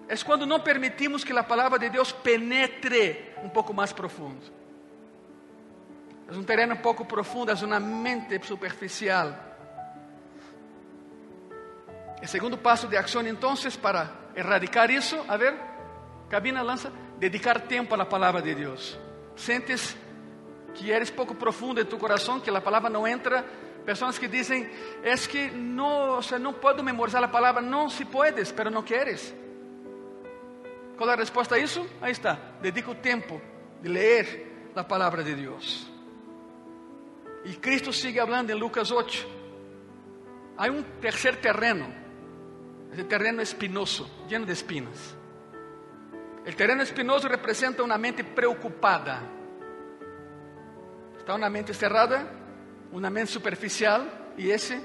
Es 0.09 0.25
cuando 0.25 0.43
no 0.47 0.63
permitimos 0.63 1.23
que 1.23 1.33
la 1.33 1.47
palabra 1.47 1.77
de 1.77 1.91
Dios 1.91 2.11
penetre 2.13 3.35
un 3.43 3.53
poco 3.53 3.73
más 3.73 3.93
profundo. 3.93 4.43
Es 6.27 6.35
un 6.35 6.45
terreno 6.45 6.81
poco 6.81 7.07
profundo, 7.07 7.53
es 7.53 7.61
una 7.61 7.79
mente 7.79 8.41
superficial. 8.43 9.39
El 12.19 12.27
segundo 12.27 12.57
paso 12.57 12.87
de 12.87 12.97
acción 12.97 13.27
entonces 13.27 13.77
para 13.77 14.31
erradicar 14.35 14.89
isso, 14.89 15.23
a 15.27 15.37
ver, 15.37 15.55
cabina 16.27 16.63
lança, 16.63 16.91
dedicar 17.19 17.61
tempo 17.61 17.93
à 17.95 18.05
palavra 18.05 18.41
de 18.41 18.55
Deus. 18.55 18.97
Sentes 19.35 19.95
que 20.73 20.91
eres 20.91 21.11
pouco 21.11 21.35
profundo 21.35 21.81
em 21.81 21.85
tu 21.85 21.97
coração, 21.99 22.39
que 22.39 22.49
a 22.49 22.61
palavra 22.61 22.89
não 22.89 23.07
entra. 23.07 23.45
Pessoas 23.85 24.17
que 24.17 24.27
dizem, 24.27 24.69
é 25.03 25.15
que 25.15 25.51
não, 25.51 26.17
o 26.17 26.23
sea, 26.23 26.39
não 26.39 26.53
posso 26.53 26.83
memorizar 26.83 27.23
a 27.23 27.27
palavra. 27.27 27.61
Não, 27.61 27.89
se 27.89 28.05
puedes, 28.05 28.51
pero 28.51 28.69
não 28.69 28.83
queres. 28.83 29.33
Qual 30.99 31.09
é 31.09 31.13
a 31.13 31.15
resposta 31.15 31.55
a 31.55 31.57
isso? 31.57 31.87
Aí 32.01 32.11
está. 32.11 32.37
Dedica 32.61 32.91
o 32.91 32.95
tempo 32.95 33.41
de 33.81 33.87
ler 33.87 34.71
a 34.75 34.83
palavra 34.83 35.23
de 35.23 35.33
Deus. 35.33 35.89
E 37.45 37.53
Cristo 37.53 37.93
sigue 37.93 38.19
falando 38.19 38.49
em 38.49 38.53
Lucas 38.53 38.91
8. 38.91 39.25
Há 40.57 40.65
um 40.65 40.83
terceiro 40.99 41.37
terreno 41.37 41.95
ese 42.91 43.05
terreno 43.05 43.41
espinoso, 43.41 44.09
lleno 44.27 44.45
de 44.45 44.51
espinas. 44.51 45.15
El 46.45 46.53
terreno 46.57 46.81
espinoso 46.81 47.29
representa 47.29 47.81
una 47.81 47.97
mente 47.97 48.25
preocupada. 48.25 49.21
Está 51.17 51.33
una 51.33 51.49
mente 51.49 51.73
cerrada, 51.73 52.27
una 52.91 53.09
mente 53.09 53.31
superficial 53.31 54.33
y 54.37 54.49
ese 54.49 54.81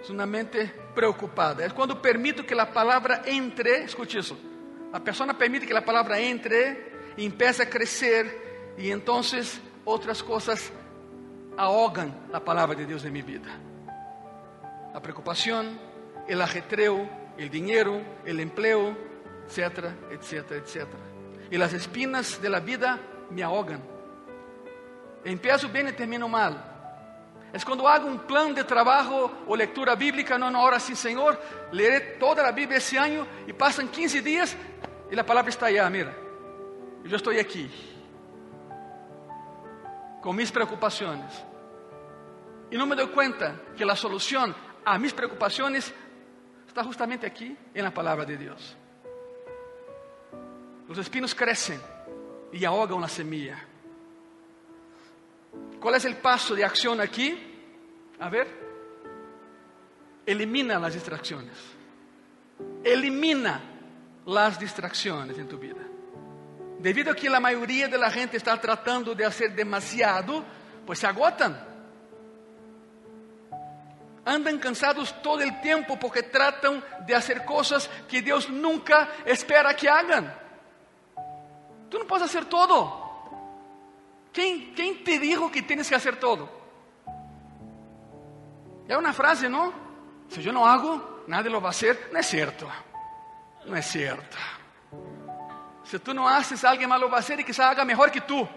es 0.00 0.10
una 0.10 0.26
mente 0.26 0.74
preocupada. 0.92 1.64
Es 1.64 1.72
cuando 1.72 2.02
permito 2.02 2.44
que 2.44 2.56
la 2.56 2.72
palabra 2.72 3.22
entre, 3.26 3.84
escuche 3.84 4.18
eso, 4.18 4.36
la 4.92 5.00
persona 5.00 5.36
permite 5.36 5.66
que 5.66 5.72
la 5.72 5.84
palabra 5.84 6.18
entre 6.18 6.92
y 7.16 7.24
empiece 7.24 7.62
a 7.62 7.70
crecer 7.70 8.74
y 8.76 8.90
entonces 8.90 9.60
otras 9.84 10.22
cosas 10.22 10.70
ahogan 11.56 12.28
la 12.30 12.40
palabra 12.44 12.76
de 12.76 12.86
Dios 12.86 13.04
en 13.04 13.12
mi 13.12 13.22
vida. 13.22 13.48
La 14.92 15.00
preocupación, 15.00 15.78
el 16.28 16.42
ajetreo, 16.42 17.08
el 17.38 17.48
dinero, 17.48 18.02
el 18.26 18.40
empleo, 18.40 18.94
etcétera, 19.46 19.94
etcétera, 20.10 20.60
etcétera. 20.60 21.02
Y 21.50 21.56
las 21.56 21.72
espinas 21.72 22.40
de 22.40 22.50
la 22.50 22.60
vida 22.60 22.98
me 23.30 23.42
ahogan. 23.42 23.80
Empiezo 25.24 25.68
bien 25.68 25.88
y 25.88 25.92
termino 25.92 26.28
mal. 26.28 26.71
Es 27.52 27.64
cuando 27.64 27.86
hago 27.86 28.06
un 28.06 28.20
plan 28.20 28.54
de 28.54 28.64
trabajo 28.64 29.30
o 29.46 29.54
lectura 29.54 29.94
bíblica, 29.94 30.38
no, 30.38 30.50
no, 30.50 30.58
ahora 30.58 30.80
sí, 30.80 30.96
Señor, 30.96 31.38
leeré 31.70 32.16
toda 32.18 32.42
la 32.42 32.52
Biblia 32.52 32.78
ese 32.78 32.98
año 32.98 33.26
y 33.46 33.52
pasan 33.52 33.88
15 33.88 34.22
días 34.22 34.56
y 35.10 35.14
la 35.14 35.24
palabra 35.24 35.50
está 35.50 35.66
allá, 35.66 35.88
mira. 35.90 36.16
Yo 37.04 37.16
estoy 37.16 37.38
aquí, 37.38 37.68
con 40.22 40.36
mis 40.36 40.50
preocupaciones. 40.50 41.44
Y 42.70 42.76
no 42.76 42.86
me 42.86 42.96
doy 42.96 43.08
cuenta 43.08 43.60
que 43.76 43.84
la 43.84 43.96
solución 43.96 44.54
a 44.84 44.98
mis 44.98 45.12
preocupaciones 45.12 45.92
está 46.66 46.82
justamente 46.82 47.26
aqui 47.26 47.54
na 47.74 47.90
palavra 47.90 48.24
de 48.24 48.36
Deus. 48.38 48.76
Os 50.88 50.96
espinos 50.96 51.34
crescem 51.34 51.78
e 52.50 52.64
ahogam 52.64 53.04
a 53.04 53.08
semilla. 53.08 53.71
Qual 55.82 55.94
é 55.94 55.98
o 55.98 56.16
passo 56.16 56.54
de 56.54 56.62
acção 56.62 56.98
aqui? 57.00 57.36
A 58.18 58.28
ver. 58.30 58.62
elimina 60.26 60.78
las 60.78 60.94
distracciones. 60.94 61.56
Elimina 62.84 63.60
las 64.26 64.58
distracciones 64.58 65.36
en 65.38 65.48
tu 65.48 65.58
vida. 65.58 65.82
Debido 66.78 67.10
a 67.10 67.14
que 67.14 67.28
la 67.28 67.40
mayoría 67.40 67.88
de 67.88 67.98
la 67.98 68.10
gente 68.10 68.36
está 68.36 68.60
tratando 68.60 69.14
de 69.14 69.24
hacer 69.24 69.54
demasiado, 69.54 70.44
pues 70.86 70.98
se 70.98 71.06
agotan. 71.06 71.68
Andan 74.24 74.58
cansados 74.58 75.20
todo 75.20 75.40
el 75.40 75.60
tiempo 75.60 75.98
porque 75.98 76.22
tratan 76.22 76.82
de 77.04 77.14
hacer 77.14 77.44
cosas 77.44 77.90
que 78.08 78.22
Dios 78.22 78.48
nunca 78.48 79.08
espera 79.26 79.74
que 79.74 79.88
hagan. 79.88 80.32
Tú 81.88 81.98
no 81.98 82.06
puedes 82.06 82.26
hacer 82.26 82.44
todo. 82.44 83.01
¿Quién, 84.32 84.72
quién 84.74 85.04
te 85.04 85.18
dijo 85.18 85.50
que 85.50 85.62
tienes 85.62 85.88
que 85.88 85.94
hacer 85.94 86.18
todo? 86.18 86.48
Es 88.88 88.96
una 88.96 89.12
frase, 89.12 89.48
¿no? 89.48 89.72
Si 90.28 90.42
yo 90.42 90.52
no 90.52 90.66
hago, 90.66 91.24
nadie 91.26 91.50
lo 91.50 91.60
va 91.60 91.68
a 91.68 91.70
hacer. 91.70 92.10
No 92.12 92.18
es 92.18 92.26
cierto. 92.26 92.68
No 93.66 93.76
es 93.76 93.86
cierto. 93.86 94.36
Si 95.84 95.98
tú 95.98 96.14
no 96.14 96.28
haces, 96.28 96.64
alguien 96.64 96.88
más 96.88 97.00
lo 97.00 97.10
va 97.10 97.18
a 97.18 97.20
hacer 97.20 97.38
y 97.40 97.44
quizá 97.44 97.68
haga 97.70 97.84
mejor 97.84 98.10
que 98.10 98.22
tú. 98.22 98.48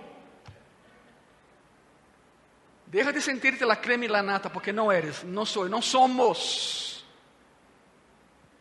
Deja 2.86 3.12
de 3.12 3.20
sentirte 3.20 3.66
la 3.66 3.82
crema 3.82 4.06
y 4.06 4.08
la 4.08 4.22
nata, 4.22 4.52
porque 4.52 4.72
no 4.72 4.92
eres, 4.92 5.24
no 5.26 5.46
soy, 5.46 5.70
no 5.70 5.82
somos. 5.82 7.06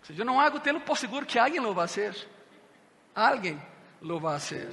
Si 0.03 0.15
yo 0.15 0.25
no 0.25 0.41
hago, 0.41 0.61
tenlo 0.61 0.85
por 0.85 0.99
seguro 0.99 1.27
que 1.27 1.39
alguien 1.39 1.63
lo 1.63 1.75
va 1.75 1.83
a 1.83 1.87
hacer. 1.87 2.15
Alguien 3.15 3.63
lo 4.01 4.21
va 4.21 4.33
a 4.33 4.37
hacer. 4.37 4.71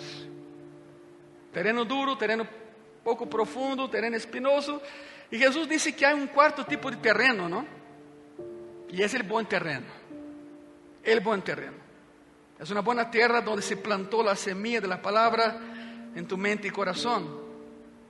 Terreno 1.51 1.85
duro, 1.85 2.15
terreno 2.15 2.47
pouco 3.03 3.27
profundo, 3.27 3.89
terreno 3.89 4.15
espinoso. 4.15 4.81
E 5.31 5.37
Jesus 5.37 5.67
disse 5.67 5.93
que 5.93 6.05
há 6.05 6.15
um 6.15 6.27
quarto 6.27 6.63
tipo 6.63 6.89
de 6.91 6.97
terreno, 6.97 7.49
não? 7.49 7.65
E 8.89 9.01
esse 9.01 9.17
é 9.17 9.21
o 9.21 9.23
bom 9.23 9.43
terreno. 9.43 9.87
É 11.03 11.15
o 11.15 11.21
bom 11.21 11.39
terreno. 11.39 11.79
É 12.59 12.71
uma 12.71 12.81
boa 12.81 13.05
terra 13.05 13.43
onde 13.47 13.63
se 13.63 13.77
plantou 13.77 14.27
a 14.27 14.35
semilla 14.35 14.81
de 14.81 14.87
la 14.87 14.97
palavra 14.97 15.59
em 16.15 16.23
tu 16.23 16.37
mente 16.37 16.67
e 16.67 16.71
coração. 16.71 17.41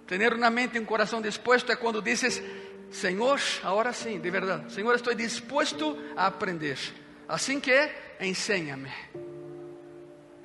Tener 0.05 0.33
una 0.33 0.49
mente 0.49 0.77
y 0.77 0.81
un 0.81 0.85
corazón 0.85 1.23
dispuesto 1.23 1.71
es 1.71 1.77
cuando 1.77 2.01
dices, 2.01 2.43
Señor, 2.91 3.39
ahora 3.63 3.93
sí, 3.93 4.17
de 4.17 4.29
verdad, 4.29 4.67
Señor, 4.67 4.95
estoy 4.95 5.15
dispuesto 5.15 5.97
a 6.17 6.25
aprender. 6.25 6.77
Así 7.29 7.61
que, 7.61 7.89
enséñame. 8.19 8.91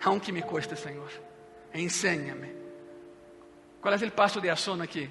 Aunque 0.02 0.30
me 0.30 0.42
cueste, 0.42 0.76
Señor, 0.76 1.10
enséñame. 1.72 2.55
¿Cuál 3.86 3.94
es 3.94 4.02
el 4.02 4.10
paso 4.10 4.40
de 4.40 4.50
acción 4.50 4.82
aquí? 4.82 5.08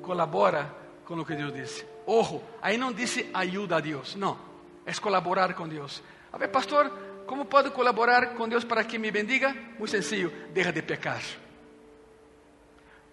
Colabora 0.00 0.72
con 1.04 1.18
lo 1.18 1.26
que 1.26 1.34
Dios 1.34 1.52
dice. 1.52 1.84
Ojo, 2.06 2.40
ahí 2.62 2.78
no 2.78 2.92
dice 2.92 3.32
ayuda 3.34 3.78
a 3.78 3.80
Dios, 3.80 4.14
no, 4.14 4.38
es 4.86 5.00
colaborar 5.00 5.56
con 5.56 5.68
Dios. 5.68 6.00
A 6.30 6.38
ver, 6.38 6.52
pastor, 6.52 7.24
¿cómo 7.26 7.46
puedo 7.46 7.74
colaborar 7.74 8.36
con 8.36 8.48
Dios 8.48 8.64
para 8.64 8.86
que 8.86 8.96
me 8.96 9.10
bendiga? 9.10 9.52
Muy 9.76 9.88
sencillo, 9.88 10.30
deja 10.54 10.70
de 10.70 10.84
pecar. 10.84 11.20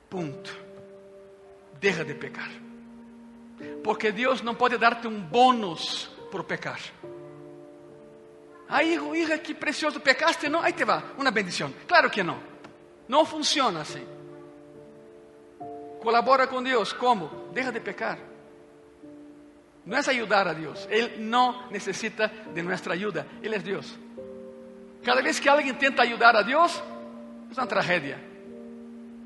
Ponto. 0.07 0.51
Deja 1.81 2.03
de 2.03 2.13
pecar. 2.13 2.49
Porque 3.83 4.11
Deus 4.11 4.43
não 4.43 4.53
pode 4.53 4.77
dar-te 4.77 5.07
um 5.07 5.19
bônus 5.19 6.07
por 6.29 6.43
pecar. 6.43 6.79
Aí, 8.69 8.93
hijo, 8.93 9.15
hija, 9.15 9.39
que 9.39 9.55
precioso, 9.55 9.99
pecaste, 9.99 10.47
não? 10.47 10.61
Aí 10.61 10.71
te 10.71 10.85
va, 10.85 11.03
uma 11.17 11.31
bendição. 11.31 11.73
Claro 11.87 12.11
que 12.11 12.21
não. 12.21 12.39
Não 13.07 13.25
funciona 13.25 13.81
assim. 13.81 14.16
Colabora 16.07 16.47
com 16.47 16.63
Deus, 16.63 16.93
como? 16.93 17.27
Deja 17.51 17.69
de 17.69 17.81
pecar. 17.81 18.17
Não 19.85 19.97
é 19.97 19.99
ajudar 19.99 20.47
a 20.47 20.53
Deus. 20.53 20.87
Ele 20.89 21.17
não 21.17 21.69
necessita 21.69 22.31
de 22.53 22.61
nossa 22.61 22.93
ajuda. 22.93 23.27
Ele 23.43 23.55
é 23.55 23.59
Deus. 23.59 23.99
Cada 25.03 25.21
vez 25.21 25.37
que 25.37 25.49
alguém 25.49 25.73
tenta 25.73 26.03
ajudar 26.03 26.33
a 26.33 26.43
Deus, 26.43 26.81
é 27.51 27.59
uma 27.59 27.67
tragédia. 27.67 28.17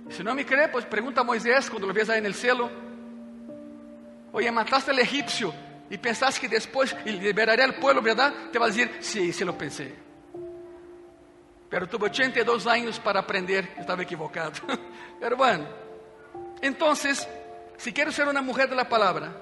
Si 0.09 0.23
no 0.23 0.34
me 0.34 0.43
cree, 0.43 0.69
pues 0.69 0.84
pregunta 0.84 1.21
a 1.21 1.23
Moisés 1.23 1.69
cuando 1.69 1.86
lo 1.86 1.93
ves 1.93 2.09
ahí 2.09 2.17
en 2.17 2.25
el 2.25 2.34
cielo. 2.34 2.67
Oye, 4.34 4.49
mataste 4.49 4.89
al 4.89 4.97
egipcio 4.97 5.53
y 5.88 5.99
pensaste 5.99 6.41
que 6.41 6.49
después 6.49 6.95
liberaría 7.05 7.65
al 7.65 7.75
pueblo, 7.75 8.01
¿verdad? 8.01 8.34
Te 8.51 8.57
va 8.57 8.65
a 8.65 8.69
decir, 8.69 8.89
sí, 9.01 9.32
sí 9.32 9.45
lo 9.45 9.55
pensé. 9.55 9.93
Pero 11.69 11.88
tuve 11.88 12.07
82 12.07 12.65
años 12.65 12.99
para 12.99 13.19
aprender 13.19 13.71
que 13.71 13.82
estaba 13.82 14.01
equivocado. 14.01 14.53
Pero 15.19 15.38
bueno, 15.38 15.90
entonces, 16.62 17.28
si 17.78 17.91
quiero 17.91 18.12
ser 18.12 18.28
una 18.28 18.41
mujer 18.41 18.70
de 18.70 18.76
la 18.76 18.88
palabra, 18.88 19.34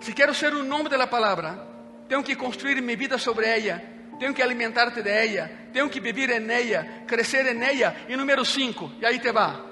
si 0.00 0.12
quiero 0.12 0.34
ser 0.34 0.54
un 0.54 0.70
hombre 0.72 0.92
de 0.92 0.98
la 0.98 1.08
palabra, 1.08 1.64
tengo 2.08 2.22
que 2.22 2.36
construir 2.36 2.80
mi 2.82 2.96
vida 2.96 3.18
sobre 3.18 3.56
ella, 3.56 3.82
tenho 4.18 4.34
que 4.34 4.42
alimentarte 4.42 5.02
de 5.02 5.24
ella, 5.24 5.68
tenho 5.72 5.90
que 5.90 6.00
vivir 6.00 6.30
en 6.32 6.50
ella, 6.50 7.04
crecer 7.06 7.46
en 7.46 7.62
ella. 7.62 8.06
Y 8.08 8.16
número 8.16 8.44
5, 8.44 8.94
y 9.00 9.04
ahí 9.04 9.18
te 9.18 9.32
va. 9.32 9.64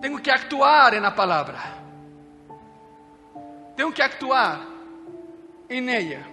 Tenho 0.00 0.20
que 0.20 0.30
actuar 0.30 1.00
na 1.00 1.14
palavra. 1.14 1.78
Tenho 3.76 3.92
que 3.92 4.02
actuar 4.02 4.66
em 5.68 5.88
ella. 5.88 6.26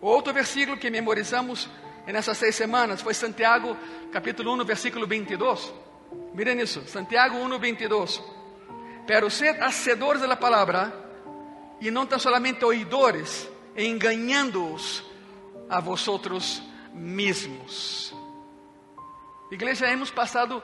Outro 0.00 0.32
versículo 0.32 0.78
que 0.78 0.90
memorizamos 0.90 1.68
nessas 2.06 2.38
seis 2.38 2.56
semanas 2.56 3.02
foi 3.02 3.14
Santiago, 3.14 3.76
capítulo 4.10 4.52
1, 4.54 4.64
versículo 4.64 5.06
22. 5.06 5.89
Miren 6.34 6.60
isso, 6.60 6.86
Santiago 6.86 7.36
1, 7.36 7.58
22. 7.58 8.22
Pero 9.06 9.30
sed 9.30 9.60
hacedores 9.60 10.22
da 10.22 10.36
palavra 10.36 10.92
e 11.80 11.90
não 11.90 12.06
tão 12.06 12.18
somente 12.18 12.64
oidores, 12.64 13.48
enganando-os 13.76 15.02
a 15.68 15.80
vosotros 15.80 16.62
mesmos. 16.92 18.14
Igreja, 19.50 19.90
hemos 19.90 20.10
passado 20.10 20.62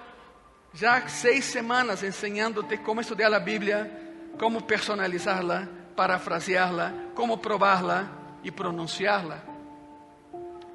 já 0.73 1.09
seis 1.09 1.45
semanas 1.45 2.03
ensinando-te 2.03 2.77
como 2.79 3.01
estudar 3.01 3.33
a 3.33 3.41
Bíblia, 3.41 3.91
como 4.39 4.63
personalizá-la, 4.63 5.69
parafraseá-la, 5.97 6.93
como 7.15 7.39
provar-la 7.39 8.09
e 8.45 8.53
pronunciá-la. 8.53 9.43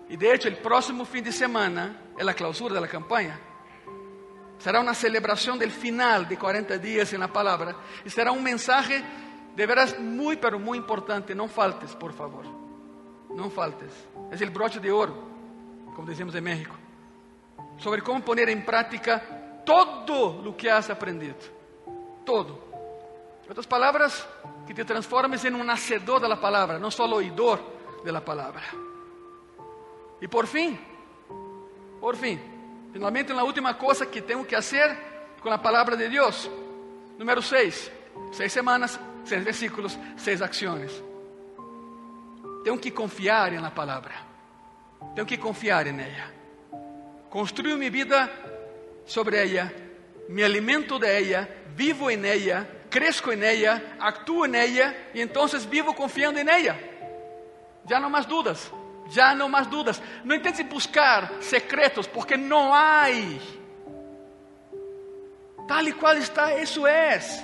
E 0.09 0.17
de 0.17 0.28
hecho, 0.28 0.49
o 0.49 0.55
próximo 0.57 1.05
fim 1.05 1.22
de 1.22 1.32
semana 1.32 1.95
é 2.17 2.28
a 2.28 2.34
clausura 2.34 2.80
da 2.80 2.88
campanha. 2.88 3.39
Será 4.62 4.80
uma 4.80 4.93
celebração 4.93 5.57
do 5.57 5.68
final 5.70 6.24
de 6.24 6.36
40 6.36 6.78
dias 6.78 7.12
na 7.14 7.28
palavra. 7.28 7.76
E 8.05 8.09
será 8.12 8.32
um 8.32 8.39
mensagem 8.39 9.03
de 9.55 9.66
veras 9.66 9.97
muito, 9.97 10.39
pero 10.39 10.59
muito 10.59 10.84
importante. 10.84 11.34
Não 11.34 11.47
faltes, 11.47 11.95
por 11.95 12.14
favor. 12.14 12.45
Não 13.32 13.49
faltes. 13.49 13.91
É 14.30 14.45
o 14.45 14.51
broche 14.51 14.80
de 14.80 14.91
ouro, 14.91 15.16
como 15.95 16.07
dizemos 16.07 16.36
em 16.36 16.41
México. 16.41 16.78
Sobre 17.80 18.01
como 18.01 18.22
poner 18.22 18.49
em 18.49 18.62
prática 18.62 19.20
todo 19.66 20.43
lo 20.43 20.55
que 20.55 20.70
has 20.70 20.91
aprendido. 20.91 21.39
Todo. 22.24 22.62
En 23.45 23.51
otras 23.51 23.66
palabras, 23.66 24.28
que 24.68 24.76
te 24.76 24.86
transformes 24.86 25.43
en 25.43 25.55
un 25.55 25.70
hacedor 25.72 26.22
de 26.22 26.30
la 26.30 26.39
palabra, 26.39 26.78
no 26.78 26.91
solo 26.91 27.16
oidor 27.16 27.59
de 28.05 28.12
la 28.12 28.24
palabra. 28.24 28.62
Y 30.22 30.28
por 30.28 30.45
fin, 30.45 30.80
por 31.99 32.16
fin, 32.16 32.39
finalmente 32.91 33.33
la 33.33 33.43
última 33.43 33.77
cosa 33.77 34.09
que 34.09 34.21
tengo 34.21 34.45
que 34.45 34.55
hacer 34.55 34.95
con 35.41 35.51
la 35.51 35.61
palabra 35.61 35.95
de 35.95 36.09
Dios. 36.09 36.49
Número 37.17 37.41
6. 37.41 37.91
Seis 38.31 38.51
semanas, 38.51 38.99
seis 39.23 39.43
versículos, 39.43 39.97
seis 40.15 40.41
acciones. 40.41 40.91
Tengo 42.63 42.79
que 42.79 42.93
confiar 42.93 43.53
en 43.53 43.61
la 43.61 43.73
palabra. 43.73 44.23
Tengo 45.15 45.27
que 45.27 45.39
confiar 45.39 45.87
en 45.87 45.99
ella. 45.99 46.31
Construyo 47.29 47.77
mi 47.77 47.89
vida 47.89 48.29
sobre 49.05 49.43
ella, 49.43 49.71
me 50.29 50.43
alimento 50.43 50.99
de 50.99 51.17
ella, 51.17 51.49
vivo 51.75 52.09
en 52.09 52.25
ella, 52.25 52.67
crezco 52.89 53.31
en 53.31 53.43
ella, 53.43 53.95
actúo 53.99 54.45
en 54.45 54.55
ella 54.55 55.09
y 55.13 55.21
entonces 55.21 55.69
vivo 55.69 55.95
confiando 55.95 56.39
en 56.39 56.49
ella. 56.49 56.77
Ya 57.85 57.99
no 57.99 58.09
más 58.09 58.27
dudas, 58.27 58.71
ya 59.12 59.36
no 59.36 59.47
más 59.49 59.70
dudas. 59.70 60.01
No 60.24 60.34
intentes 60.34 60.68
buscar 60.68 61.32
secretos 61.39 62.07
porque 62.07 62.38
no 62.38 62.76
hay. 62.76 63.39
Tal 65.68 65.88
y 65.88 65.91
cual 65.93 66.18
está, 66.18 66.53
eso 66.53 66.88
es. 66.88 67.43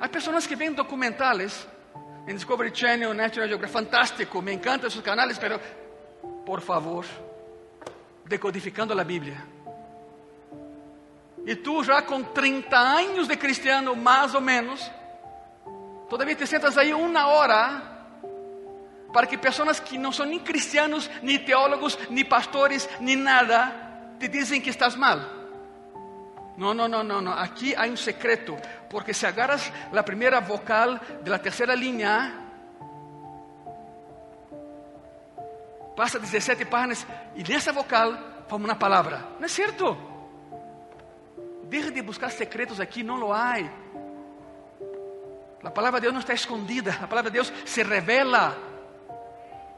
Hay 0.00 0.08
personas 0.08 0.48
que 0.48 0.56
ven 0.56 0.74
documentales 0.74 1.66
en 2.26 2.34
Discovery 2.34 2.72
Channel, 2.72 3.16
National 3.16 3.48
Geographic, 3.48 3.72
fantástico, 3.72 4.42
me 4.42 4.52
encantan 4.52 4.88
esos 4.88 5.02
canales, 5.02 5.38
pero 5.38 5.60
por 6.44 6.60
favor, 6.60 7.04
decodificando 8.24 8.98
a 8.98 9.04
Bíblia. 9.04 9.44
E 11.44 11.56
tu 11.56 11.82
já 11.82 12.02
com 12.02 12.22
30 12.22 12.76
anos 12.76 13.26
de 13.26 13.36
cristiano, 13.36 13.96
mais 13.96 14.34
ou 14.34 14.40
menos, 14.40 14.90
todavia 16.08 16.36
te 16.36 16.46
sentas 16.46 16.78
aí 16.78 16.94
uma 16.94 17.26
hora 17.26 17.91
para 19.12 19.26
que 19.26 19.36
pessoas 19.36 19.78
que 19.78 19.98
não 19.98 20.10
são 20.10 20.24
nem 20.24 20.38
cristianos, 20.38 21.10
nem 21.22 21.38
teólogos, 21.38 21.98
nem 22.08 22.24
pastores, 22.24 22.88
nem 23.00 23.16
nada, 23.16 23.72
te 24.18 24.26
dizem 24.26 24.60
que 24.60 24.70
estás 24.70 24.96
mal. 24.96 25.20
Não, 26.56 26.74
não, 26.74 26.88
não, 26.88 27.02
não, 27.02 27.20
não. 27.20 27.32
Aqui 27.32 27.74
há 27.74 27.82
um 27.86 27.96
secreto. 27.96 28.56
Porque 28.88 29.14
si 29.14 29.26
agarras 29.26 29.72
la 29.90 30.02
primera 30.04 30.40
vocal 30.40 31.00
de 31.22 31.30
la 31.30 31.38
tercera 31.38 31.74
línea, 31.74 32.32
pasa 35.96 36.18
17 36.18 36.66
páginas 36.66 37.06
y 37.34 37.40
en 37.40 37.52
esa 37.52 37.72
vocal 37.72 38.44
forma 38.48 38.66
una 38.66 38.78
palabra. 38.78 39.30
¿No 39.38 39.46
es 39.46 39.52
cierto? 39.52 39.96
Deje 41.64 41.90
de 41.90 42.02
buscar 42.02 42.30
secretos 42.30 42.80
aquí, 42.80 43.02
no 43.02 43.16
lo 43.16 43.34
hay. 43.34 43.68
La 45.62 45.72
palabra 45.72 46.00
de 46.00 46.06
Dios 46.06 46.14
no 46.14 46.20
está 46.20 46.32
escondida, 46.32 46.98
la 47.00 47.08
palabra 47.08 47.30
de 47.30 47.34
Dios 47.34 47.52
se 47.64 47.84
revela 47.84 48.54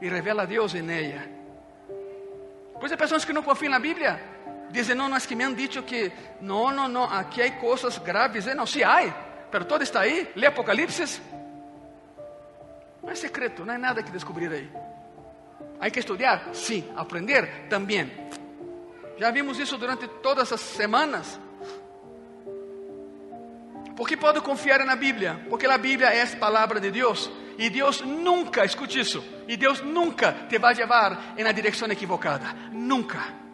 y 0.01 0.09
revela 0.09 0.43
a 0.43 0.45
Dios 0.45 0.75
en 0.75 0.89
ella. 0.89 1.25
Pues 2.79 2.91
hay 2.91 2.97
personas 2.97 3.25
que 3.25 3.33
no 3.33 3.43
confían 3.43 3.67
en 3.67 3.71
la 3.71 3.79
Biblia. 3.79 4.19
Dicen, 4.69 4.97
no, 4.97 5.07
no, 5.07 5.15
es 5.15 5.25
que 5.25 5.35
me 5.35 5.43
han 5.43 5.55
dicho 5.55 5.85
que 5.85 6.11
no, 6.41 6.71
no, 6.71 6.87
no, 6.87 7.09
aquí 7.09 7.41
hay 7.41 7.51
cosas 7.51 8.03
graves. 8.03 8.53
No, 8.55 8.67
sí 8.67 8.83
hay, 8.83 9.13
pero 9.51 9.65
todo 9.65 9.81
está 9.81 10.01
ahí. 10.01 10.29
Lee 10.35 10.47
Apocalipsis. 10.47 11.21
No 13.01 13.09
hay 13.09 13.15
secreto, 13.15 13.63
no 13.63 13.71
hay 13.71 13.79
nada 13.79 14.03
que 14.03 14.11
descubrir 14.11 14.51
ahí. 14.51 14.71
Hay 15.79 15.91
que 15.91 15.99
estudiar, 15.99 16.49
sí, 16.53 16.89
aprender 16.95 17.67
también. 17.69 18.29
Já 19.17 19.31
vimos 19.31 19.59
isso 19.59 19.77
durante 19.77 20.07
todas 20.21 20.51
as 20.51 20.59
semanas. 20.59 21.39
Por 23.95 24.07
que 24.07 24.17
posso 24.17 24.43
confiar 24.43 24.83
na 24.85 24.95
Bíblia? 24.95 25.39
Porque 25.49 25.65
a 25.65 25.77
Bíblia 25.77 26.13
é 26.13 26.21
a 26.21 26.37
palavra 26.37 26.81
de 26.81 26.91
Deus. 26.91 27.31
E 27.57 27.69
Deus 27.69 28.01
nunca, 28.01 28.65
escute 28.65 28.99
isso, 28.99 29.23
e 29.47 29.57
Deus 29.57 29.81
nunca 29.81 30.33
te 30.49 30.57
vai 30.57 30.73
levar 30.73 31.35
na 31.37 31.51
direção 31.51 31.89
equivocada. 31.91 32.45
Nunca. 32.71 33.45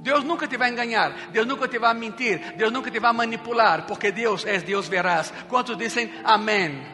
Deus 0.00 0.24
nunca 0.24 0.48
te 0.48 0.56
vai 0.56 0.70
enganar, 0.70 1.30
Deus 1.30 1.46
nunca 1.46 1.68
te 1.68 1.78
vai 1.78 1.94
mentir, 1.94 2.54
Deus 2.56 2.72
nunca 2.72 2.90
te 2.90 2.98
vai 2.98 3.12
manipular, 3.12 3.86
porque 3.86 4.10
Deus 4.10 4.44
é 4.44 4.58
Deus 4.58 4.88
veraz. 4.88 5.32
Quantos 5.48 5.76
dizem 5.76 6.12
amém? 6.24 6.84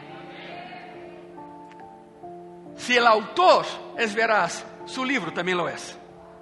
Se 2.75 2.99
o 2.99 3.07
autor 3.07 3.65
é 3.97 4.05
veraz, 4.05 4.63
seu 4.85 5.03
livro 5.03 5.31
também 5.31 5.55
lo 5.55 5.67
é. 5.67 5.75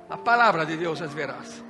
A 0.09 0.17
palavra 0.17 0.65
de 0.65 0.75
Deus 0.75 1.01
é 1.01 1.07
veraz. 1.07 1.63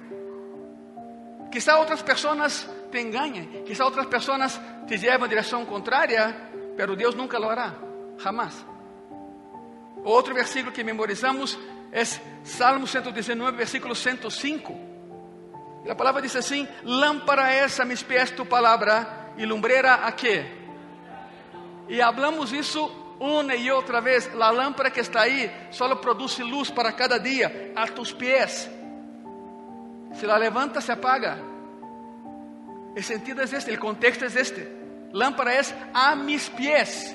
Quizá 1.52 1.78
outras 1.78 2.02
pessoas 2.02 2.68
te 2.92 3.00
enganem, 3.00 3.64
quizá 3.66 3.86
outras 3.86 4.08
pessoas 4.08 4.60
te 4.88 4.98
levem 4.98 5.26
em 5.26 5.30
direção 5.30 5.64
contrária, 5.66 6.36
pero 6.76 6.96
Deus 6.96 7.14
nunca 7.16 7.38
lo 7.38 7.50
hará, 7.50 7.76
jamás. 8.18 8.66
Outro 10.08 10.34
versículo 10.34 10.72
que 10.72 10.86
memorizamos 10.86 11.60
é 11.92 12.02
Salmo 12.42 12.88
119, 12.88 13.58
versículo 13.58 13.94
105. 13.94 14.74
E 15.84 15.92
a 15.92 15.96
palavra 15.96 16.22
diz 16.22 16.34
assim: 16.34 16.66
Lámpara 16.86 17.54
es 17.54 17.78
a 17.82 17.84
mis 17.84 18.04
pés 18.04 18.32
tu 18.32 18.46
palavra 18.46 19.34
e 19.36 19.46
lumbrera 19.46 19.96
a 19.96 20.12
quê? 20.14 20.46
E 21.90 22.02
hablamos 22.02 22.54
isso 22.54 22.90
uma 23.20 23.54
e 23.54 23.70
outra 23.70 24.00
vez. 24.00 24.34
A 24.34 24.50
lâmpada 24.50 24.90
que 24.90 25.02
está 25.02 25.24
aí 25.24 25.52
só 25.72 25.94
produz 25.96 26.38
luz 26.40 26.72
para 26.72 26.94
cada 26.94 27.20
dia 27.20 27.74
a 27.76 27.86
tus 27.88 28.14
pés. 28.14 28.70
Se 30.14 30.26
la 30.26 30.38
levanta, 30.38 30.80
se 30.80 30.94
apaga. 30.94 31.38
O 32.98 33.04
sentido 33.04 33.42
é 33.42 33.44
este, 33.44 33.74
o 33.74 33.78
contexto 33.78 34.24
é 34.24 34.28
este. 34.28 34.66
Lámpara 35.12 35.54
é 35.54 35.60
a 35.94 36.16
mis 36.16 36.48
pés. 36.48 37.14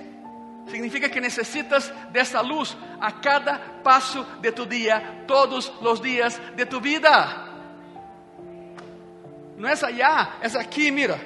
Significa 0.69 1.09
que 1.09 1.21
necesitas 1.21 1.93
dessa 2.11 2.41
luz 2.41 2.77
a 3.01 3.11
cada 3.11 3.59
passo 3.83 4.25
de 4.41 4.53
tu 4.53 4.65
dia, 4.65 5.25
todos 5.27 5.73
os 5.81 6.01
dias 6.01 6.41
de 6.55 6.65
tu 6.67 6.81
vida. 6.81 7.51
Não 9.57 9.69
é 9.69 9.75
allá, 9.83 10.39
é 10.41 10.59
aqui, 10.59 10.91
mira. 10.91 11.21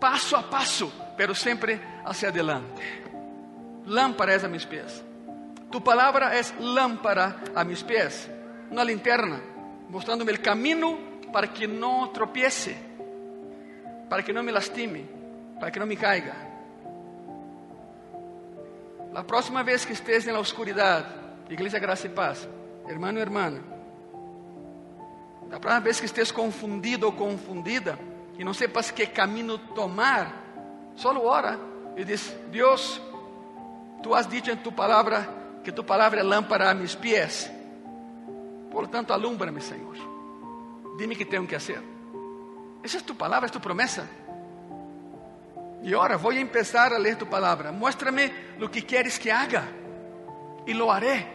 Passo 0.00 0.36
a 0.36 0.42
passo, 0.42 0.92
pero 1.16 1.34
sempre 1.34 1.80
hacia 2.04 2.28
adelante. 2.28 3.02
Lámpara 3.86 4.32
é 4.32 4.44
a 4.44 4.48
mis 4.48 4.64
pés. 4.64 5.04
Tu 5.70 5.80
palavra 5.80 6.34
é 6.34 6.40
lámpara 6.58 7.36
a 7.54 7.64
mis 7.64 7.82
pés. 7.82 8.28
Uma 8.70 8.84
linterna, 8.84 9.40
mostrando-me 9.88 10.32
o 10.32 10.40
caminho 10.40 10.98
para 11.32 11.46
que 11.46 11.66
não 11.66 12.08
tropiece, 12.08 12.76
para 14.08 14.22
que 14.22 14.32
não 14.32 14.42
me 14.42 14.52
lastime, 14.52 15.08
para 15.58 15.70
que 15.70 15.78
não 15.78 15.86
me 15.86 15.96
caiga. 15.96 16.49
A 19.14 19.24
próxima 19.24 19.62
vez 19.62 19.84
que 19.84 19.92
estés 19.92 20.24
na 20.26 20.38
oscuridade, 20.38 21.08
Igreja 21.48 21.78
Graça 21.78 22.06
e 22.06 22.10
Paz, 22.10 22.48
hermano 22.88 23.18
e 23.18 23.22
hermana, 23.22 23.60
a 25.50 25.58
próxima 25.58 25.80
vez 25.80 25.98
que 25.98 26.06
estés 26.06 26.30
confundido 26.30 27.06
ou 27.06 27.12
confundida 27.12 27.98
e 28.38 28.44
não 28.44 28.54
sepas 28.54 28.90
que 28.90 29.04
caminho 29.06 29.58
tomar, 29.58 30.32
só 30.94 31.10
ora 31.18 31.58
e 31.96 32.04
diz: 32.04 32.34
Deus, 32.52 33.00
tu 34.02 34.14
has 34.14 34.28
dicho 34.28 34.50
em 34.50 34.56
tu 34.56 34.70
palavra 34.70 35.28
que 35.64 35.72
tu 35.72 35.82
palavra 35.82 36.20
é 36.20 36.22
lâmpada 36.22 36.70
a 36.70 36.74
mis 36.74 36.94
pés. 36.94 37.50
Por 38.70 38.86
tanto, 38.86 39.12
alúmbrame, 39.12 39.60
Senhor. 39.60 39.96
Dime 40.96 41.16
que 41.16 41.24
tenho 41.24 41.46
que 41.46 41.58
fazer. 41.58 41.82
Essa 42.82 42.98
é 42.98 43.00
tu 43.00 43.14
palavra, 43.14 43.48
é 43.48 43.52
tu 43.52 43.60
promessa. 43.60 44.08
E 45.82 45.94
ora, 45.94 46.16
vou 46.16 46.32
começar 46.32 46.92
a 46.92 46.98
ler 46.98 47.16
tu 47.16 47.26
palavra. 47.26 47.72
Muéstrame 47.72 48.32
o 48.60 48.68
que 48.68 48.82
queres 48.82 49.18
que 49.18 49.30
haga. 49.30 49.64
E 50.66 50.74
lo 50.74 50.90
haré. 50.90 51.26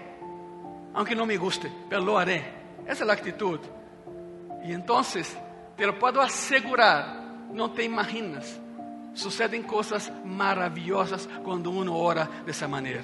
Aunque 0.93 1.15
não 1.15 1.25
me 1.25 1.37
guste, 1.37 1.71
pero 1.89 2.01
lo 2.03 2.17
haré. 2.17 2.53
Essa 2.85 3.03
é 3.03 3.09
a 3.09 3.13
atitude. 3.13 3.67
E 4.63 4.71
então, 4.71 5.01
te 5.03 5.85
lo 5.85 5.93
puedo 5.99 6.21
asegurar, 6.21 7.21
não 7.51 7.69
te 7.69 7.83
imaginas, 7.83 8.59
sucedem 9.13 9.61
coisas 9.61 10.11
maravilhosas 10.23 11.27
quando 11.43 11.71
uno 11.71 11.95
ora 11.95 12.27
dessa 12.45 12.67
maneira. 12.67 13.03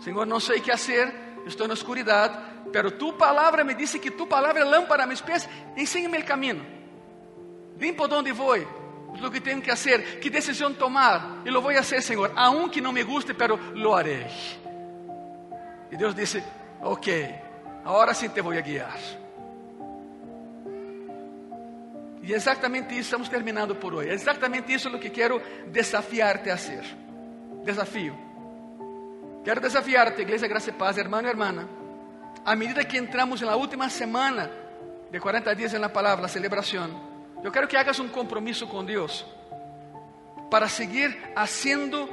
Senhor, 0.00 0.26
não 0.26 0.38
sei 0.38 0.58
o 0.58 0.62
que 0.62 0.70
fazer, 0.70 1.12
estou 1.46 1.66
na 1.66 1.74
escuridade, 1.74 2.38
pero 2.70 2.92
tu 2.92 3.14
palavra 3.14 3.64
me 3.64 3.74
disse 3.74 3.98
que 3.98 4.10
tu 4.10 4.26
palavra 4.26 4.60
é 4.60 4.64
lâmpada 4.64 5.04
a 5.04 5.06
mis 5.06 5.20
pés, 5.20 5.48
ensina-me 5.76 6.18
o 6.18 6.24
caminho. 6.24 6.64
Dime 7.76 7.94
por 7.94 8.12
onde 8.12 8.30
vou, 8.30 8.56
o 9.14 9.30
que 9.30 9.40
tenho 9.40 9.60
que 9.60 9.70
fazer, 9.70 10.20
que 10.20 10.30
decisão 10.30 10.72
tomar, 10.74 11.42
e 11.44 11.50
lo 11.50 11.60
vou 11.60 11.72
fazer, 11.74 12.02
Senhor, 12.02 12.32
aunque 12.36 12.80
não 12.80 12.92
me 12.92 13.02
guste, 13.02 13.34
pero 13.34 13.58
lo 13.74 13.94
haré. 13.94 14.26
E 15.90 15.96
Deus 15.96 16.14
disse: 16.14 16.42
Ok, 16.80 17.34
agora 17.84 18.14
sim 18.14 18.28
te 18.28 18.40
vou 18.40 18.52
guiar. 18.62 18.98
E 22.22 22.32
é 22.32 22.36
exatamente 22.36 22.92
isso, 22.92 23.04
estamos 23.04 23.28
terminando 23.28 23.74
por 23.74 23.94
hoje. 23.94 24.10
É 24.10 24.12
exatamente 24.12 24.72
isso 24.72 24.88
o 24.94 24.98
que 24.98 25.08
quero 25.08 25.40
desafiar-te 25.68 26.50
a 26.50 26.58
ser. 26.58 26.84
Desafio. 27.64 28.16
Quero 29.42 29.60
desafiar-te, 29.62 30.22
Igreja 30.22 30.46
Graça 30.46 30.68
e 30.68 30.74
Paz, 30.74 30.98
hermano 30.98 31.26
e 31.26 31.30
hermana. 31.30 31.68
À 32.44 32.54
medida 32.54 32.84
que 32.84 32.98
entramos 32.98 33.40
na 33.40 33.56
última 33.56 33.88
semana 33.88 34.50
de 35.10 35.18
40 35.18 35.56
dias 35.56 35.72
na 35.72 35.88
palavra, 35.88 36.26
a 36.26 36.28
celebração, 36.28 37.07
eu 37.42 37.52
quero 37.52 37.68
que 37.68 37.76
hagas 37.76 37.98
um 37.98 38.08
compromisso 38.08 38.66
com 38.66 38.84
Deus 38.84 39.24
para 40.50 40.68
seguir 40.68 41.16
haciendo 41.36 42.08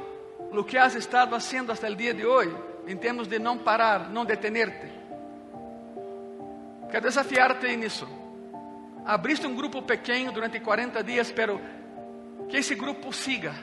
o 0.52 0.64
que 0.64 0.78
has 0.78 0.94
estado 0.94 1.34
haciendo 1.34 1.72
hasta 1.72 1.88
o 1.88 1.94
dia 1.94 2.14
de 2.14 2.24
hoje, 2.24 2.54
em 2.86 2.96
termos 2.96 3.26
de 3.26 3.38
não 3.38 3.58
parar, 3.58 4.10
não 4.10 4.24
detenerte. 4.24 4.92
Quero 6.90 7.06
desafiar-te 7.06 7.76
nisso 7.76 8.06
abriste 9.06 9.46
um 9.46 9.54
grupo 9.54 9.80
pequeno 9.82 10.32
durante 10.32 10.58
40 10.58 11.02
dias, 11.04 11.30
pero 11.30 11.60
que 12.48 12.56
esse 12.56 12.74
grupo 12.74 13.12
siga. 13.12 13.54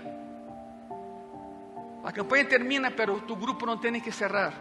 A 2.03 2.11
campanha 2.11 2.45
termina, 2.45 2.89
pero 2.89 3.19
tu 3.21 3.35
grupo 3.35 3.65
não 3.65 3.77
tem 3.77 3.99
que 3.99 4.11
cerrar. 4.11 4.53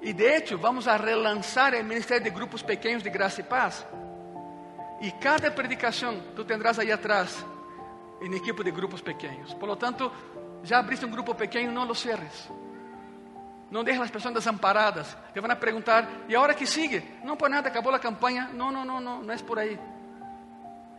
E 0.00 0.12
de 0.12 0.24
hecho, 0.24 0.58
vamos 0.58 0.86
a 0.86 0.96
relançar 0.96 1.74
o 1.74 1.84
Ministério 1.84 2.24
de 2.24 2.30
Grupos 2.30 2.62
Pequenos 2.62 3.02
de 3.02 3.10
Graça 3.10 3.40
e 3.40 3.44
Paz. 3.44 3.84
E 5.00 5.10
cada 5.12 5.50
predicação 5.50 6.20
tu 6.34 6.44
tendrás 6.44 6.78
aí 6.78 6.90
atrás 6.90 7.44
em 8.20 8.34
equipe 8.34 8.64
de 8.64 8.70
grupos 8.70 9.00
pequenos. 9.00 9.54
Por 9.54 9.68
lo 9.68 9.76
tanto, 9.76 10.10
já 10.62 10.78
abriste 10.78 11.04
um 11.04 11.10
grupo 11.10 11.34
pequeno, 11.34 11.72
não 11.72 11.84
lo 11.84 11.94
cierres. 11.94 12.48
Não 13.70 13.84
deixe 13.84 14.00
as 14.00 14.10
pessoas 14.10 14.34
desamparadas. 14.34 15.16
Te 15.32 15.40
vão 15.40 15.54
perguntar, 15.56 16.08
e 16.28 16.34
a 16.34 16.40
hora 16.40 16.54
que 16.54 16.66
sigue? 16.66 17.04
Não 17.22 17.36
por 17.36 17.50
nada, 17.50 17.68
acabou 17.68 17.94
a 17.94 17.98
campanha. 17.98 18.50
Não, 18.52 18.72
não, 18.72 18.84
não, 18.84 19.00
não, 19.00 19.22
não 19.22 19.34
é 19.34 19.38
por 19.38 19.58
aí. 19.58 19.78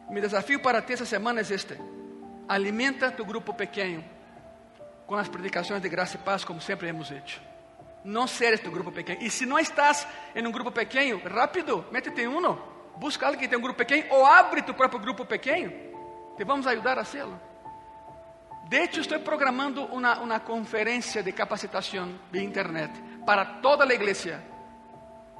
Meu 0.09 0.21
desafio 0.21 0.59
para 0.59 0.81
ti 0.81 0.93
essa 0.93 1.05
semana 1.05 1.41
é 1.41 1.43
este: 1.43 1.77
alimenta 2.47 3.11
tu 3.11 3.25
grupo 3.25 3.53
pequeno 3.53 4.03
com 5.05 5.15
as 5.15 5.27
predicações 5.27 5.81
de 5.81 5.89
graça 5.89 6.15
e 6.15 6.19
paz, 6.19 6.45
como 6.45 6.61
sempre 6.61 6.87
hemos 6.87 7.09
feito. 7.09 7.41
Não 8.03 8.27
seres 8.27 8.59
tu 8.61 8.71
grupo 8.71 8.91
pequeno. 8.91 9.21
E 9.21 9.29
se 9.29 9.45
não 9.45 9.59
estás 9.59 10.07
em 10.35 10.45
um 10.45 10.51
grupo 10.51 10.71
pequeno, 10.71 11.19
rápido, 11.25 11.83
métete 11.91 12.21
em 12.21 12.27
um. 12.27 12.68
Busca 12.99 13.25
alguém 13.25 13.39
que 13.39 13.47
tenha 13.47 13.57
um 13.57 13.61
grupo 13.61 13.77
pequeno 13.77 14.07
ou 14.09 14.25
abre 14.25 14.61
tu 14.61 14.73
próprio 14.73 14.99
grupo 14.99 15.23
pequeno. 15.23 15.71
Te 16.35 16.43
vamos 16.43 16.67
ajudar 16.67 16.99
a 16.99 17.05
fazê-lo. 17.05 17.39
De 18.67 18.83
hecho, 18.83 18.99
estoy 19.01 19.19
programando 19.19 19.87
una, 19.87 20.19
una 20.19 20.43
conferencia 20.43 21.23
de 21.23 21.33
capacitación 21.33 22.19
de 22.29 22.43
internet 22.43 22.91
para 23.25 23.61
toda 23.61 23.85
la 23.85 23.93
iglesia, 23.93 24.39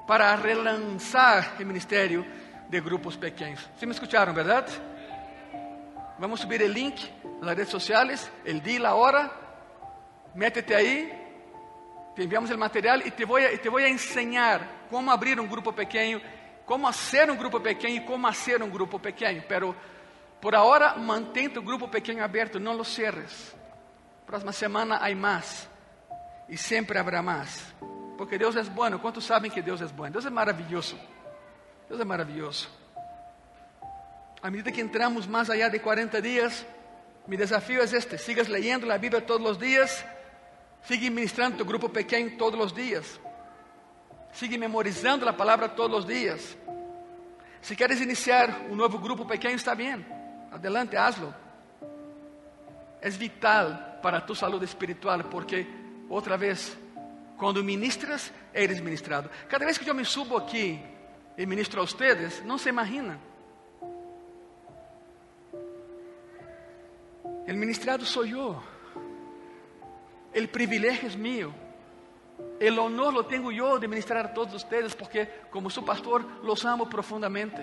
para 0.08 0.36
relanzar 0.38 1.56
el 1.60 1.66
ministerio 1.66 2.26
de 2.70 2.80
grupos 2.80 3.18
pequeños. 3.18 3.70
¿Sí 3.78 3.86
me 3.86 3.92
escucharon, 3.92 4.34
verdad? 4.34 4.66
Vamos 6.18 6.40
subir 6.40 6.64
el 6.64 6.74
link 6.74 6.98
en 7.24 7.46
las 7.46 7.56
redes 7.56 7.70
sociales, 7.70 8.32
el 8.46 8.64
día 8.64 8.76
y 8.76 8.80
la 8.80 8.96
hora. 8.96 9.32
Métete 10.34 10.76
ahí, 10.76 11.12
te 12.16 12.24
enviamos 12.24 12.50
el 12.50 12.58
material 12.58 13.04
y 13.06 13.12
te 13.12 13.26
a, 13.26 13.52
y 13.52 13.58
te 13.58 13.70
voy 13.70 13.84
a 13.84 13.88
enseñar 13.90 14.62
cómo 14.90 15.12
abrir 15.12 15.40
un 15.40 15.50
grupo 15.50 15.72
pequeño, 15.72 16.20
cómo 16.70 16.88
hacer 16.88 17.32
un 17.32 17.38
grupo 17.40 17.60
pequeño 17.60 17.96
y 17.96 18.06
cómo 18.06 18.28
hacer 18.28 18.62
un 18.62 18.72
grupo 18.72 19.00
pequeño. 19.00 19.44
Pero 19.50 19.74
por 20.40 20.54
ahora, 20.54 20.94
mantén 20.94 21.52
tu 21.52 21.64
grupo 21.64 21.90
pequeño 21.90 22.24
abierto, 22.24 22.60
no 22.60 22.76
lo 22.76 22.86
cierres. 22.86 23.56
Próxima 24.24 24.54
semana 24.54 25.00
hay 25.02 25.16
más 25.16 25.68
y 26.48 26.56
siempre 26.56 27.00
habrá 27.00 27.24
más. 27.24 27.74
Porque 28.16 28.38
Deus 28.38 28.56
é 28.56 28.62
bueno. 28.62 29.02
Quantos 29.02 29.26
sabem 29.26 29.50
que 29.50 29.64
Deus 29.64 29.82
é 29.82 29.88
bueno? 29.88 30.14
Deus 30.14 30.28
é 30.28 30.30
maravilhoso. 30.30 30.96
Deus 31.90 32.00
é 32.00 32.06
maravilhoso. 32.06 32.70
À 34.40 34.52
medida 34.52 34.72
que 34.72 34.80
entramos 34.80 35.26
mais 35.26 35.50
allá 35.50 35.70
de 35.70 35.80
40 35.80 36.22
dias, 36.22 36.68
meu 37.26 37.40
desafio 37.40 37.82
é 37.82 37.86
este: 37.86 38.16
sigas 38.20 38.48
leyendo 38.48 38.86
a 38.92 38.98
Bíblia 39.00 39.22
todos 39.22 39.44
os 39.50 39.58
dias, 39.58 40.06
siga 40.84 41.10
ministrando 41.10 41.58
tu 41.58 41.66
grupo 41.66 41.90
pequeno 41.90 42.38
todos 42.38 42.60
os 42.64 42.72
dias, 42.72 43.20
siga 44.32 44.58
memorizando 44.58 45.28
a 45.28 45.34
palavra 45.34 45.70
todos 45.70 46.00
os 46.00 46.06
dias. 46.06 46.58
Se 47.62 47.76
queres 47.76 48.00
iniciar 48.02 48.68
um 48.70 48.76
novo 48.76 48.98
grupo 48.98 49.26
pequeno, 49.26 49.56
está 49.56 49.76
bem, 49.76 50.06
adelante, 50.52 50.96
hazlo. 50.96 51.34
É 53.02 53.10
vital 53.10 54.00
para 54.02 54.22
tu 54.22 54.34
saúde 54.34 54.66
espiritual, 54.66 55.24
porque, 55.26 55.68
outra 56.10 56.38
vez, 56.38 56.78
quando 57.38 57.64
ministras, 57.64 58.32
eres 58.54 58.80
ministrado. 58.80 59.30
Cada 59.48 59.66
vez 59.66 59.78
que 59.78 59.90
eu 59.90 59.96
me 59.96 60.06
subo 60.06 60.38
aqui 60.38 60.82
e 61.38 61.46
ministro 61.46 61.80
a 61.80 61.84
ustedes, 61.84 62.44
não 62.44 62.58
se 62.58 62.70
imagina. 62.70 63.20
O 67.48 67.54
ministrado 67.54 68.06
sou 68.06 68.26
eu. 68.26 68.62
O 70.36 70.48
privilégio 70.50 71.10
é 71.10 71.18
meu. 71.18 71.54
O 72.62 72.82
honor 72.82 73.14
lo 73.14 73.24
tenho 73.24 73.52
eu 73.52 73.80
de 73.80 73.88
ministrar 73.88 74.26
a 74.26 74.30
todos 74.30 74.54
ustedes, 74.54 74.94
porque 74.94 75.26
como 75.50 75.70
seu 75.70 75.84
pastor, 75.84 76.26
los 76.44 76.66
amo 76.66 76.88
profundamente. 76.88 77.62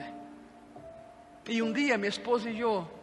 E 1.48 1.60
um 1.62 1.72
dia, 1.72 1.98
minha 1.98 2.08
esposa 2.08 2.50
e 2.50 2.60
eu 2.60 2.96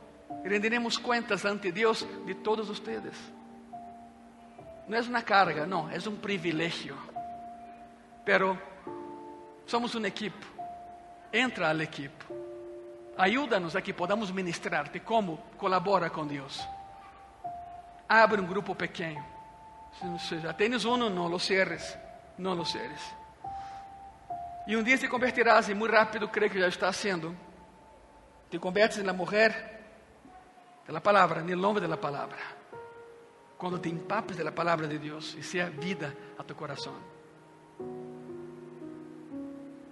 rendiremos 0.44 0.98
contas 0.98 1.46
ante 1.46 1.72
Deus 1.72 2.06
de 2.26 2.34
todos 2.36 2.70
ustedes. 2.70 3.16
Não 4.88 4.98
é 4.98 5.02
uma 5.02 5.22
carga, 5.22 5.66
não, 5.66 5.90
é 5.90 5.98
um 6.10 6.16
privilégio. 6.16 6.98
Pero 8.26 8.58
somos 9.66 9.96
um 9.96 10.06
equipo. 10.06 10.46
Entra 11.32 11.70
al 11.70 11.82
equipo. 11.82 12.26
Ayúdanos 13.18 13.76
a 13.76 13.82
que 13.82 13.94
podamos 13.94 14.32
ministrarte. 14.32 15.00
Como? 15.00 15.38
Colabora 15.58 16.10
com 16.10 16.26
Deus. 16.26 16.62
Abre 18.08 18.42
um 18.42 18.46
grupo 18.46 18.76
pequeno. 18.76 19.24
Se 20.20 20.40
já 20.40 20.54
tens 20.54 20.86
um, 20.86 20.98
não 20.98 21.28
lo 21.28 21.40
cierres. 21.40 21.98
Não 22.38 22.54
lo 22.54 22.66
cierres. 22.66 23.02
E 24.68 24.76
um 24.76 24.84
dia 24.84 24.98
te 24.98 25.08
converterás, 25.08 25.70
e 25.70 25.74
muito 25.74 25.94
rápido 25.94 26.28
creio 26.30 26.52
que 26.52 26.60
já 26.60 26.68
está 26.68 26.92
sendo. 26.92 27.36
Te 28.50 28.60
convertes 28.60 29.04
na 29.04 29.14
mulher 29.14 29.82
da 30.88 31.02
palavra, 31.02 31.42
no 31.42 31.56
nome 31.56 31.80
da 31.82 31.98
palavra 31.98 32.64
quando 33.64 33.80
te 33.80 33.88
empapes 33.88 34.36
da 34.36 34.52
palavra 34.52 34.90
de 34.90 34.98
Deus 34.98 35.38
e 35.40 35.42
seja 35.42 35.70
vida 35.70 36.14
a 36.38 36.44
tu 36.44 36.54
coração. 36.54 36.94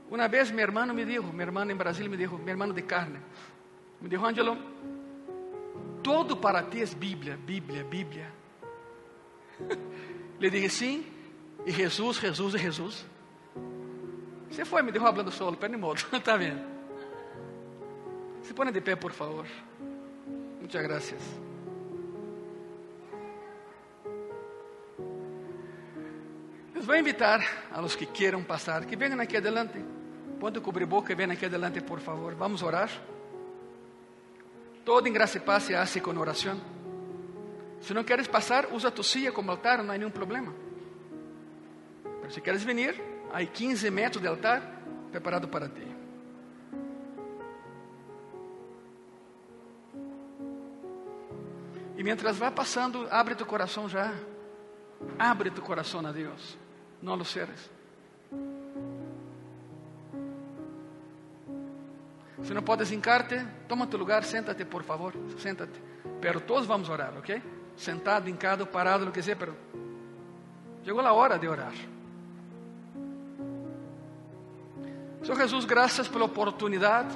Uma 0.10 0.28
vez 0.28 0.52
meu 0.52 0.66
irmão 0.66 0.86
me 0.94 1.06
disse, 1.06 1.22
meu 1.22 1.48
irmão 1.48 1.72
em 1.72 1.74
Brasil 1.74 2.10
me 2.10 2.18
disse, 2.18 2.36
meu 2.36 2.50
irmão 2.50 2.74
de 2.74 2.82
carne, 2.82 3.22
me 4.02 4.10
disse, 4.10 4.22
Angelo, 4.22 4.58
todo 6.04 6.36
para 6.36 6.64
ti 6.64 6.84
é 6.84 6.86
Bíblia, 6.86 7.38
Bíblia, 7.38 7.86
Bíblia. 7.86 8.41
Le 10.40 10.50
dije 10.50 10.70
sim, 10.70 11.06
e 11.66 11.72
Jesus, 11.72 12.18
Jesus 12.18 12.56
e 12.56 12.58
Jesus. 12.58 13.06
Você 14.50 14.66
foi, 14.66 14.82
me 14.82 14.92
deu 14.92 15.02
falando 15.02 15.32
solo, 15.32 15.56
pé 15.58 15.68
modo, 15.70 16.02
está 16.14 16.36
vendo? 16.36 16.62
Se 18.44 18.54
põe 18.54 18.72
de 18.72 18.82
pé, 18.82 18.96
por 18.96 19.12
favor. 19.12 19.46
Muitas 20.60 20.82
graças. 20.82 21.22
Voy 26.84 26.98
a 26.98 27.00
invitar 27.00 27.42
a 27.72 27.80
los 27.80 27.96
que 27.96 28.08
quieran 28.08 28.44
pasar, 28.44 28.86
que 28.86 28.98
vengan 28.98 29.22
aquí 29.22 29.38
adelante. 29.38 29.80
Ponte 30.40 30.60
o 30.60 30.62
cubreboca 30.62 31.14
e 31.14 31.16
venham 31.16 31.32
aqui 31.32 31.46
adelante, 31.46 31.80
por 31.80 32.02
favor. 32.02 32.34
Vamos 32.36 32.64
orar. 32.64 32.90
Todo 34.84 35.08
em 35.08 35.14
graça 35.14 35.38
e 35.38 35.40
paz 35.42 35.64
se 35.64 35.76
hace 35.76 36.02
com 36.02 36.12
oração. 36.18 36.60
Se 37.82 37.94
não 37.94 38.04
queres 38.04 38.28
passar, 38.28 38.72
usa 38.72 38.92
tu 38.92 39.04
silla 39.04 39.32
como 39.32 39.52
altar, 39.52 39.84
não 39.84 39.94
há 39.94 39.98
nenhum 39.98 40.12
problema. 40.12 40.54
Mas 42.22 42.34
se 42.34 42.42
queres 42.42 42.64
vir, 42.64 43.02
há 43.34 43.44
15 43.44 43.90
metros 43.90 44.22
de 44.22 44.28
altar 44.28 44.62
preparado 45.12 45.48
para 45.48 45.68
ti. 45.68 45.88
E 51.98 52.04
mientras 52.04 52.38
vai 52.38 52.52
passando, 52.52 53.08
abre 53.12 53.36
tu 53.36 53.46
coração 53.46 53.90
já. 53.90 54.14
Abre 55.18 55.52
tu 55.52 55.62
coração 55.62 56.06
a 56.06 56.12
Deus. 56.12 56.58
no 57.02 57.16
lo 57.16 57.26
cierres. 57.26 57.70
Si 62.44 62.54
no 62.54 62.64
puedes 62.64 62.92
hincarte, 62.92 63.46
toma 63.68 63.88
tu 63.88 63.98
lugar, 63.98 64.24
siéntate 64.24 64.66
por 64.66 64.84
favor, 64.84 65.14
siéntate. 65.38 65.80
Pero 66.20 66.42
todos 66.42 66.68
vamos 66.68 66.90
a 66.90 66.94
orar, 66.94 67.18
¿ok? 67.18 67.30
Sentado, 67.76 68.30
hincado, 68.30 68.66
parado, 68.70 69.06
lo 69.06 69.12
que 69.12 69.24
sea, 69.24 69.36
pero 69.36 69.56
llegó 70.84 71.02
la 71.02 71.14
hora 71.14 71.38
de 71.38 71.48
orar. 71.48 71.74
Senhor 75.22 75.38
Jesus, 75.38 75.66
graças 75.66 76.10
pela 76.10 76.26
oportunidade 76.26 77.10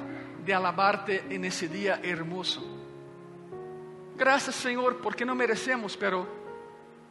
de 0.44 0.54
alabarte 0.54 1.24
en 1.28 1.44
esse 1.44 1.68
dia 1.68 2.00
hermoso. 2.02 2.62
Graças, 4.16 4.54
Senhor, 4.54 4.96
porque 5.02 5.24
não 5.24 5.34
merecemos, 5.34 5.96
pero 5.96 6.26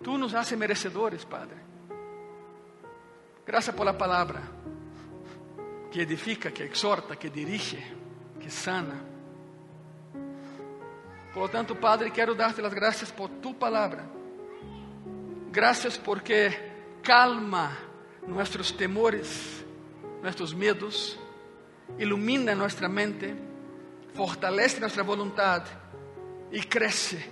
Tu 0.02 0.18
nos 0.18 0.34
haces 0.34 0.58
merecedores, 0.58 1.26
Padre. 1.26 1.58
Graças 3.46 3.74
por 3.74 3.86
la 3.86 3.98
palavra 3.98 4.41
que 5.91 6.02
edifica, 6.02 6.52
que 6.52 6.64
exorta, 6.64 7.16
que 7.16 7.30
dirige, 7.30 7.82
que 8.39 8.50
sana. 8.50 9.14
Por 11.36 11.41
lo 11.41 11.49
tanto, 11.49 11.75
Padre, 11.75 12.11
quero 12.11 12.33
dar-te 12.33 12.61
as 12.61 12.73
graças 12.73 13.11
por 13.11 13.29
tu 13.29 13.53
palavra. 13.53 14.05
Graças 15.51 15.97
porque 15.97 16.49
calma 17.03 17.77
nossos 18.25 18.71
temores, 18.71 19.65
nossos 20.23 20.53
medos, 20.53 21.19
ilumina 21.99 22.55
nossa 22.55 22.88
mente, 22.88 23.36
fortalece 24.13 24.79
nossa 24.79 25.03
vontade 25.03 25.69
e 26.53 26.61
cresce 26.63 27.29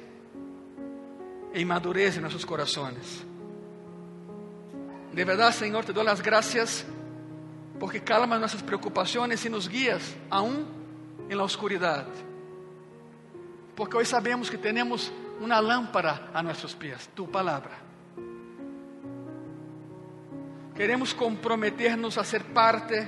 em 1.54 1.64
madurez 1.64 2.18
em 2.18 2.20
nossos 2.20 2.44
corações. 2.44 3.26
De 5.14 5.24
verdade, 5.24 5.56
Senhor, 5.56 5.86
te 5.86 5.94
dou 5.94 6.06
as 6.10 6.20
graças 6.20 6.86
porque 7.80 8.02
calma 8.02 8.38
nossas 8.38 8.62
preocupações 8.62 9.46
e 9.46 9.48
nos 9.48 9.66
guias 9.66 10.14
aún 10.30 10.66
em 11.30 11.36
la 11.36 11.44
oscuridade. 11.46 12.33
Porque 13.76 13.98
hoje 13.98 14.10
sabemos 14.10 14.50
que 14.50 14.58
temos 14.58 15.12
uma 15.40 15.60
lâmpada 15.60 16.30
a 16.34 16.44
nossos 16.44 16.76
pés, 16.76 17.10
tu 17.16 17.28
palavra. 17.28 17.72
Queremos 20.76 21.14
comprometer-nos 21.14 22.18
a 22.18 22.24
ser 22.24 22.44
parte 22.46 23.08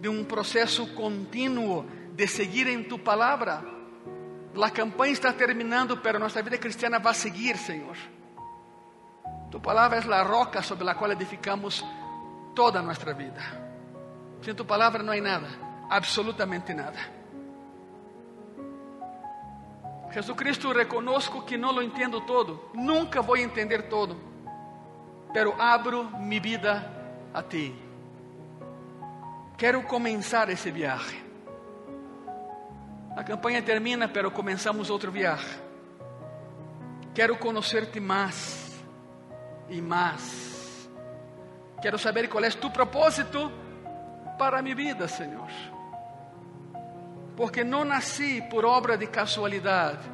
de 0.00 0.08
um 0.08 0.24
processo 0.24 0.94
contínuo 0.94 1.84
de 2.14 2.26
seguir 2.26 2.66
em 2.66 2.82
tu 2.82 2.98
palavra. 2.98 3.62
A 4.60 4.70
campanha 4.70 5.12
está 5.12 5.32
terminando, 5.32 5.98
pero 5.98 6.18
nossa 6.18 6.42
vida 6.42 6.58
cristiana 6.58 6.98
vai 6.98 7.14
seguir, 7.14 7.56
Senhor. 7.56 7.96
Tu 9.50 9.60
palavra 9.60 9.98
é 9.98 10.14
a 10.14 10.22
roca 10.22 10.62
sobre 10.62 10.88
a 10.88 10.94
qual 10.94 11.12
edificamos 11.12 11.84
toda 12.54 12.78
a 12.78 12.82
nossa 12.82 13.12
vida. 13.12 13.40
Sem 14.42 14.54
tu 14.54 14.64
palavra 14.64 15.02
não 15.02 15.12
há 15.12 15.20
nada, 15.20 15.48
absolutamente 15.90 16.72
nada. 16.74 17.21
Jesucristo, 20.12 20.72
reconozco 20.72 21.42
que 21.42 21.56
não 21.56 21.72
lo 21.72 21.82
entendo 21.82 22.20
todo, 22.20 22.68
nunca 22.74 23.22
vou 23.22 23.36
entender 23.36 23.88
todo, 23.88 24.16
pero 25.32 25.54
abro 25.58 26.04
mi 26.18 26.38
vida 26.38 26.84
a 27.32 27.42
ti. 27.42 27.74
Quero 29.56 29.82
começar 29.84 30.50
esse 30.50 30.70
viaje. 30.70 31.22
A 33.16 33.24
campanha 33.24 33.62
termina, 33.62 34.08
pero 34.08 34.30
começamos 34.30 34.90
outro 34.90 35.10
viaje. 35.10 35.60
Quero 37.14 37.38
conhecer-te 37.38 38.00
mais 38.00 38.82
e 39.68 39.80
mais. 39.80 40.90
Quero 41.80 41.98
saber 41.98 42.28
qual 42.28 42.44
é 42.44 42.50
tu 42.50 42.70
propósito 42.70 43.50
para 44.38 44.62
minha 44.62 44.74
vida, 44.74 45.08
Senhor. 45.08 45.48
Porque 47.36 47.64
não 47.64 47.84
nasci 47.84 48.42
por 48.50 48.64
obra 48.64 48.96
de 48.96 49.06
casualidade, 49.06 50.10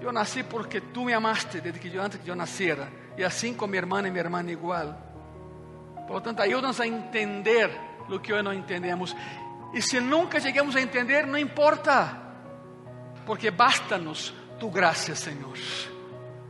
Eu 0.00 0.12
nasci 0.12 0.42
porque 0.42 0.80
tu 0.80 1.04
me 1.04 1.14
amaste 1.14 1.60
desde 1.60 1.80
que 1.80 1.92
eu, 1.94 2.02
antes 2.02 2.20
que 2.20 2.30
eu 2.30 2.36
nascera. 2.36 2.88
E 3.16 3.24
assim 3.24 3.54
com 3.54 3.66
minha 3.66 3.80
irmã 3.80 4.06
e 4.06 4.10
minha 4.10 4.22
irmã 4.22 4.44
igual. 4.44 4.94
Por 6.06 6.14
lo 6.14 6.20
tanto, 6.20 6.42
ajuda-nos 6.42 6.80
a 6.80 6.86
entender 6.86 7.70
o 8.08 8.20
que 8.20 8.32
hoje 8.32 8.42
não 8.42 8.52
entendemos. 8.52 9.16
E 9.72 9.82
se 9.82 9.98
nunca 9.98 10.38
chegamos 10.38 10.76
a 10.76 10.80
entender, 10.80 11.26
não 11.26 11.38
importa. 11.38 12.16
Porque 13.24 13.50
basta-nos 13.50 14.32
tu 14.60 14.70
graça, 14.70 15.14
Senhor. 15.14 15.58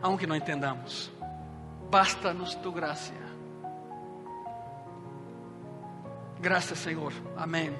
Aunque 0.02 0.26
não 0.26 0.36
entendamos. 0.36 1.10
Basta-nos 1.88 2.54
tu 2.56 2.70
graça. 2.72 3.14
Graças, 6.40 6.78
Senhor. 6.78 7.12
Amém. 7.36 7.74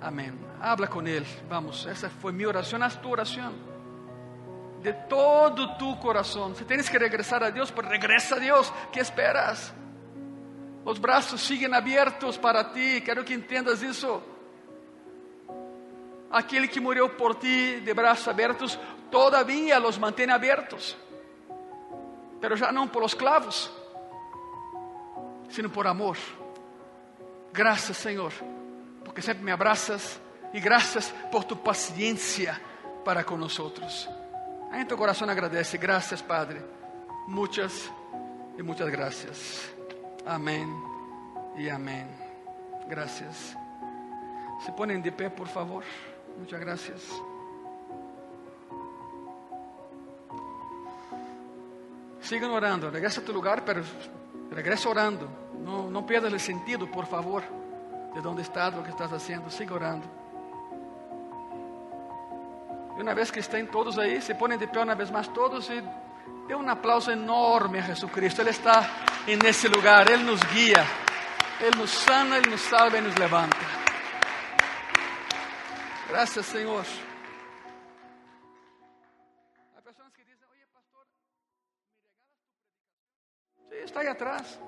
Amém. 0.00 0.32
Habla 0.62 0.86
com 0.86 1.02
Ele. 1.02 1.26
Vamos, 1.48 1.84
essa 1.88 2.08
foi 2.08 2.30
minha 2.30 2.46
oração, 2.46 2.80
haz 2.80 2.94
tu 2.94 3.10
oração. 3.10 3.52
De 4.80 4.92
todo 5.08 5.76
tu 5.76 5.96
coração. 5.96 6.54
Se 6.54 6.64
tens 6.64 6.88
que 6.88 6.96
regressar 6.96 7.42
a 7.42 7.50
Deus, 7.50 7.72
pues 7.72 7.88
regresa 7.88 8.36
a 8.36 8.38
Deus. 8.38 8.72
Que 8.92 9.00
esperas? 9.00 9.74
Os 10.84 11.00
braços 11.00 11.40
siguen 11.40 11.74
abertos 11.74 12.38
para 12.38 12.62
ti. 12.72 13.00
Quero 13.00 13.24
que 13.24 13.34
entendas 13.34 13.82
isso. 13.82 14.22
Aquele 16.30 16.68
que 16.68 16.80
morreu 16.80 17.10
por 17.10 17.34
ti 17.34 17.80
de 17.80 17.92
braços 17.92 18.28
abertos, 18.28 18.78
todavía 19.10 19.80
los 19.80 19.98
mantém 19.98 20.30
abertos. 20.30 20.96
Pero 22.40 22.54
já 22.54 22.70
não 22.70 22.86
por 22.86 23.02
los 23.02 23.14
clavos, 23.14 23.68
sino 25.48 25.68
por 25.70 25.88
amor. 25.88 26.16
Graças, 27.52 27.96
Senhor, 27.96 28.32
porque 29.04 29.20
sempre 29.20 29.42
me 29.44 29.50
abraças 29.50 30.21
e 30.52 30.60
graças 30.60 31.12
por 31.30 31.44
tu 31.44 31.56
paciência 31.56 32.60
para 33.04 33.24
com 33.24 33.36
nós. 33.36 33.58
Aí 34.70 34.82
em 34.82 34.86
tu 34.86 34.96
coração 34.96 35.28
agradece. 35.28 35.76
Graças, 35.76 36.22
Padre. 36.22 36.62
Muitas 37.26 37.90
e 38.58 38.62
muitas 38.62 38.88
graças. 38.90 39.72
Amém 40.24 40.66
e 41.56 41.68
amém. 41.68 42.06
Graças. 42.88 43.56
Se 44.64 44.72
ponem 44.72 45.00
de 45.00 45.10
pé, 45.10 45.28
por 45.28 45.48
favor. 45.48 45.84
Muchas 46.38 46.60
gracias. 46.60 47.02
Sigan 52.20 52.50
orando. 52.50 52.90
Regresa 52.90 53.20
a 53.20 53.24
tu 53.24 53.32
lugar, 53.32 53.64
pero 53.64 53.82
regresa 54.50 54.88
orando. 54.88 55.28
No, 55.58 55.90
no 55.90 56.06
pierdas 56.06 56.32
el 56.32 56.40
sentido, 56.40 56.90
por 56.90 57.06
favor, 57.06 57.42
de 58.14 58.20
dónde 58.20 58.42
estás, 58.42 58.74
lo 58.74 58.82
que 58.82 58.90
estás 58.90 59.12
haciendo. 59.12 59.50
Siga 59.50 59.74
orando. 59.74 60.21
E 62.96 63.02
uma 63.02 63.14
vez 63.14 63.30
que 63.30 63.40
estén 63.40 63.66
todos 63.66 63.98
aí, 63.98 64.20
se 64.20 64.34
ponem 64.34 64.58
de 64.58 64.66
pé 64.66 64.82
uma 64.82 64.94
vez 64.94 65.10
mais 65.10 65.28
todos 65.28 65.68
e 65.70 65.82
dê 66.46 66.54
um 66.54 66.68
aplauso 66.68 67.10
enorme 67.10 67.78
a 67.78 67.82
Jesucristo. 67.82 68.40
Ele 68.40 68.50
está 68.50 68.84
nesse 69.42 69.68
lugar, 69.68 70.10
Ele 70.10 70.24
nos 70.24 70.42
guia, 70.44 70.84
Ele 71.60 71.76
nos 71.76 71.90
sana, 71.90 72.36
Ele 72.38 72.50
nos 72.50 72.60
salva 72.60 72.98
e 72.98 73.00
nos 73.00 73.14
levanta. 73.16 73.56
Graças, 76.08 76.44
Senhor. 76.44 76.84
Há 79.74 79.80
pessoas 79.80 80.12
que 80.12 80.22
dizem, 80.24 80.46
oye, 80.52 80.66
pastor, 80.66 81.06
¿me 83.70 83.76
regalas 83.76 83.84
está 83.84 84.00
aí 84.00 84.08
atrás. 84.08 84.60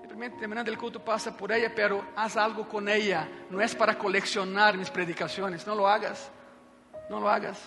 Simplesmente 0.00 0.38
terminando 0.38 0.68
o 0.68 0.78
culto 0.78 1.00
passa 1.00 1.32
por 1.32 1.50
ella, 1.50 1.70
pero 1.74 2.06
haz 2.16 2.36
algo 2.38 2.64
com 2.64 2.88
ella. 2.88 3.28
Não 3.50 3.60
é 3.60 3.68
para 3.68 3.94
coleccionar 3.94 4.76
mis 4.78 4.88
predicações, 4.88 5.66
não 5.66 5.74
lo 5.74 5.86
hagas. 5.86 6.30
Não 7.08 7.20
lo 7.20 7.28
hagas. 7.28 7.58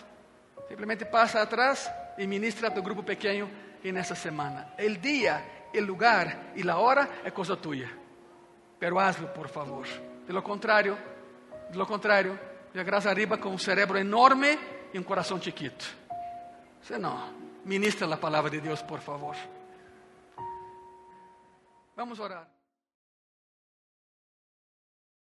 Simplesmente 0.67 1.05
passa 1.05 1.41
atrás 1.41 1.89
e 2.17 2.27
ministra 2.27 2.67
a 2.67 2.71
tu 2.71 2.81
grupo 2.81 3.03
pequeno 3.03 3.49
e 3.83 3.91
nessa 3.91 4.15
semana. 4.15 4.73
El 4.77 4.99
dia, 4.99 5.69
el 5.73 5.85
lugar 5.85 6.51
e 6.55 6.63
la 6.63 6.77
hora 6.77 7.21
é 7.23 7.31
coisa 7.31 7.55
tuya. 7.55 7.89
Pero 8.79 8.99
hazlo, 8.99 9.27
por 9.33 9.47
favor. 9.47 9.85
De 10.25 10.33
lo 10.33 10.43
contrário, 10.43 10.97
de 11.69 11.77
lo 11.77 11.85
contrário, 11.85 12.37
llegarás 12.73 13.05
arriba 13.05 13.37
com 13.37 13.49
um 13.49 13.57
cerebro 13.57 13.97
enorme 13.97 14.57
e 14.93 14.99
um 14.99 15.03
coração 15.03 15.41
chiquito. 15.41 15.85
Se 16.81 16.97
não, 16.97 17.33
ministra 17.65 18.11
a 18.13 18.17
palavra 18.17 18.49
de 18.49 18.61
Deus, 18.61 18.81
por 18.81 18.99
favor. 18.99 19.35
Vamos 21.95 22.19
orar. 22.19 22.56